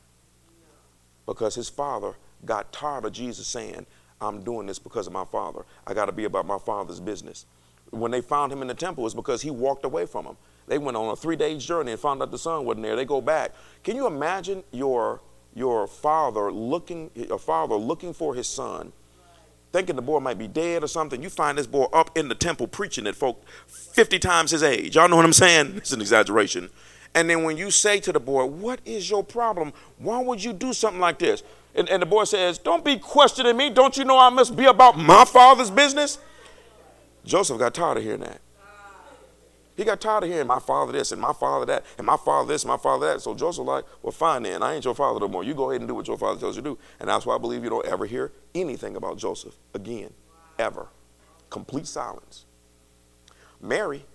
Because 1.25 1.55
his 1.55 1.69
father 1.69 2.13
got 2.45 2.71
tired 2.71 3.05
of 3.05 3.13
Jesus 3.13 3.47
saying, 3.47 3.85
I'm 4.23 4.41
doing 4.41 4.67
this 4.67 4.79
because 4.79 5.07
of 5.07 5.13
my 5.13 5.25
father. 5.25 5.65
I 5.85 5.93
got 5.93 6.05
to 6.05 6.11
be 6.11 6.25
about 6.25 6.45
my 6.45 6.57
father's 6.57 6.99
business. 6.99 7.45
When 7.91 8.11
they 8.11 8.21
found 8.21 8.51
him 8.51 8.61
in 8.61 8.67
the 8.67 8.73
temple, 8.73 9.05
it's 9.05 9.13
because 9.13 9.41
he 9.41 9.51
walked 9.51 9.85
away 9.85 10.05
from 10.05 10.25
them. 10.25 10.37
They 10.67 10.77
went 10.77 10.97
on 10.97 11.09
a 11.09 11.15
three 11.15 11.35
day 11.35 11.57
journey 11.57 11.91
and 11.91 11.99
found 11.99 12.21
out 12.21 12.31
the 12.31 12.37
son 12.37 12.65
wasn't 12.65 12.83
there. 12.83 12.95
They 12.95 13.05
go 13.05 13.21
back. 13.21 13.51
Can 13.83 13.95
you 13.95 14.07
imagine 14.07 14.63
your, 14.71 15.21
your 15.53 15.87
father 15.87 16.51
looking, 16.51 17.11
your 17.13 17.39
father 17.39 17.75
looking 17.75 18.13
for 18.13 18.33
his 18.33 18.47
son, 18.47 18.93
thinking 19.71 19.95
the 19.95 20.01
boy 20.01 20.19
might 20.19 20.37
be 20.37 20.47
dead 20.47 20.83
or 20.83 20.87
something? 20.87 21.21
You 21.21 21.29
find 21.29 21.57
this 21.57 21.67
boy 21.67 21.85
up 21.93 22.17
in 22.17 22.29
the 22.29 22.35
temple 22.35 22.67
preaching 22.67 23.05
at 23.07 23.15
folk 23.15 23.43
50 23.67 24.19
times 24.19 24.51
his 24.51 24.63
age. 24.63 24.95
Y'all 24.95 25.09
know 25.09 25.17
what 25.17 25.25
I'm 25.25 25.33
saying? 25.33 25.73
It's 25.77 25.91
an 25.91 26.01
exaggeration. 26.01 26.69
And 27.15 27.29
then 27.29 27.43
when 27.43 27.57
you 27.57 27.69
say 27.69 27.99
to 27.99 28.11
the 28.11 28.19
boy, 28.19 28.45
What 28.45 28.79
is 28.85 29.09
your 29.09 29.23
problem? 29.23 29.73
Why 29.99 30.21
would 30.21 30.43
you 30.43 30.53
do 30.53 30.73
something 30.73 31.01
like 31.01 31.19
this? 31.19 31.43
And, 31.75 31.89
and 31.89 32.01
the 32.01 32.05
boy 32.05 32.25
says, 32.25 32.57
Don't 32.57 32.85
be 32.85 32.97
questioning 32.97 33.57
me. 33.57 33.69
Don't 33.69 33.97
you 33.97 34.05
know 34.05 34.19
I 34.19 34.29
must 34.29 34.55
be 34.55 34.65
about 34.65 34.97
my 34.97 35.25
father's 35.25 35.71
business? 35.71 36.19
Joseph 37.25 37.57
got 37.57 37.73
tired 37.73 37.97
of 37.97 38.03
hearing 38.03 38.21
that. 38.21 38.41
He 39.75 39.83
got 39.83 39.99
tired 39.99 40.23
of 40.23 40.29
hearing 40.29 40.45
my 40.45 40.59
father 40.59 40.91
this 40.91 41.11
and 41.11 41.19
my 41.19 41.33
father 41.33 41.65
that 41.65 41.83
and 41.97 42.05
my 42.05 42.17
father 42.17 42.47
this 42.47 42.63
and 42.63 42.69
my 42.69 42.77
father 42.77 43.07
that. 43.07 43.21
So 43.21 43.33
Joseph 43.33 43.65
like, 43.65 43.85
well, 44.03 44.11
fine 44.11 44.43
then. 44.43 44.61
I 44.61 44.75
ain't 44.75 44.85
your 44.85 44.93
father 44.93 45.19
no 45.19 45.27
more. 45.27 45.43
You 45.43 45.55
go 45.55 45.71
ahead 45.71 45.81
and 45.81 45.87
do 45.87 45.95
what 45.95 46.07
your 46.07 46.17
father 46.17 46.39
tells 46.39 46.55
you 46.55 46.61
to 46.61 46.69
do. 46.71 46.77
And 46.99 47.09
that's 47.09 47.25
why 47.25 47.35
I 47.35 47.39
believe 47.39 47.63
you 47.63 47.71
don't 47.71 47.85
ever 47.87 48.05
hear 48.05 48.31
anything 48.53 48.95
about 48.95 49.17
Joseph 49.17 49.55
again, 49.73 50.11
ever. 50.59 50.87
Complete 51.49 51.87
silence. 51.87 52.45
Mary 53.59 54.05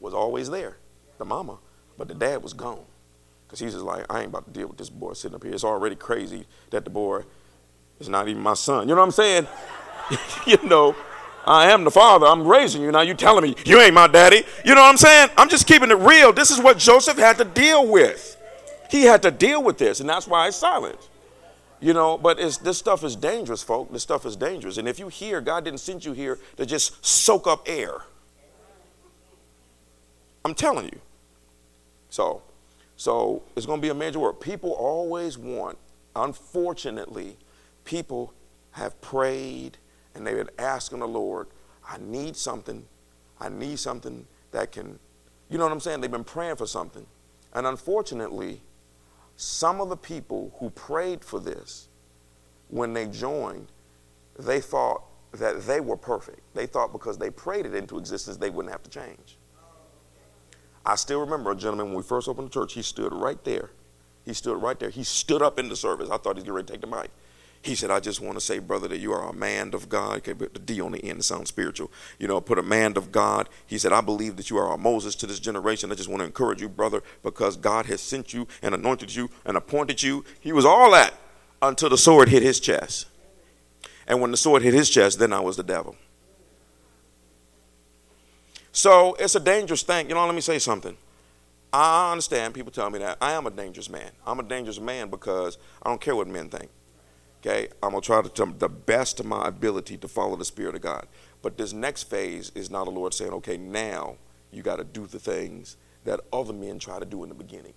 was 0.00 0.12
always 0.12 0.50
there, 0.50 0.76
the 1.16 1.24
mama, 1.24 1.58
but 1.96 2.08
the 2.08 2.14
dad 2.14 2.42
was 2.42 2.52
gone. 2.52 2.84
Because 3.52 3.60
he's 3.60 3.72
just 3.74 3.84
like, 3.84 4.06
I 4.08 4.20
ain't 4.20 4.28
about 4.28 4.46
to 4.46 4.50
deal 4.50 4.66
with 4.66 4.78
this 4.78 4.88
boy 4.88 5.12
sitting 5.12 5.34
up 5.34 5.44
here. 5.44 5.52
It's 5.52 5.62
already 5.62 5.94
crazy 5.94 6.46
that 6.70 6.84
the 6.84 6.90
boy 6.90 7.24
is 8.00 8.08
not 8.08 8.26
even 8.26 8.40
my 8.40 8.54
son. 8.54 8.88
You 8.88 8.94
know 8.94 9.02
what 9.02 9.08
I'm 9.08 9.10
saying? 9.10 9.46
you 10.46 10.56
know, 10.66 10.96
I 11.44 11.70
am 11.70 11.84
the 11.84 11.90
father. 11.90 12.24
I'm 12.24 12.46
raising 12.46 12.80
you. 12.80 12.90
Now 12.90 13.02
you 13.02 13.12
telling 13.12 13.42
me 13.42 13.54
you 13.66 13.78
ain't 13.78 13.92
my 13.92 14.06
daddy. 14.06 14.44
You 14.64 14.74
know 14.74 14.80
what 14.80 14.88
I'm 14.88 14.96
saying? 14.96 15.28
I'm 15.36 15.50
just 15.50 15.66
keeping 15.66 15.90
it 15.90 15.98
real. 15.98 16.32
This 16.32 16.50
is 16.50 16.62
what 16.62 16.78
Joseph 16.78 17.18
had 17.18 17.36
to 17.36 17.44
deal 17.44 17.86
with. 17.86 18.38
He 18.88 19.02
had 19.02 19.20
to 19.20 19.30
deal 19.30 19.62
with 19.62 19.76
this, 19.76 20.00
and 20.00 20.08
that's 20.08 20.26
why 20.26 20.46
he's 20.46 20.56
silent. 20.56 21.10
You 21.78 21.92
know, 21.92 22.16
but 22.16 22.38
this 22.38 22.78
stuff 22.78 23.04
is 23.04 23.16
dangerous, 23.16 23.62
folk. 23.62 23.92
This 23.92 24.02
stuff 24.02 24.24
is 24.24 24.34
dangerous. 24.34 24.78
And 24.78 24.88
if 24.88 24.98
you 24.98 25.08
hear, 25.08 25.42
God 25.42 25.66
didn't 25.66 25.80
send 25.80 26.06
you 26.06 26.14
here 26.14 26.38
to 26.56 26.64
just 26.64 27.04
soak 27.04 27.46
up 27.46 27.64
air. 27.66 28.00
I'm 30.42 30.54
telling 30.54 30.86
you. 30.86 31.00
So, 32.08 32.40
so 33.02 33.42
it's 33.56 33.66
going 33.66 33.80
to 33.80 33.82
be 33.82 33.88
a 33.88 33.94
major 33.94 34.20
work. 34.20 34.40
People 34.40 34.70
always 34.74 35.36
want, 35.36 35.76
unfortunately, 36.14 37.36
people 37.82 38.32
have 38.70 39.00
prayed 39.00 39.76
and 40.14 40.24
they've 40.24 40.36
been 40.36 40.48
asking 40.56 41.00
the 41.00 41.08
Lord, 41.08 41.48
I 41.84 41.96
need 41.98 42.36
something. 42.36 42.86
I 43.40 43.48
need 43.48 43.80
something 43.80 44.24
that 44.52 44.70
can, 44.70 45.00
you 45.50 45.58
know 45.58 45.64
what 45.64 45.72
I'm 45.72 45.80
saying? 45.80 46.00
They've 46.00 46.12
been 46.12 46.22
praying 46.22 46.54
for 46.54 46.66
something. 46.68 47.04
And 47.52 47.66
unfortunately, 47.66 48.60
some 49.34 49.80
of 49.80 49.88
the 49.88 49.96
people 49.96 50.54
who 50.60 50.70
prayed 50.70 51.24
for 51.24 51.40
this, 51.40 51.88
when 52.68 52.92
they 52.92 53.06
joined, 53.06 53.72
they 54.38 54.60
thought 54.60 55.02
that 55.32 55.66
they 55.66 55.80
were 55.80 55.96
perfect. 55.96 56.38
They 56.54 56.66
thought 56.66 56.92
because 56.92 57.18
they 57.18 57.30
prayed 57.30 57.66
it 57.66 57.74
into 57.74 57.98
existence, 57.98 58.36
they 58.36 58.50
wouldn't 58.50 58.70
have 58.70 58.84
to 58.84 58.90
change. 58.90 59.38
I 60.84 60.96
still 60.96 61.20
remember 61.20 61.52
a 61.52 61.56
gentleman 61.56 61.86
when 61.88 61.96
we 61.96 62.02
first 62.02 62.28
opened 62.28 62.48
the 62.48 62.52
church, 62.52 62.74
he 62.74 62.82
stood 62.82 63.12
right 63.12 63.42
there. 63.44 63.70
He 64.24 64.32
stood 64.34 64.60
right 64.60 64.78
there. 64.78 64.90
He 64.90 65.04
stood 65.04 65.42
up 65.42 65.58
in 65.58 65.68
the 65.68 65.76
service. 65.76 66.08
I 66.10 66.16
thought 66.16 66.36
he 66.36 66.40
was 66.40 66.44
getting 66.44 66.54
ready 66.54 66.66
to 66.66 66.72
take 66.72 66.80
the 66.80 66.86
mic. 66.86 67.10
He 67.62 67.76
said, 67.76 67.92
I 67.92 68.00
just 68.00 68.20
want 68.20 68.36
to 68.36 68.40
say, 68.40 68.58
brother, 68.58 68.88
that 68.88 68.98
you 68.98 69.12
are 69.12 69.28
a 69.28 69.32
man 69.32 69.72
of 69.72 69.88
God. 69.88 70.16
Okay, 70.18 70.32
but 70.32 70.52
the 70.52 70.58
D 70.58 70.80
on 70.80 70.90
the 70.90 71.04
end 71.04 71.20
it 71.20 71.22
sounds 71.22 71.48
spiritual. 71.48 71.92
You 72.18 72.26
know, 72.26 72.40
put 72.40 72.58
a 72.58 72.62
man 72.62 72.96
of 72.96 73.12
God. 73.12 73.48
He 73.66 73.78
said, 73.78 73.92
I 73.92 74.00
believe 74.00 74.36
that 74.36 74.50
you 74.50 74.58
are 74.58 74.72
a 74.72 74.76
Moses 74.76 75.14
to 75.16 75.26
this 75.26 75.38
generation. 75.38 75.92
I 75.92 75.94
just 75.94 76.08
want 76.08 76.20
to 76.20 76.26
encourage 76.26 76.60
you, 76.60 76.68
brother, 76.68 77.04
because 77.22 77.56
God 77.56 77.86
has 77.86 78.00
sent 78.00 78.34
you 78.34 78.48
and 78.62 78.74
anointed 78.74 79.14
you 79.14 79.30
and 79.44 79.56
appointed 79.56 80.02
you. 80.02 80.24
He 80.40 80.52
was 80.52 80.64
all 80.64 80.90
that 80.90 81.14
until 81.60 81.88
the 81.88 81.98
sword 81.98 82.28
hit 82.28 82.42
his 82.42 82.58
chest. 82.58 83.06
And 84.08 84.20
when 84.20 84.32
the 84.32 84.36
sword 84.36 84.62
hit 84.62 84.74
his 84.74 84.90
chest, 84.90 85.20
then 85.20 85.32
I 85.32 85.38
was 85.38 85.56
the 85.56 85.62
devil. 85.62 85.94
So 88.72 89.14
it's 89.14 89.34
a 89.34 89.40
dangerous 89.40 89.82
thing. 89.82 90.08
You 90.08 90.14
know, 90.14 90.24
let 90.24 90.34
me 90.34 90.40
say 90.40 90.58
something. 90.58 90.96
I 91.72 92.10
understand 92.12 92.54
people 92.54 92.72
tell 92.72 92.90
me 92.90 92.98
that. 92.98 93.18
I 93.20 93.32
am 93.32 93.46
a 93.46 93.50
dangerous 93.50 93.88
man. 93.88 94.10
I'm 94.26 94.40
a 94.40 94.42
dangerous 94.42 94.80
man 94.80 95.08
because 95.08 95.58
I 95.82 95.88
don't 95.88 96.00
care 96.00 96.16
what 96.16 96.28
men 96.28 96.48
think. 96.48 96.70
Okay? 97.40 97.68
I'm 97.82 97.92
to 97.92 98.00
try 98.00 98.22
to 98.22 98.28
do 98.28 98.54
the 98.58 98.68
best 98.68 99.20
of 99.20 99.26
my 99.26 99.46
ability 99.46 99.96
to 99.98 100.08
follow 100.08 100.36
the 100.36 100.44
Spirit 100.44 100.74
of 100.74 100.80
God. 100.80 101.06
But 101.42 101.56
this 101.56 101.72
next 101.72 102.04
phase 102.04 102.52
is 102.54 102.70
now 102.70 102.84
the 102.84 102.90
Lord 102.90 103.14
saying, 103.14 103.32
okay, 103.32 103.56
now 103.56 104.16
you 104.50 104.62
got 104.62 104.76
to 104.76 104.84
do 104.84 105.06
the 105.06 105.18
things 105.18 105.76
that 106.04 106.20
other 106.32 106.52
men 106.52 106.78
try 106.78 106.98
to 106.98 107.04
do 107.04 107.22
in 107.22 107.28
the 107.28 107.34
beginning. 107.34 107.74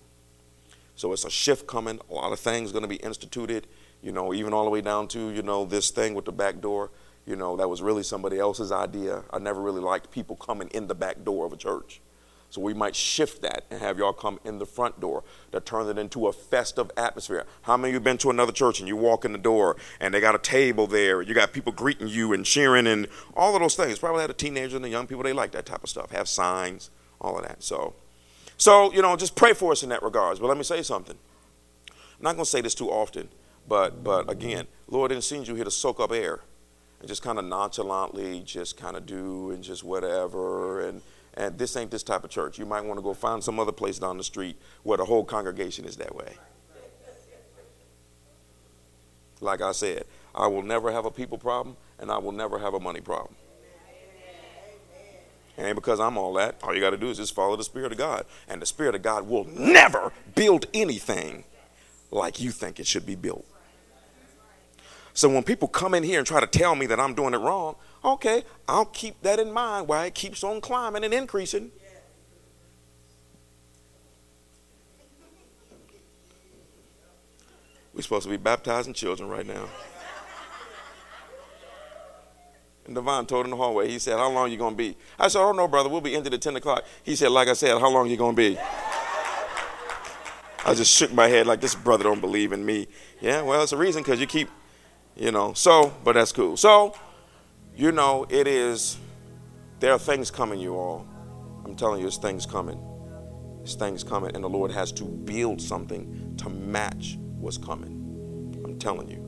So 0.95 1.11
it's 1.13 1.25
a 1.25 1.29
shift 1.29 1.67
coming. 1.67 1.99
A 2.09 2.13
lot 2.13 2.31
of 2.31 2.39
things 2.39 2.71
going 2.71 2.83
to 2.83 2.87
be 2.87 2.95
instituted, 2.97 3.67
you 4.01 4.11
know, 4.11 4.33
even 4.33 4.53
all 4.53 4.65
the 4.65 4.69
way 4.69 4.81
down 4.81 5.07
to, 5.09 5.29
you 5.29 5.41
know, 5.41 5.65
this 5.65 5.89
thing 5.89 6.13
with 6.13 6.25
the 6.25 6.31
back 6.31 6.61
door. 6.61 6.91
You 7.25 7.35
know, 7.35 7.55
that 7.57 7.69
was 7.69 7.81
really 7.81 8.03
somebody 8.03 8.37
else's 8.37 8.71
idea. 8.71 9.23
I 9.31 9.39
never 9.39 9.61
really 9.61 9.81
liked 9.81 10.11
people 10.11 10.35
coming 10.35 10.67
in 10.69 10.87
the 10.87 10.95
back 10.95 11.23
door 11.23 11.45
of 11.45 11.53
a 11.53 11.57
church. 11.57 12.01
So 12.51 12.61
we 12.61 12.73
might 12.73 12.95
shift 12.95 13.41
that 13.41 13.65
and 13.69 13.81
have 13.81 13.97
y'all 13.97 14.13
come 14.13 14.39
in 14.45 14.59
the 14.59 14.65
front 14.65 15.01
door 15.01 15.23
to 15.51 15.59
turn 15.59 15.89
it 15.89 15.97
into 15.97 16.27
a 16.27 16.33
festive 16.33 16.91
atmosphere. 16.95 17.45
How 17.63 17.75
many 17.75 17.89
of 17.89 17.93
you 17.95 17.99
been 17.99 18.17
to 18.19 18.29
another 18.29 18.51
church 18.51 18.79
and 18.79 18.87
you 18.87 18.95
walk 18.95 19.25
in 19.25 19.31
the 19.31 19.37
door 19.37 19.75
and 19.99 20.13
they 20.13 20.21
got 20.21 20.35
a 20.35 20.39
table 20.39 20.87
there, 20.87 21.21
you 21.21 21.33
got 21.33 21.51
people 21.51 21.73
greeting 21.73 22.07
you 22.07 22.31
and 22.31 22.45
cheering 22.45 22.87
and 22.87 23.07
all 23.35 23.55
of 23.55 23.61
those 23.61 23.75
things. 23.75 23.99
Probably 23.99 24.21
had 24.21 24.29
a 24.29 24.33
teenager 24.33 24.75
and 24.75 24.85
the 24.85 24.89
young 24.89 25.07
people, 25.07 25.23
they 25.23 25.33
like 25.33 25.51
that 25.51 25.65
type 25.65 25.83
of 25.83 25.89
stuff. 25.89 26.11
Have 26.11 26.29
signs, 26.29 26.91
all 27.19 27.37
of 27.37 27.45
that. 27.45 27.63
So 27.63 27.95
so, 28.57 28.91
you 28.93 29.01
know, 29.01 29.15
just 29.15 29.35
pray 29.35 29.53
for 29.53 29.71
us 29.71 29.83
in 29.83 29.89
that 29.89 30.01
regards. 30.01 30.39
But 30.39 30.47
let 30.47 30.57
me 30.57 30.63
say 30.63 30.81
something. 30.81 31.17
I'm 31.89 32.21
not 32.21 32.33
going 32.33 32.45
to 32.45 32.49
say 32.49 32.61
this 32.61 32.75
too 32.75 32.89
often, 32.89 33.29
but 33.67 34.03
but 34.03 34.29
again, 34.29 34.67
Lord 34.87 35.09
didn't 35.09 35.25
send 35.25 35.47
you 35.47 35.55
here 35.55 35.65
to 35.65 35.71
soak 35.71 35.99
up 35.99 36.11
air 36.11 36.41
and 37.05 37.09
just 37.11 37.21
kind 37.21 37.37
of 37.37 37.45
nonchalantly 37.45 38.41
just 38.41 38.77
kind 38.77 38.97
of 38.97 39.05
do 39.05 39.51
and 39.51 39.63
just 39.63 39.83
whatever 39.83 40.81
and 40.81 41.03
and 41.35 41.55
this 41.55 41.77
ain't 41.77 41.91
this 41.91 42.01
type 42.01 42.23
of 42.23 42.31
church. 42.31 42.57
You 42.57 42.65
might 42.65 42.83
want 42.83 42.97
to 42.97 43.03
go 43.03 43.13
find 43.13 43.43
some 43.43 43.59
other 43.59 43.71
place 43.71 43.99
down 43.99 44.17
the 44.17 44.23
street 44.23 44.57
where 44.81 44.97
the 44.97 45.05
whole 45.05 45.23
congregation 45.23 45.85
is 45.85 45.97
that 45.97 46.15
way. 46.15 46.33
Like 49.39 49.61
I 49.61 49.71
said, 49.71 50.05
I 50.33 50.47
will 50.47 50.63
never 50.63 50.91
have 50.91 51.05
a 51.05 51.11
people 51.11 51.37
problem 51.37 51.77
and 51.99 52.09
I 52.09 52.17
will 52.17 52.31
never 52.31 52.57
have 52.57 52.73
a 52.73 52.79
money 52.79 53.01
problem. 53.01 53.35
And 55.57 55.75
because 55.75 55.99
I'm 55.99 56.17
all 56.17 56.33
that, 56.33 56.55
all 56.63 56.73
you 56.73 56.81
got 56.81 56.89
to 56.89 56.97
do 56.97 57.09
is 57.09 57.17
just 57.17 57.35
follow 57.35 57.55
the 57.55 57.63
Spirit 57.63 57.91
of 57.91 57.99
God. 57.99 58.25
And 58.47 58.59
the 58.59 58.65
Spirit 58.65 58.95
of 58.95 59.03
God 59.03 59.27
will 59.27 59.45
never 59.45 60.11
build 60.33 60.65
anything 60.73 61.43
like 62.09 62.41
you 62.41 62.49
think 62.49 62.79
it 62.79 62.87
should 62.87 63.05
be 63.05 63.15
built. 63.15 63.45
So 65.15 65.29
when 65.29 65.43
people 65.43 65.69
come 65.69 65.93
in 65.93 66.03
here 66.03 66.19
and 66.19 66.27
try 66.27 66.41
to 66.41 66.47
tell 66.47 66.75
me 66.75 66.85
that 66.87 66.99
I'm 66.99 67.15
doing 67.15 67.33
it 67.33 67.37
wrong, 67.37 67.77
okay, 68.03 68.43
I'll 68.67 68.85
keep 68.85 69.21
that 69.21 69.39
in 69.39 69.49
mind 69.49 69.87
while 69.87 70.03
it 70.03 70.13
keeps 70.13 70.43
on 70.43 70.59
climbing 70.59 71.05
and 71.05 71.13
increasing. 71.13 71.71
We're 77.93 78.01
supposed 78.01 78.25
to 78.25 78.29
be 78.29 78.35
baptizing 78.35 78.93
children 78.93 79.29
right 79.29 79.47
now. 79.47 79.69
And 82.85 82.93
Devon 82.93 83.25
told 83.25 83.45
in 83.45 83.51
the 83.51 83.55
hallway, 83.55 83.87
he 83.89 83.99
said, 83.99 84.17
How 84.17 84.29
long 84.29 84.51
you 84.51 84.57
gonna 84.57 84.75
be? 84.75 84.97
I 85.17 85.29
said, 85.29 85.39
Oh 85.39 85.53
no, 85.53 85.65
brother, 85.69 85.87
we'll 85.87 86.01
be 86.01 86.13
into 86.13 86.31
at 86.31 86.41
10 86.41 86.57
o'clock. 86.57 86.83
He 87.03 87.15
said, 87.15 87.31
like 87.31 87.47
I 87.47 87.53
said, 87.53 87.79
how 87.79 87.89
long 87.89 88.09
you 88.09 88.17
gonna 88.17 88.35
be? 88.35 88.59
I 90.65 90.73
just 90.73 90.91
shook 90.91 91.13
my 91.13 91.29
head 91.29 91.47
like 91.47 91.61
this 91.61 91.73
brother 91.73 92.03
don't 92.03 92.19
believe 92.19 92.51
in 92.51 92.65
me. 92.65 92.89
Yeah, 93.21 93.43
well, 93.43 93.63
it's 93.63 93.71
a 93.71 93.77
reason 93.77 94.03
because 94.03 94.19
you 94.19 94.27
keep, 94.27 94.49
you 95.15 95.31
know, 95.31 95.53
so, 95.53 95.93
but 96.03 96.13
that's 96.13 96.31
cool. 96.31 96.57
So, 96.57 96.95
you 97.75 97.91
know, 97.91 98.25
it 98.29 98.47
is, 98.47 98.97
there 99.79 99.91
are 99.91 99.99
things 99.99 100.31
coming, 100.31 100.59
you 100.59 100.75
all. 100.75 101.07
I'm 101.63 101.75
telling 101.75 101.99
you, 101.99 102.03
there's 102.03 102.17
things 102.17 102.45
coming. 102.45 102.79
There's 103.57 103.75
things 103.75 104.03
coming, 104.03 104.35
and 104.35 104.43
the 104.43 104.49
Lord 104.49 104.71
has 104.71 104.91
to 104.93 105.03
build 105.03 105.61
something 105.61 106.35
to 106.37 106.49
match 106.49 107.17
what's 107.39 107.57
coming. 107.57 108.61
I'm 108.63 108.77
telling 108.77 109.09
you. 109.09 109.21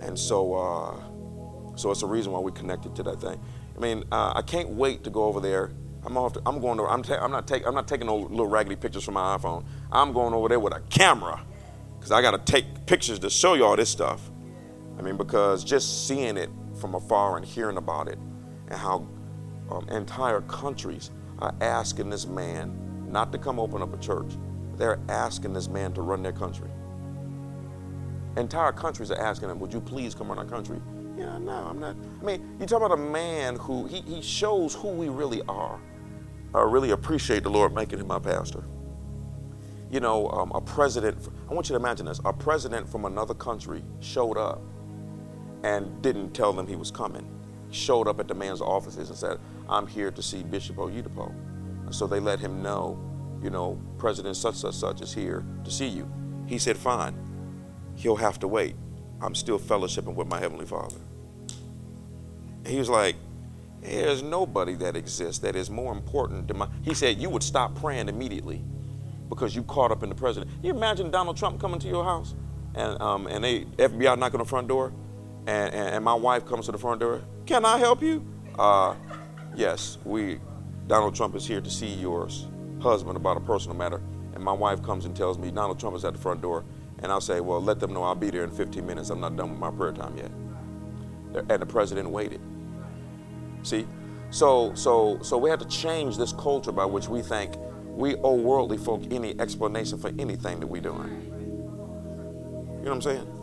And 0.00 0.18
so, 0.18 0.54
uh, 0.54 1.76
so 1.76 1.90
it's 1.90 2.02
a 2.02 2.06
reason 2.06 2.32
why 2.32 2.40
we 2.40 2.52
connected 2.52 2.96
to 2.96 3.02
that 3.04 3.20
thing. 3.20 3.40
I 3.76 3.80
mean, 3.80 4.04
uh, 4.10 4.32
I 4.34 4.42
can't 4.42 4.70
wait 4.70 5.04
to 5.04 5.10
go 5.10 5.24
over 5.24 5.40
there 5.40 5.72
I'm 6.04 6.16
off. 6.16 6.32
To, 6.34 6.42
I'm 6.46 6.60
going 6.60 6.78
to. 6.78 6.84
I'm, 6.84 7.02
ta- 7.02 7.18
I'm 7.20 7.30
not 7.30 7.46
taking. 7.46 7.68
I'm 7.68 7.74
not 7.74 7.86
taking 7.86 8.06
no 8.06 8.16
little 8.16 8.46
raggedy 8.46 8.76
pictures 8.76 9.04
from 9.04 9.14
my 9.14 9.36
iPhone. 9.36 9.64
I'm 9.92 10.12
going 10.12 10.32
over 10.32 10.48
there 10.48 10.60
with 10.60 10.74
a 10.74 10.80
camera, 10.88 11.44
because 11.98 12.10
I 12.10 12.22
got 12.22 12.30
to 12.30 12.52
take 12.52 12.86
pictures 12.86 13.18
to 13.20 13.30
show 13.30 13.54
you 13.54 13.64
all 13.64 13.76
this 13.76 13.90
stuff. 13.90 14.30
I 15.00 15.02
mean, 15.02 15.16
because 15.16 15.64
just 15.64 16.06
seeing 16.06 16.36
it 16.36 16.50
from 16.78 16.94
afar 16.94 17.38
and 17.38 17.46
hearing 17.46 17.78
about 17.78 18.06
it, 18.06 18.18
and 18.68 18.78
how 18.78 19.08
um, 19.70 19.88
entire 19.88 20.42
countries 20.42 21.10
are 21.38 21.54
asking 21.62 22.10
this 22.10 22.26
man 22.26 23.08
not 23.10 23.32
to 23.32 23.38
come 23.38 23.58
open 23.58 23.80
up 23.80 23.94
a 23.94 23.96
church. 23.96 24.34
They're 24.76 25.00
asking 25.08 25.54
this 25.54 25.68
man 25.68 25.94
to 25.94 26.02
run 26.02 26.22
their 26.22 26.34
country. 26.34 26.68
Entire 28.36 28.72
countries 28.72 29.10
are 29.10 29.18
asking 29.18 29.48
him, 29.48 29.58
"Would 29.58 29.72
you 29.72 29.80
please 29.80 30.14
come 30.14 30.28
run 30.28 30.38
our 30.38 30.44
country?" 30.44 30.82
Yeah, 31.16 31.38
no, 31.38 31.52
I'm 31.52 31.80
not. 31.80 31.96
I 32.20 32.22
mean, 32.22 32.56
you 32.60 32.66
talk 32.66 32.82
about 32.82 32.92
a 32.92 33.02
man 33.02 33.56
who 33.56 33.86
he, 33.86 34.02
he 34.02 34.20
shows 34.20 34.74
who 34.74 34.88
we 34.88 35.08
really 35.08 35.40
are. 35.48 35.80
I 36.54 36.60
really 36.60 36.90
appreciate 36.90 37.42
the 37.42 37.50
Lord 37.50 37.74
making 37.74 38.00
him 38.00 38.06
my 38.06 38.18
pastor. 38.18 38.64
You 39.90 40.00
know, 40.00 40.28
um, 40.28 40.52
a 40.52 40.60
president, 40.60 41.26
I 41.48 41.54
want 41.54 41.70
you 41.70 41.72
to 41.72 41.80
imagine 41.80 42.04
this 42.04 42.20
a 42.26 42.34
president 42.34 42.86
from 42.86 43.06
another 43.06 43.32
country 43.32 43.82
showed 44.00 44.36
up 44.36 44.60
and 45.62 46.02
didn't 46.02 46.32
tell 46.32 46.52
them 46.52 46.66
he 46.66 46.76
was 46.76 46.90
coming. 46.90 47.28
Showed 47.70 48.08
up 48.08 48.20
at 48.20 48.28
the 48.28 48.34
man's 48.34 48.60
offices 48.60 49.08
and 49.10 49.18
said, 49.18 49.38
I'm 49.68 49.86
here 49.86 50.10
to 50.10 50.22
see 50.22 50.42
Bishop 50.42 50.76
Oyedepo. 50.76 51.32
So 51.90 52.06
they 52.06 52.20
let 52.20 52.40
him 52.40 52.62
know, 52.62 52.98
you 53.42 53.50
know, 53.50 53.80
President 53.98 54.36
such 54.36 54.56
such 54.56 54.74
such 54.74 55.00
is 55.00 55.12
here 55.12 55.44
to 55.64 55.70
see 55.70 55.88
you. 55.88 56.10
He 56.46 56.58
said, 56.58 56.76
Fine, 56.76 57.16
he'll 57.94 58.16
have 58.16 58.38
to 58.40 58.48
wait. 58.48 58.74
I'm 59.20 59.34
still 59.34 59.58
fellowshipping 59.58 60.14
with 60.14 60.26
my 60.26 60.38
Heavenly 60.38 60.66
Father. 60.66 60.96
He 62.66 62.78
was 62.78 62.88
like, 62.88 63.16
there's 63.82 64.22
nobody 64.22 64.74
that 64.76 64.96
exists 64.96 65.38
that 65.40 65.56
is 65.56 65.70
more 65.70 65.92
important 65.92 66.48
than 66.48 66.58
my. 66.58 66.68
He 66.82 66.94
said 66.94 67.18
you 67.18 67.30
would 67.30 67.42
stop 67.42 67.74
praying 67.74 68.08
immediately 68.08 68.62
because 69.28 69.54
you 69.56 69.62
caught 69.62 69.90
up 69.90 70.02
in 70.02 70.08
the 70.08 70.14
president. 70.14 70.50
You 70.62 70.70
imagine 70.70 71.10
Donald 71.10 71.36
Trump 71.36 71.60
coming 71.60 71.80
to 71.80 71.88
your 71.88 72.04
house 72.04 72.34
and 72.74 73.00
um, 73.00 73.26
and 73.26 73.42
they 73.42 73.64
FBI 73.64 74.18
knocking 74.18 74.40
on 74.40 74.44
the 74.44 74.48
front 74.48 74.68
door, 74.68 74.92
and, 75.46 75.74
and, 75.74 75.94
and 75.94 76.04
my 76.04 76.14
wife 76.14 76.46
comes 76.46 76.66
to 76.66 76.72
the 76.72 76.78
front 76.78 77.00
door. 77.00 77.22
Can 77.46 77.64
I 77.64 77.78
help 77.78 78.02
you? 78.02 78.24
Uh, 78.58 78.94
yes, 79.54 79.98
we. 80.04 80.38
Donald 80.86 81.14
Trump 81.14 81.36
is 81.36 81.46
here 81.46 81.60
to 81.60 81.70
see 81.70 81.86
your 81.86 82.28
husband 82.80 83.16
about 83.16 83.36
a 83.36 83.40
personal 83.40 83.76
matter. 83.76 84.02
And 84.34 84.42
my 84.42 84.52
wife 84.52 84.82
comes 84.82 85.04
and 85.04 85.14
tells 85.14 85.38
me 85.38 85.50
Donald 85.50 85.78
Trump 85.78 85.96
is 85.96 86.04
at 86.04 86.12
the 86.14 86.18
front 86.18 86.40
door, 86.40 86.64
and 87.00 87.12
I'll 87.12 87.20
say, 87.20 87.40
well, 87.40 87.60
let 87.60 87.78
them 87.78 87.92
know 87.92 88.02
I'll 88.02 88.14
be 88.14 88.30
there 88.30 88.44
in 88.44 88.50
15 88.50 88.84
minutes. 88.84 89.10
I'm 89.10 89.20
not 89.20 89.36
done 89.36 89.50
with 89.50 89.58
my 89.58 89.70
prayer 89.70 89.92
time 89.92 90.16
yet. 90.16 90.30
And 91.48 91.62
the 91.62 91.66
president 91.66 92.10
waited. 92.10 92.40
See? 93.62 93.86
So, 94.30 94.74
so, 94.74 95.18
so 95.22 95.36
we 95.38 95.50
have 95.50 95.58
to 95.58 95.68
change 95.68 96.16
this 96.16 96.32
culture 96.32 96.72
by 96.72 96.84
which 96.84 97.08
we 97.08 97.22
think 97.22 97.54
we 97.86 98.16
owe 98.16 98.34
worldly 98.34 98.78
folk 98.78 99.02
any 99.10 99.38
explanation 99.40 99.98
for 99.98 100.12
anything 100.18 100.60
that 100.60 100.66
we're 100.66 100.80
doing. 100.80 101.26
You 102.78 102.86
know 102.86 102.90
what 102.90 102.92
I'm 102.92 103.02
saying? 103.02 103.39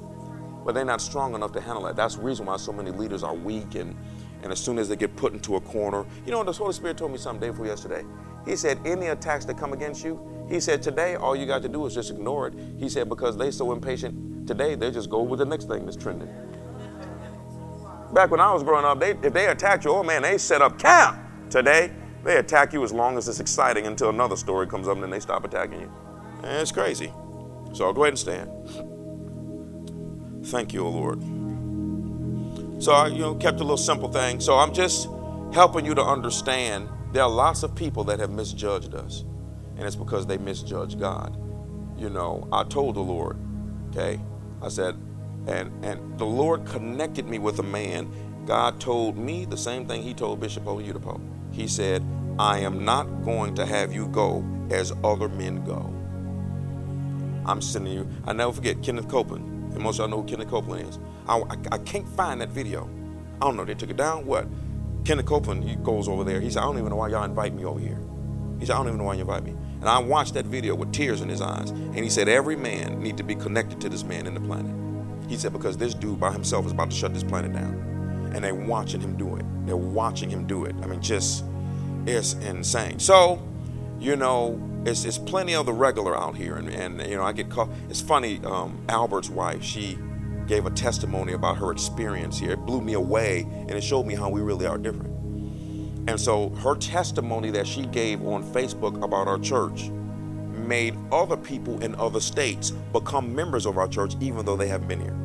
But 0.67 0.75
they're 0.75 0.83
not 0.83 0.99
strong 0.99 1.33
enough 1.33 1.53
to 1.53 1.61
handle 1.61 1.85
that. 1.85 1.95
That's 1.95 2.15
the 2.15 2.23
reason 2.23 2.45
why 2.45 2.57
so 2.57 2.73
many 2.73 2.91
leaders 2.91 3.23
are 3.23 3.33
weak 3.33 3.75
and, 3.75 3.95
and 4.43 4.51
as 4.51 4.59
soon 4.59 4.77
as 4.77 4.89
they 4.89 4.97
get 4.97 5.15
put 5.15 5.31
into 5.31 5.55
a 5.55 5.61
corner, 5.61 6.05
you 6.25 6.31
know, 6.33 6.43
the 6.43 6.51
Holy 6.51 6.73
Spirit 6.73 6.97
told 6.97 7.13
me 7.13 7.17
something 7.17 7.39
day 7.39 7.51
before 7.51 7.67
yesterday. 7.67 8.03
He 8.45 8.57
said, 8.57 8.77
any 8.83 9.07
attacks 9.07 9.45
that 9.45 9.57
come 9.57 9.71
against 9.71 10.03
you, 10.03 10.19
he 10.49 10.59
said, 10.59 10.83
today 10.83 11.15
all 11.15 11.37
you 11.37 11.45
got 11.45 11.61
to 11.61 11.69
do 11.69 11.85
is 11.85 11.93
just 11.93 12.11
ignore 12.11 12.49
it. 12.49 12.53
He 12.77 12.89
said, 12.89 13.07
because 13.07 13.37
they're 13.37 13.53
so 13.53 13.71
impatient 13.71 14.45
today, 14.45 14.75
they 14.75 14.91
just 14.91 15.09
go 15.09 15.21
with 15.21 15.39
the 15.39 15.45
next 15.45 15.69
thing 15.69 15.85
that's 15.85 15.95
trending. 15.95 16.27
Back 18.13 18.29
when 18.29 18.41
I 18.41 18.51
was 18.51 18.61
growing 18.61 18.83
up, 18.83 18.99
they, 18.99 19.11
if 19.25 19.31
they 19.31 19.47
attacked 19.47 19.85
you, 19.85 19.91
oh 19.91 20.03
man, 20.03 20.23
they 20.23 20.37
set 20.37 20.61
up 20.61 20.77
camp. 20.77 21.17
Today, 21.49 21.93
they 22.25 22.35
attack 22.35 22.73
you 22.73 22.83
as 22.83 22.91
long 22.91 23.17
as 23.17 23.29
it's 23.29 23.39
exciting 23.39 23.87
until 23.87 24.09
another 24.09 24.35
story 24.35 24.67
comes 24.67 24.89
up 24.89 24.95
and 24.95 25.03
then 25.03 25.11
they 25.11 25.21
stop 25.21 25.45
attacking 25.45 25.79
you. 25.79 25.93
And 26.43 26.61
it's 26.61 26.73
crazy. 26.73 27.13
So 27.71 27.93
go 27.93 28.03
ahead 28.03 28.11
and 28.11 28.19
stand. 28.19 28.96
Thank 30.47 30.73
you, 30.73 30.85
O 30.85 30.89
Lord. 30.89 31.21
So 32.81 32.93
I, 32.93 33.07
you 33.07 33.19
know, 33.19 33.35
kept 33.35 33.57
a 33.59 33.63
little 33.63 33.75
simple 33.77 34.09
thing. 34.11 34.39
So 34.39 34.55
I'm 34.55 34.73
just 34.73 35.09
helping 35.53 35.85
you 35.85 35.93
to 35.95 36.03
understand 36.03 36.89
there 37.11 37.23
are 37.23 37.29
lots 37.29 37.63
of 37.63 37.75
people 37.75 38.03
that 38.05 38.19
have 38.19 38.29
misjudged 38.29 38.93
us, 38.95 39.25
and 39.75 39.85
it's 39.85 39.95
because 39.95 40.25
they 40.25 40.37
misjudge 40.37 40.97
God. 40.97 41.35
You 41.97 42.09
know, 42.09 42.47
I 42.51 42.63
told 42.63 42.95
the 42.95 43.01
Lord, 43.01 43.37
okay, 43.89 44.21
I 44.61 44.69
said, 44.69 44.95
and 45.47 45.71
and 45.83 46.17
the 46.17 46.25
Lord 46.25 46.65
connected 46.65 47.27
me 47.27 47.39
with 47.39 47.59
a 47.59 47.63
man. 47.63 48.09
God 48.45 48.79
told 48.79 49.17
me 49.17 49.45
the 49.45 49.57
same 49.57 49.85
thing 49.85 50.01
He 50.03 50.13
told 50.13 50.39
Bishop 50.39 50.63
Oyedepo. 50.65 51.19
He 51.51 51.67
said, 51.67 52.05
"I 52.39 52.59
am 52.59 52.85
not 52.85 53.23
going 53.25 53.55
to 53.55 53.65
have 53.65 53.91
you 53.91 54.07
go 54.07 54.45
as 54.69 54.93
other 55.03 55.27
men 55.27 55.65
go. 55.65 55.93
I'm 57.45 57.61
sending 57.61 57.93
you." 57.93 58.07
I 58.25 58.33
never 58.33 58.53
forget 58.53 58.83
Kenneth 58.83 59.07
Copeland, 59.09 59.56
and 59.77 59.83
most 59.83 59.99
of 59.99 59.99
y'all 59.99 60.09
know 60.09 60.21
who 60.21 60.27
Kenneth 60.27 60.49
Copeland 60.49 60.89
is. 60.89 60.99
I, 61.27 61.37
I, 61.37 61.55
I 61.73 61.77
can't 61.79 62.07
find 62.09 62.41
that 62.41 62.49
video. 62.49 62.89
I 63.41 63.45
don't 63.45 63.55
know. 63.55 63.63
They 63.63 63.75
took 63.75 63.89
it 63.89 63.97
down. 63.97 64.25
What? 64.25 64.47
Kenneth 65.05 65.25
Copeland, 65.25 65.63
he 65.63 65.75
goes 65.75 66.07
over 66.07 66.23
there. 66.23 66.41
He 66.41 66.49
said, 66.49 66.59
"I 66.59 66.65
don't 66.65 66.77
even 66.77 66.89
know 66.89 66.97
why 66.97 67.09
y'all 67.09 67.23
invite 67.23 67.53
me 67.53 67.63
over 67.63 67.79
here." 67.79 67.99
He 68.59 68.65
said, 68.65 68.73
"I 68.73 68.77
don't 68.79 68.87
even 68.87 68.97
know 68.97 69.05
why 69.05 69.13
you 69.13 69.21
invite 69.21 69.43
me." 69.43 69.51
And 69.51 69.87
I 69.87 69.99
watched 69.99 70.33
that 70.33 70.45
video 70.45 70.75
with 70.75 70.91
tears 70.91 71.21
in 71.21 71.29
his 71.29 71.41
eyes. 71.41 71.69
And 71.69 71.97
he 71.97 72.09
said, 72.09 72.27
"Every 72.27 72.55
man 72.55 73.01
need 73.01 73.15
to 73.17 73.23
be 73.23 73.35
connected 73.35 73.79
to 73.81 73.89
this 73.89 74.03
man 74.03 74.27
in 74.27 74.33
the 74.33 74.41
planet." 74.41 74.75
He 75.27 75.35
said, 75.35 75.53
because 75.53 75.77
this 75.77 75.93
dude 75.93 76.19
by 76.19 76.31
himself 76.31 76.65
is 76.65 76.71
about 76.71 76.89
to 76.89 76.95
shut 76.95 77.13
this 77.13 77.23
planet 77.23 77.53
down. 77.53 78.31
And 78.33 78.43
they're 78.43 78.55
watching 78.55 79.01
him 79.01 79.17
do 79.17 79.35
it. 79.35 79.45
They're 79.65 79.75
watching 79.75 80.29
him 80.29 80.47
do 80.47 80.65
it. 80.65 80.75
I 80.81 80.87
mean, 80.87 81.01
just, 81.01 81.43
it's 82.05 82.33
insane. 82.33 82.99
So, 82.99 83.41
you 83.99 84.15
know, 84.15 84.61
it's, 84.85 85.05
it's 85.05 85.17
plenty 85.17 85.55
of 85.55 85.65
the 85.65 85.73
regular 85.73 86.17
out 86.17 86.35
here. 86.35 86.55
And, 86.55 86.69
and 86.69 87.01
you 87.09 87.17
know, 87.17 87.23
I 87.23 87.33
get 87.33 87.49
caught. 87.49 87.69
It's 87.89 88.01
funny, 88.01 88.39
um, 88.43 88.81
Albert's 88.89 89.29
wife, 89.29 89.63
she 89.63 89.97
gave 90.47 90.65
a 90.65 90.71
testimony 90.71 91.33
about 91.33 91.57
her 91.57 91.71
experience 91.71 92.39
here. 92.39 92.51
It 92.51 92.65
blew 92.65 92.81
me 92.81 92.93
away 92.93 93.41
and 93.41 93.71
it 93.71 93.83
showed 93.83 94.05
me 94.05 94.15
how 94.15 94.29
we 94.29 94.41
really 94.41 94.65
are 94.65 94.77
different. 94.77 95.13
And 96.09 96.19
so 96.19 96.49
her 96.49 96.75
testimony 96.75 97.51
that 97.51 97.67
she 97.67 97.85
gave 97.87 98.25
on 98.25 98.43
Facebook 98.53 99.03
about 99.03 99.27
our 99.27 99.39
church 99.39 99.89
made 99.89 100.97
other 101.11 101.37
people 101.37 101.81
in 101.83 101.95
other 101.95 102.19
states 102.19 102.71
become 102.71 103.35
members 103.35 103.65
of 103.65 103.77
our 103.77 103.87
church 103.87 104.15
even 104.21 104.45
though 104.45 104.55
they 104.55 104.67
haven't 104.67 104.87
been 104.87 105.01
here 105.01 105.15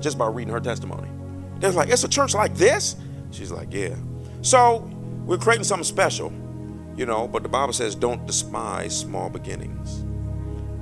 just 0.00 0.18
by 0.18 0.26
reading 0.26 0.52
her 0.52 0.60
testimony. 0.60 1.08
They're 1.58 1.72
like, 1.72 1.90
it's 1.90 2.04
a 2.04 2.08
church 2.08 2.34
like 2.34 2.54
this? 2.54 2.96
She's 3.30 3.50
like, 3.50 3.72
yeah. 3.72 3.94
So 4.42 4.90
we're 5.26 5.38
creating 5.38 5.64
something 5.64 5.84
special, 5.84 6.32
you 6.96 7.06
know, 7.06 7.28
but 7.28 7.42
the 7.42 7.48
Bible 7.48 7.72
says 7.72 7.94
don't 7.94 8.26
despise 8.26 8.98
small 8.98 9.30
beginnings. 9.30 10.04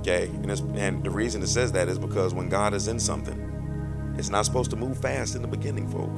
Okay? 0.01 0.27
And, 0.27 0.51
and 0.77 1.05
the 1.05 1.11
reason 1.11 1.43
it 1.43 1.49
says 1.49 1.73
that 1.73 1.89
is 1.89 1.99
because 1.99 2.35
when 2.35 2.49
God 2.49 2.75
is 2.75 2.89
in 2.89 2.99
something, 2.99 4.15
it's 4.17 4.31
not 4.31 4.45
supposed 4.45 4.71
to 4.71 4.77
move 4.77 4.99
fast 4.99 5.35
in 5.35 5.43
the 5.43 5.49
beginning, 5.49 5.89
folk. 5.89 6.11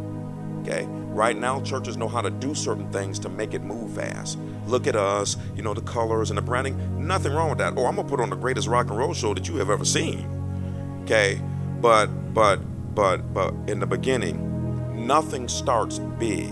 Okay? 0.60 0.86
Right 1.10 1.36
now, 1.36 1.60
churches 1.62 1.96
know 1.96 2.08
how 2.08 2.20
to 2.20 2.30
do 2.30 2.54
certain 2.54 2.90
things 2.92 3.18
to 3.20 3.28
make 3.28 3.54
it 3.54 3.62
move 3.62 3.94
fast. 3.94 4.38
Look 4.66 4.86
at 4.86 4.96
us, 4.96 5.36
you 5.56 5.62
know, 5.62 5.74
the 5.74 5.82
colors 5.82 6.30
and 6.30 6.38
the 6.38 6.42
branding. 6.42 7.06
Nothing 7.06 7.32
wrong 7.32 7.48
with 7.48 7.58
that. 7.58 7.74
Oh, 7.76 7.86
I'm 7.86 7.96
gonna 7.96 8.08
put 8.08 8.20
on 8.20 8.30
the 8.30 8.36
greatest 8.36 8.68
rock 8.68 8.88
and 8.88 8.96
roll 8.96 9.14
show 9.14 9.34
that 9.34 9.48
you 9.48 9.56
have 9.56 9.70
ever 9.70 9.84
seen. 9.84 11.00
Okay? 11.02 11.40
But 11.80 12.06
but 12.34 12.60
but 12.94 13.34
but 13.34 13.54
in 13.66 13.80
the 13.80 13.86
beginning, 13.86 15.06
nothing 15.06 15.48
starts 15.48 15.98
big. 15.98 16.50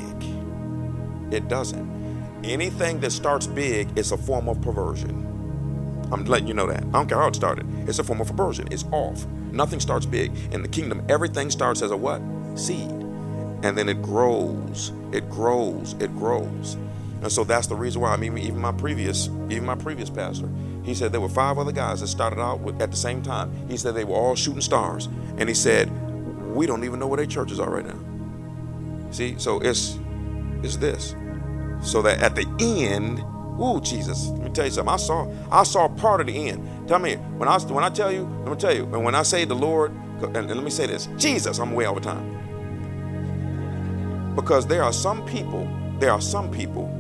It 1.31 1.49
doesn't. 1.49 1.98
Anything 2.45 3.01
that 3.01 3.11
starts 3.11 3.47
big 3.47 3.97
is 3.99 4.13
a 4.13 4.17
form 4.17 4.49
of 4.49 4.61
perversion. 4.63 5.25
I'm 6.13 6.25
letting 6.25 6.47
you 6.47 6.55
know 6.55 6.67
that. 6.67 6.83
I 6.83 6.91
don't 6.91 7.09
care 7.09 7.19
how 7.19 7.29
it 7.29 7.35
started. 7.35 7.67
It's 7.89 7.99
a 7.99 8.05
form 8.05 8.21
of 8.21 8.29
perversion. 8.29 8.69
It's 8.71 8.85
off. 8.93 9.27
Nothing 9.53 9.81
starts 9.81 10.07
big. 10.07 10.33
In 10.53 10.63
the 10.63 10.69
kingdom, 10.69 11.05
everything 11.09 11.51
starts 11.51 11.83
as 11.83 11.91
a 11.91 11.97
what? 11.97 12.23
Seed. 12.55 12.91
And 13.63 13.77
then 13.77 13.89
it 13.89 14.01
grows. 14.03 14.93
It 15.13 15.29
grows. 15.29 15.95
It 16.01 16.17
grows. 16.17 16.77
And 17.23 17.33
so 17.33 17.45
that's 17.45 17.67
the 17.67 17.75
reason 17.75 18.01
why. 18.01 18.13
I 18.13 18.17
mean, 18.17 18.39
even 18.39 18.61
my 18.61 18.73
previous, 18.73 19.27
even 19.51 19.67
my 19.67 19.75
previous 19.75 20.09
pastor, 20.09 20.49
he 20.85 20.95
said 20.95 21.13
there 21.13 21.21
were 21.21 21.29
five 21.29 21.59
other 21.59 21.73
guys 21.73 22.01
that 22.01 22.07
started 22.07 22.41
out 22.41 22.61
with, 22.61 22.81
at 22.81 22.91
the 22.91 22.97
same 22.97 23.23
time. 23.23 23.53
He 23.69 23.77
said 23.77 23.95
they 23.95 24.05
were 24.05 24.15
all 24.15 24.37
shooting 24.37 24.61
stars, 24.61 25.07
and 25.37 25.49
he 25.49 25.55
said 25.55 25.91
we 26.55 26.67
don't 26.67 26.85
even 26.85 27.01
know 27.01 27.09
where 27.09 27.17
their 27.17 27.27
churches 27.27 27.59
are 27.59 27.71
right 27.71 27.85
now. 27.85 27.99
See, 29.11 29.37
so 29.39 29.59
it's 29.61 29.99
it's 30.63 30.77
this, 30.77 31.15
so 31.83 32.03
that 32.03 32.21
at 32.21 32.35
the 32.35 32.47
end, 32.61 33.21
ooh, 33.61 33.81
Jesus, 33.81 34.29
let 34.29 34.43
me 34.43 34.51
tell 34.51 34.67
you 34.67 34.71
something. 34.71 34.93
I 34.93 34.97
saw 34.97 35.33
I 35.51 35.63
saw 35.63 35.89
part 35.89 36.21
of 36.21 36.27
the 36.27 36.49
end. 36.49 36.89
Tell 36.89 36.99
me 36.99 37.17
when 37.17 37.49
I 37.49 37.59
when 37.59 37.85
I 37.85 37.91
tell 37.91 38.13
you, 38.13 38.25
let 38.45 38.51
me 38.51 38.57
tell 38.57 38.75
you, 38.75 38.85
and 38.85 39.05
when 39.05 39.15
I 39.15 39.23
say 39.23 39.45
the 39.45 39.55
Lord, 39.55 39.93
and, 40.23 40.37
and 40.37 40.49
let 40.49 40.65
me 40.65 40.71
say 40.71 40.87
this, 40.87 41.09
Jesus, 41.17 41.59
I'm 41.59 41.73
way 41.73 41.87
over 41.87 42.01
time. 42.01 42.37
Because 44.35 44.67
there 44.67 44.83
are 44.83 44.93
some 44.93 45.25
people, 45.27 45.69
there 45.99 46.13
are 46.13 46.21
some 46.21 46.51
people 46.51 46.95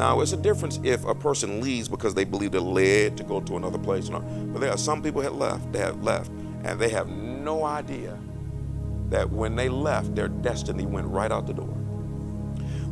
now, 0.00 0.22
it's 0.22 0.32
a 0.32 0.36
difference 0.38 0.80
if 0.82 1.04
a 1.04 1.14
person 1.14 1.60
leaves 1.60 1.86
because 1.86 2.14
they 2.14 2.24
believe 2.24 2.52
they're 2.52 2.60
led 2.62 3.18
to 3.18 3.22
go 3.22 3.40
to 3.40 3.56
another 3.56 3.76
place. 3.76 4.06
You 4.06 4.12
know? 4.14 4.20
But 4.50 4.60
there 4.60 4.70
are 4.70 4.78
some 4.78 5.02
people 5.02 5.20
that 5.20 5.34
left, 5.34 5.70
they 5.72 5.78
have 5.78 6.02
left, 6.02 6.30
and 6.64 6.80
they 6.80 6.88
have 6.88 7.08
no 7.08 7.64
idea 7.64 8.18
that 9.10 9.30
when 9.30 9.56
they 9.56 9.68
left, 9.68 10.14
their 10.14 10.28
destiny 10.28 10.86
went 10.86 11.06
right 11.08 11.30
out 11.30 11.46
the 11.46 11.52
door. 11.52 11.76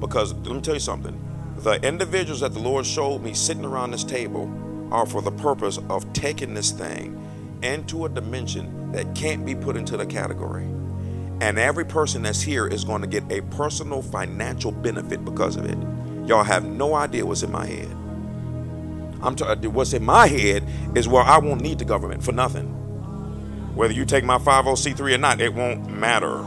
Because 0.01 0.32
let 0.32 0.55
me 0.55 0.61
tell 0.61 0.74
you 0.74 0.80
something 0.80 1.18
the 1.59 1.74
individuals 1.86 2.40
that 2.40 2.53
the 2.53 2.61
Lord 2.61 2.86
showed 2.86 3.20
me 3.20 3.34
sitting 3.34 3.64
around 3.64 3.90
this 3.90 4.05
table 4.05 4.49
are 4.92 5.05
for 5.05 5.20
the 5.20 5.32
purpose 5.32 5.78
of 5.90 6.11
taking 6.12 6.55
this 6.55 6.70
thing 6.70 7.20
into 7.62 8.05
a 8.05 8.09
dimension 8.09 8.92
that 8.92 9.12
can't 9.16 9.44
be 9.44 9.55
put 9.55 9.76
into 9.76 9.96
the 9.96 10.07
category. 10.07 10.64
And 11.40 11.59
every 11.59 11.84
person 11.84 12.22
that's 12.22 12.40
here 12.40 12.66
is 12.66 12.84
going 12.84 13.01
to 13.03 13.09
get 13.09 13.30
a 13.30 13.42
personal 13.57 14.03
financial 14.03 14.70
benefit 14.72 15.24
because 15.24 15.57
of 15.57 15.64
it. 15.64 15.78
Y'all 16.28 16.44
have 16.44 16.64
no 16.64 16.94
idea 16.94 17.26
what's 17.26 17.42
in 17.42 17.51
my 17.51 17.66
head. 17.66 17.90
I'm 19.20 19.34
t- 19.34 19.44
uh, 19.44 19.57
what's 19.70 19.92
in 19.92 20.05
my 20.05 20.28
head 20.28 20.64
is 20.94 21.09
where 21.09 21.22
I 21.22 21.38
won't 21.38 21.61
need 21.61 21.78
the 21.80 21.84
government 21.84 22.22
for 22.22 22.32
nothing. 22.32 22.66
Whether 23.74 23.94
you 23.94 24.05
take 24.05 24.24
my 24.24 24.38
50c3 24.38 25.14
or 25.14 25.18
not, 25.18 25.40
it 25.40 25.55
won't 25.55 25.90
matter. 25.90 26.44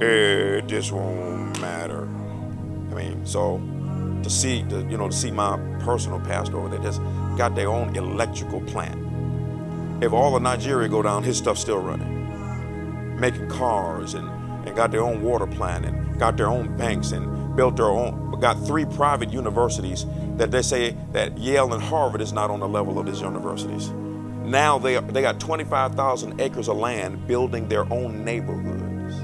It 0.00 0.66
just 0.66 0.92
won't 0.92 1.60
matter. 1.60 2.08
I 2.92 2.94
mean, 2.94 3.24
so 3.24 3.58
to 4.22 4.30
see 4.30 4.58
you 4.58 4.98
know 4.98 5.08
to 5.08 5.14
see 5.14 5.30
my 5.30 5.56
personal 5.80 6.20
pastor 6.20 6.58
over 6.58 6.68
there 6.68 6.80
just 6.80 7.00
got 7.36 7.54
their 7.54 7.68
own 7.68 7.96
electrical 7.96 8.60
plant. 8.62 8.98
If 10.02 10.12
all 10.12 10.36
of 10.36 10.42
Nigeria 10.42 10.88
go 10.88 11.00
down, 11.02 11.22
his 11.22 11.38
stuff's 11.38 11.60
still 11.60 11.78
running. 11.78 13.18
Making 13.18 13.48
cars 13.48 14.14
and, 14.14 14.28
and 14.66 14.76
got 14.76 14.90
their 14.90 15.02
own 15.02 15.22
water 15.22 15.46
plant 15.46 15.86
and 15.86 16.18
got 16.18 16.36
their 16.36 16.48
own 16.48 16.76
banks 16.76 17.12
and 17.12 17.56
built 17.56 17.76
their 17.76 17.86
own, 17.86 18.38
got 18.40 18.54
three 18.66 18.84
private 18.84 19.32
universities 19.32 20.04
that 20.36 20.50
they 20.50 20.62
say 20.62 20.96
that 21.12 21.38
Yale 21.38 21.72
and 21.72 21.82
Harvard 21.82 22.20
is 22.20 22.32
not 22.32 22.50
on 22.50 22.60
the 22.60 22.68
level 22.68 22.98
of 22.98 23.06
these 23.06 23.20
universities. 23.20 23.90
Now 23.90 24.78
they, 24.78 24.98
they 24.98 25.22
got 25.22 25.38
25,000 25.38 26.40
acres 26.40 26.68
of 26.68 26.76
land 26.76 27.26
building 27.28 27.68
their 27.68 27.90
own 27.92 28.24
neighborhoods 28.24 29.14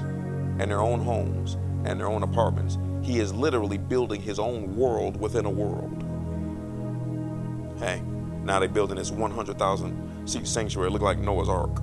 and 0.59 0.71
their 0.71 0.79
own 0.79 1.01
homes 1.01 1.55
and 1.83 1.99
their 1.99 2.07
own 2.07 2.23
apartments. 2.23 2.77
He 3.09 3.19
is 3.19 3.33
literally 3.33 3.79
building 3.79 4.21
his 4.21 4.37
own 4.37 4.75
world 4.75 5.19
within 5.19 5.45
a 5.45 5.49
world. 5.49 6.03
Hey, 7.79 8.03
now 8.43 8.59
they're 8.59 8.69
building 8.69 8.97
this 8.97 9.09
100,000 9.09 10.29
seat 10.29 10.45
sanctuary. 10.45 10.91
Look 10.91 11.01
like 11.01 11.17
Noah's 11.17 11.49
Ark. 11.49 11.81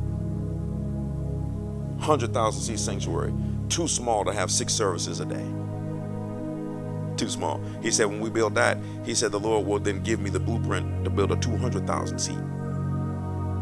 100,000 1.99 2.63
seat 2.63 2.79
sanctuary. 2.79 3.35
Too 3.69 3.89
small 3.89 4.25
to 4.25 4.33
have 4.33 4.53
six 4.53 4.73
services 4.73 5.19
a 5.19 5.25
day 5.25 5.45
too 7.17 7.31
small. 7.31 7.61
He 7.83 7.91
said, 7.91 8.05
when 8.05 8.21
we 8.21 8.29
build 8.29 8.55
that, 8.57 8.77
he 9.03 9.15
said, 9.15 9.33
the 9.33 9.41
Lord 9.41 9.67
will 9.67 9.79
then 9.79 10.03
give 10.03 10.21
me 10.21 10.29
the 10.29 10.39
blueprint 10.39 11.03
to 11.05 11.11
build 11.11 11.33
a 11.33 11.37
200,000 11.37 12.19
seat. 12.19 12.37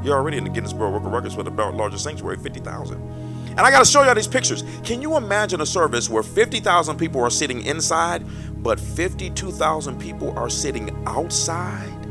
You're 0.02 0.16
already 0.16 0.38
in 0.38 0.44
the 0.44 0.50
Guinness 0.50 0.74
World 0.74 0.92
Record 0.92 1.12
Records 1.12 1.36
for 1.36 1.44
the 1.44 1.50
largest 1.50 2.02
sanctuary, 2.02 2.36
50,000. 2.36 3.23
And 3.56 3.60
I 3.60 3.70
got 3.70 3.80
to 3.80 3.84
show 3.84 4.02
y'all 4.02 4.14
these 4.14 4.28
pictures. 4.28 4.64
Can 4.82 5.00
you 5.00 5.16
imagine 5.16 5.60
a 5.60 5.66
service 5.66 6.10
where 6.10 6.22
50,000 6.22 6.96
people 6.96 7.20
are 7.20 7.30
sitting 7.30 7.62
inside, 7.62 8.24
but 8.62 8.80
52,000 8.80 9.98
people 10.00 10.36
are 10.38 10.50
sitting 10.50 10.90
outside 11.06 12.04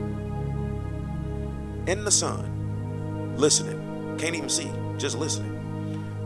in 1.88 2.06
the 2.06 2.12
sun, 2.12 3.36
listening? 3.38 4.18
Can't 4.18 4.36
even 4.36 4.50
see, 4.50 4.72
just 4.98 5.18
listening 5.18 5.52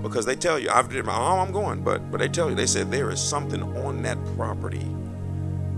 because 0.04 0.26
they 0.26 0.36
tell 0.36 0.60
you 0.60 0.70
I've 0.70 0.96
I'm 0.96 1.52
going, 1.52 1.84
but 1.84 2.12
but 2.12 2.20
they 2.20 2.30
tell 2.30 2.50
you 2.50 2.56
they 2.56 2.68
said 2.68 2.92
there 2.92 3.10
is 3.10 3.20
something 3.20 3.64
on 3.64 4.04
that 4.04 4.18
property 4.36 4.86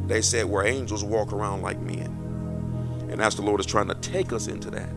they 0.09 0.23
said 0.23 0.45
where 0.45 0.65
angels 0.65 1.03
walk 1.03 1.31
around 1.31 1.61
like 1.61 1.79
men. 1.79 2.07
And 3.11 3.19
that's 3.19 3.35
the 3.35 3.43
Lord 3.43 3.59
is 3.59 3.67
trying 3.67 3.87
to 3.89 3.95
take 3.95 4.33
us 4.33 4.47
into 4.47 4.71
that. 4.71 4.89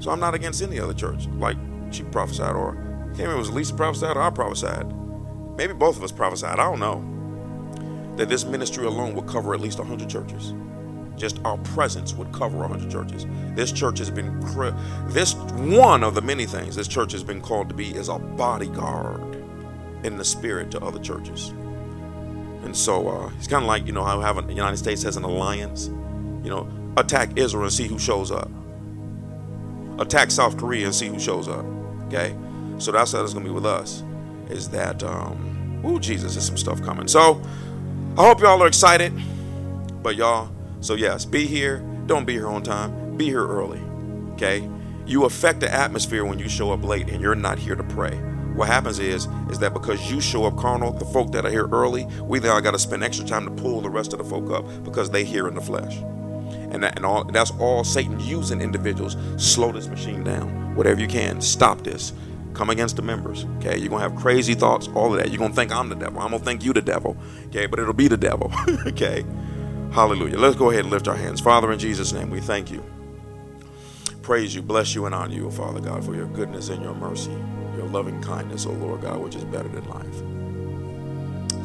So 0.00 0.10
I'm 0.10 0.18
not 0.18 0.34
against 0.34 0.60
any 0.60 0.80
other 0.80 0.92
church. 0.92 1.28
Like 1.38 1.56
she 1.92 2.02
prophesied, 2.02 2.56
or 2.56 2.76
can't 3.16 3.28
remember, 3.28 3.38
was 3.38 3.50
Lisa 3.50 3.74
prophesied 3.74 4.16
or 4.16 4.22
I 4.22 4.30
prophesied. 4.30 4.92
Maybe 5.56 5.72
both 5.72 5.96
of 5.96 6.02
us 6.02 6.12
prophesied. 6.12 6.58
I 6.58 6.64
don't 6.64 6.80
know. 6.80 8.16
That 8.16 8.28
this 8.28 8.44
ministry 8.44 8.86
alone 8.86 9.14
would 9.14 9.26
cover 9.26 9.54
at 9.54 9.60
least 9.60 9.78
100 9.78 10.08
churches. 10.08 10.52
Just 11.16 11.40
our 11.44 11.58
presence 11.58 12.12
would 12.14 12.32
cover 12.32 12.58
100 12.58 12.90
churches. 12.90 13.26
This 13.54 13.70
church 13.70 13.98
has 13.98 14.10
been, 14.10 14.40
this 15.08 15.34
one 15.34 16.02
of 16.02 16.16
the 16.16 16.22
many 16.22 16.44
things 16.44 16.74
this 16.74 16.88
church 16.88 17.12
has 17.12 17.22
been 17.22 17.40
called 17.40 17.68
to 17.68 17.74
be 17.74 17.94
is 17.94 18.08
a 18.08 18.18
bodyguard 18.18 19.36
in 20.02 20.16
the 20.16 20.24
spirit 20.24 20.70
to 20.72 20.80
other 20.80 20.98
churches. 20.98 21.50
And 22.64 22.76
so 22.76 23.08
uh, 23.08 23.30
it's 23.38 23.46
kind 23.46 23.62
of 23.62 23.68
like, 23.68 23.86
you 23.86 23.92
know, 23.92 24.04
how 24.04 24.32
the 24.32 24.52
United 24.52 24.78
States 24.78 25.02
has 25.04 25.16
an 25.16 25.22
alliance. 25.22 25.86
You 26.42 26.50
know, 26.50 26.68
attack 26.96 27.36
Israel 27.36 27.64
and 27.64 27.72
see 27.72 27.86
who 27.86 27.98
shows 27.98 28.32
up. 28.32 28.50
Attack 29.98 30.30
South 30.30 30.56
Korea 30.56 30.86
and 30.86 30.94
see 30.94 31.06
who 31.06 31.20
shows 31.20 31.46
up. 31.46 31.64
Okay? 32.06 32.34
So 32.78 32.92
that's 32.92 33.12
how 33.12 33.22
it's 33.22 33.32
to 33.32 33.40
be 33.40 33.50
with 33.50 33.66
us. 33.66 34.02
Is 34.48 34.68
that, 34.70 35.02
um, 35.02 35.82
ooh, 35.84 35.98
Jesus, 35.98 36.34
there's 36.34 36.46
some 36.46 36.56
stuff 36.56 36.82
coming. 36.82 37.08
So 37.08 37.42
I 38.16 38.26
hope 38.26 38.40
y'all 38.40 38.62
are 38.62 38.66
excited. 38.66 39.12
But 40.02 40.16
y'all, 40.16 40.50
so 40.80 40.94
yes, 40.94 41.24
be 41.24 41.46
here. 41.46 41.78
Don't 42.06 42.26
be 42.26 42.34
here 42.34 42.48
on 42.48 42.62
time. 42.62 43.16
Be 43.16 43.26
here 43.26 43.46
early. 43.46 43.80
Okay? 44.34 44.68
You 45.06 45.24
affect 45.24 45.60
the 45.60 45.72
atmosphere 45.72 46.24
when 46.24 46.38
you 46.38 46.48
show 46.48 46.72
up 46.72 46.84
late 46.84 47.08
and 47.08 47.20
you're 47.20 47.34
not 47.34 47.58
here 47.58 47.74
to 47.74 47.84
pray. 47.84 48.14
What 48.54 48.68
happens 48.68 48.98
is, 48.98 49.26
is 49.50 49.58
that 49.58 49.74
because 49.74 50.12
you 50.12 50.20
show 50.20 50.44
up 50.44 50.56
carnal, 50.56 50.92
the 50.92 51.04
folk 51.06 51.32
that 51.32 51.44
are 51.44 51.50
here 51.50 51.66
early, 51.72 52.06
we 52.22 52.38
now 52.38 52.60
got 52.60 52.70
to 52.70 52.78
spend 52.78 53.02
extra 53.02 53.26
time 53.26 53.44
to 53.44 53.50
pull 53.62 53.80
the 53.80 53.90
rest 53.90 54.12
of 54.12 54.18
the 54.18 54.24
folk 54.24 54.50
up 54.50 54.84
because 54.84 55.10
they 55.10 55.24
here 55.24 55.48
in 55.48 55.54
the 55.54 55.60
flesh. 55.60 55.96
And, 56.70 56.82
that, 56.82 56.96
and 56.96 57.04
all, 57.04 57.24
that's 57.24 57.50
all 57.52 57.82
Satan 57.82 58.20
using 58.20 58.60
individuals. 58.60 59.16
Slow 59.38 59.72
this 59.72 59.88
machine 59.88 60.22
down. 60.22 60.76
Whatever 60.76 61.00
you 61.00 61.08
can, 61.08 61.40
stop 61.40 61.82
this. 61.82 62.12
Come 62.54 62.70
against 62.70 62.96
the 62.96 63.02
members. 63.02 63.44
Okay, 63.58 63.76
you're 63.76 63.90
gonna 63.90 64.02
have 64.02 64.16
crazy 64.16 64.54
thoughts, 64.54 64.88
all 64.94 65.12
of 65.12 65.18
that. 65.18 65.30
You're 65.30 65.38
gonna 65.38 65.54
think 65.54 65.72
I'm 65.72 65.88
the 65.88 65.96
devil. 65.96 66.20
I'm 66.20 66.30
gonna 66.30 66.44
think 66.44 66.64
you 66.64 66.72
the 66.72 66.82
devil. 66.82 67.16
Okay, 67.48 67.66
but 67.66 67.78
it'll 67.78 67.92
be 67.92 68.08
the 68.08 68.16
devil. 68.16 68.52
okay. 68.86 69.24
Hallelujah. 69.92 70.38
Let's 70.38 70.56
go 70.56 70.70
ahead 70.70 70.82
and 70.82 70.90
lift 70.90 71.08
our 71.08 71.16
hands. 71.16 71.40
Father, 71.40 71.70
in 71.72 71.78
Jesus' 71.78 72.12
name, 72.12 72.30
we 72.30 72.40
thank 72.40 72.70
you. 72.70 72.82
Praise 74.22 74.54
you, 74.54 74.62
bless 74.62 74.94
you, 74.94 75.04
and 75.06 75.14
honor 75.14 75.34
you, 75.34 75.46
O 75.46 75.50
Father 75.50 75.80
God, 75.80 76.04
for 76.04 76.14
your 76.14 76.26
goodness 76.26 76.70
and 76.70 76.82
your 76.82 76.94
mercy 76.94 77.36
your 77.76 77.86
loving 77.88 78.20
kindness, 78.22 78.66
O 78.66 78.72
Lord 78.72 79.02
God, 79.02 79.18
which 79.18 79.34
is 79.34 79.44
better 79.44 79.68
than 79.68 79.84
life. 79.88 80.22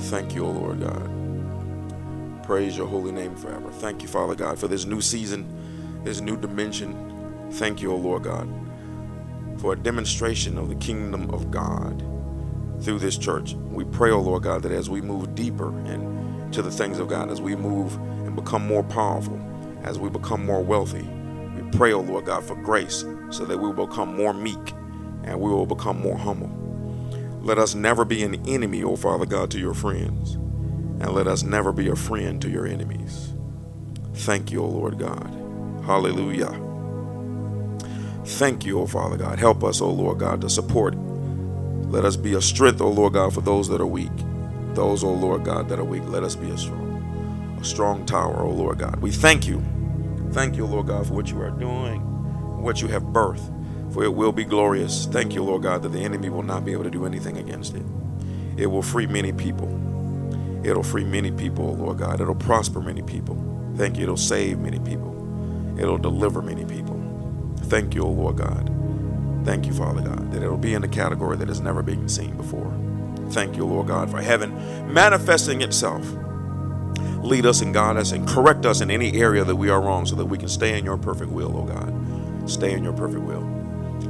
Thank 0.10 0.36
you, 0.36 0.46
O 0.46 0.52
Lord 0.52 0.82
God. 0.82 2.44
Praise 2.44 2.76
your 2.76 2.88
holy 2.88 3.12
name 3.12 3.36
forever. 3.36 3.70
Thank 3.72 4.02
you, 4.02 4.08
Father 4.08 4.36
God, 4.36 4.58
for 4.58 4.68
this 4.68 4.86
new 4.86 5.02
season, 5.02 6.02
this 6.04 6.20
new 6.20 6.36
dimension. 6.36 7.48
Thank 7.52 7.82
you, 7.82 7.92
O 7.92 7.96
Lord 7.96 8.24
God, 8.24 8.50
for 9.60 9.74
a 9.74 9.76
demonstration 9.76 10.58
of 10.58 10.70
the 10.70 10.76
kingdom 10.76 11.30
of 11.32 11.52
God 11.52 12.04
through 12.82 13.00
this 13.00 13.18
church. 13.18 13.54
We 13.54 13.84
pray, 13.84 14.12
O 14.12 14.22
Lord 14.22 14.44
God, 14.44 14.64
that 14.64 14.72
as 14.72 14.90
we 14.90 15.02
move 15.02 15.36
deeper 15.36 15.70
into 15.86 16.62
the 16.62 16.72
things 16.72 16.98
of 17.00 17.10
God, 17.10 17.30
as 17.30 17.42
we 17.42 17.56
move 17.56 17.96
and 17.96 18.36
become 18.36 18.66
more 18.66 18.84
powerful, 18.84 19.40
as 19.84 20.00
we 20.00 20.10
become 20.10 20.46
more 20.46 20.64
wealthy, 20.64 21.04
we 21.04 21.70
pray, 21.78 21.92
O 21.92 22.00
Lord 22.00 22.26
God, 22.26 22.44
for 22.44 22.56
grace 22.56 23.04
so 23.30 23.46
that 23.46 23.58
we 23.58 23.70
will 23.70 23.86
become 23.88 24.16
more 24.16 24.34
meek 24.34 24.74
and 25.24 25.40
we 25.40 25.52
will 25.52 25.66
become 25.66 26.00
more 26.00 26.18
humble. 26.18 26.50
Let 27.42 27.58
us 27.58 27.76
never 27.76 28.06
be 28.06 28.24
an 28.24 28.48
enemy, 28.48 28.84
O 28.84 28.96
Father 28.96 29.26
God, 29.26 29.52
to 29.52 29.60
your 29.60 29.74
friends, 29.74 30.36
and 30.36 31.10
let 31.10 31.28
us 31.28 31.44
never 31.44 31.72
be 31.72 31.90
a 31.90 31.96
friend 31.96 32.42
to 32.42 32.50
your 32.50 32.66
enemies. 32.66 33.34
Thank 34.14 34.52
you, 34.52 34.62
O 34.62 34.68
Lord 34.68 35.00
God. 35.00 35.34
Hallelujah. 35.86 36.69
Thank 38.38 38.66
you, 38.66 38.80
O 38.80 38.88
Father 38.88 39.18
God. 39.18 39.40
Help 39.40 39.64
us, 39.64 39.82
O 39.82 39.90
Lord 39.90 40.20
God, 40.20 40.42
to 40.42 40.50
support. 40.50 40.96
Let 41.76 42.06
us 42.06 42.16
be 42.18 42.36
a 42.36 42.42
strength, 42.42 42.82
O 42.82 42.90
Lord 42.90 43.14
God, 43.14 43.34
for 43.34 43.42
those 43.42 43.68
that 43.70 43.82
are 43.82 43.88
weak. 43.88 44.12
Those, 44.76 45.04
O 45.04 45.12
Lord 45.12 45.44
God, 45.46 45.70
that 45.70 45.80
are 45.80 45.84
weak, 45.86 46.04
let 46.08 46.24
us 46.24 46.36
be 46.36 46.50
a 46.52 46.58
strong, 46.58 47.58
a 47.60 47.64
strong 47.66 48.06
tower, 48.06 48.42
O 48.44 48.50
Lord 48.52 48.80
God. 48.80 49.02
We 49.02 49.12
thank 49.12 49.48
you. 49.48 49.64
Thank 50.32 50.58
you, 50.58 50.66
Lord 50.66 50.88
God, 50.88 51.08
for 51.08 51.16
what 51.16 51.32
you 51.32 51.42
are 51.42 51.52
doing, 51.52 52.02
what 52.62 52.82
you 52.82 52.88
have 52.90 53.04
birthed, 53.04 53.94
for 53.94 54.04
it 54.04 54.14
will 54.14 54.32
be 54.32 54.46
glorious. 54.46 55.08
Thank 55.08 55.34
you, 55.34 55.44
Lord 55.44 55.64
God, 55.64 55.82
that 55.84 55.90
the 55.90 56.00
enemy 56.00 56.30
will 56.30 56.44
not 56.44 56.66
be 56.66 56.72
able 56.74 56.86
to 56.86 56.92
do 56.92 57.06
anything 57.06 57.38
against 57.38 57.76
it. 57.76 57.84
It 58.58 58.68
will 58.68 58.84
free 58.84 59.08
many 59.08 59.34
people. 59.34 59.70
It'll 60.64 60.84
free 60.84 61.06
many 61.06 61.32
people, 61.32 61.76
Lord 61.76 62.00
God. 62.00 62.22
It'll 62.22 62.36
prosper 62.36 62.82
many 62.82 63.02
people. 63.02 63.38
Thank 63.78 63.98
you. 63.98 64.04
It'll 64.04 64.18
save 64.18 64.60
many 64.60 64.80
people. 64.80 65.16
It'll 65.80 65.98
deliver 65.98 66.42
many 66.42 66.66
people. 66.66 66.89
Thank 67.70 67.96
you, 67.96 68.04
O 68.04 68.10
Lord 68.10 68.38
God. 68.38 68.70
Thank 69.46 69.66
you, 69.68 69.74
Father 69.74 70.02
God, 70.02 70.32
that 70.32 70.44
it'll 70.44 70.58
be 70.58 70.74
in 70.74 70.84
a 70.84 70.88
category 70.88 71.38
that 71.38 71.48
has 71.48 71.62
never 71.62 71.82
been 71.82 72.10
seen 72.10 72.36
before. 72.36 72.74
Thank 73.30 73.56
you, 73.56 73.66
Lord 73.66 73.88
God, 73.88 74.12
for 74.12 74.22
heaven 74.22 74.54
manifesting 74.94 75.62
itself. 75.62 76.06
Lead 77.24 77.46
us 77.46 77.62
and 77.62 77.74
guide 77.74 77.98
us 77.98 78.12
and 78.12 78.28
correct 78.28 78.66
us 78.66 78.82
in 78.82 78.90
any 78.90 79.14
area 79.22 79.44
that 79.44 79.56
we 79.56 79.70
are 79.70 79.82
wrong 79.82 80.06
so 80.06 80.16
that 80.16 80.26
we 80.26 80.38
can 80.38 80.50
stay 80.50 80.78
in 80.78 80.86
your 80.86 80.98
perfect 80.98 81.32
will, 81.32 81.56
O 81.58 81.64
God. 81.64 82.50
Stay 82.50 82.74
in 82.74 82.84
your 82.84 82.94
perfect 82.94 83.22
will. 83.24 83.48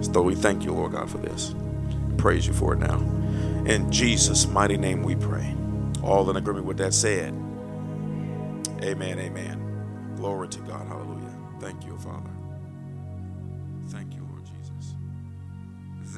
So 0.02 0.22
we 0.22 0.36
thank 0.36 0.64
you, 0.64 0.74
Lord 0.74 0.94
God, 0.94 1.10
for 1.10 1.18
this. 1.18 1.54
Praise 2.18 2.48
you 2.48 2.54
for 2.54 2.74
it 2.74 2.80
now. 2.80 3.00
In 3.66 3.92
Jesus' 3.92 4.48
mighty 4.48 4.78
name 4.78 5.04
we 5.04 5.16
pray. 5.16 5.56
All 6.04 6.30
in 6.30 6.38
agreement 6.38 6.66
with 6.66 6.78
that 6.78 6.94
said. 6.94 7.34
Amen, 8.82 9.20
amen. 9.20 10.14
Glory 10.16 10.48
to 10.50 10.60
God. 10.62 10.88
Hallelujah. 10.88 11.36
Thank 11.60 11.86
you, 11.86 11.98
Father. 11.98 12.39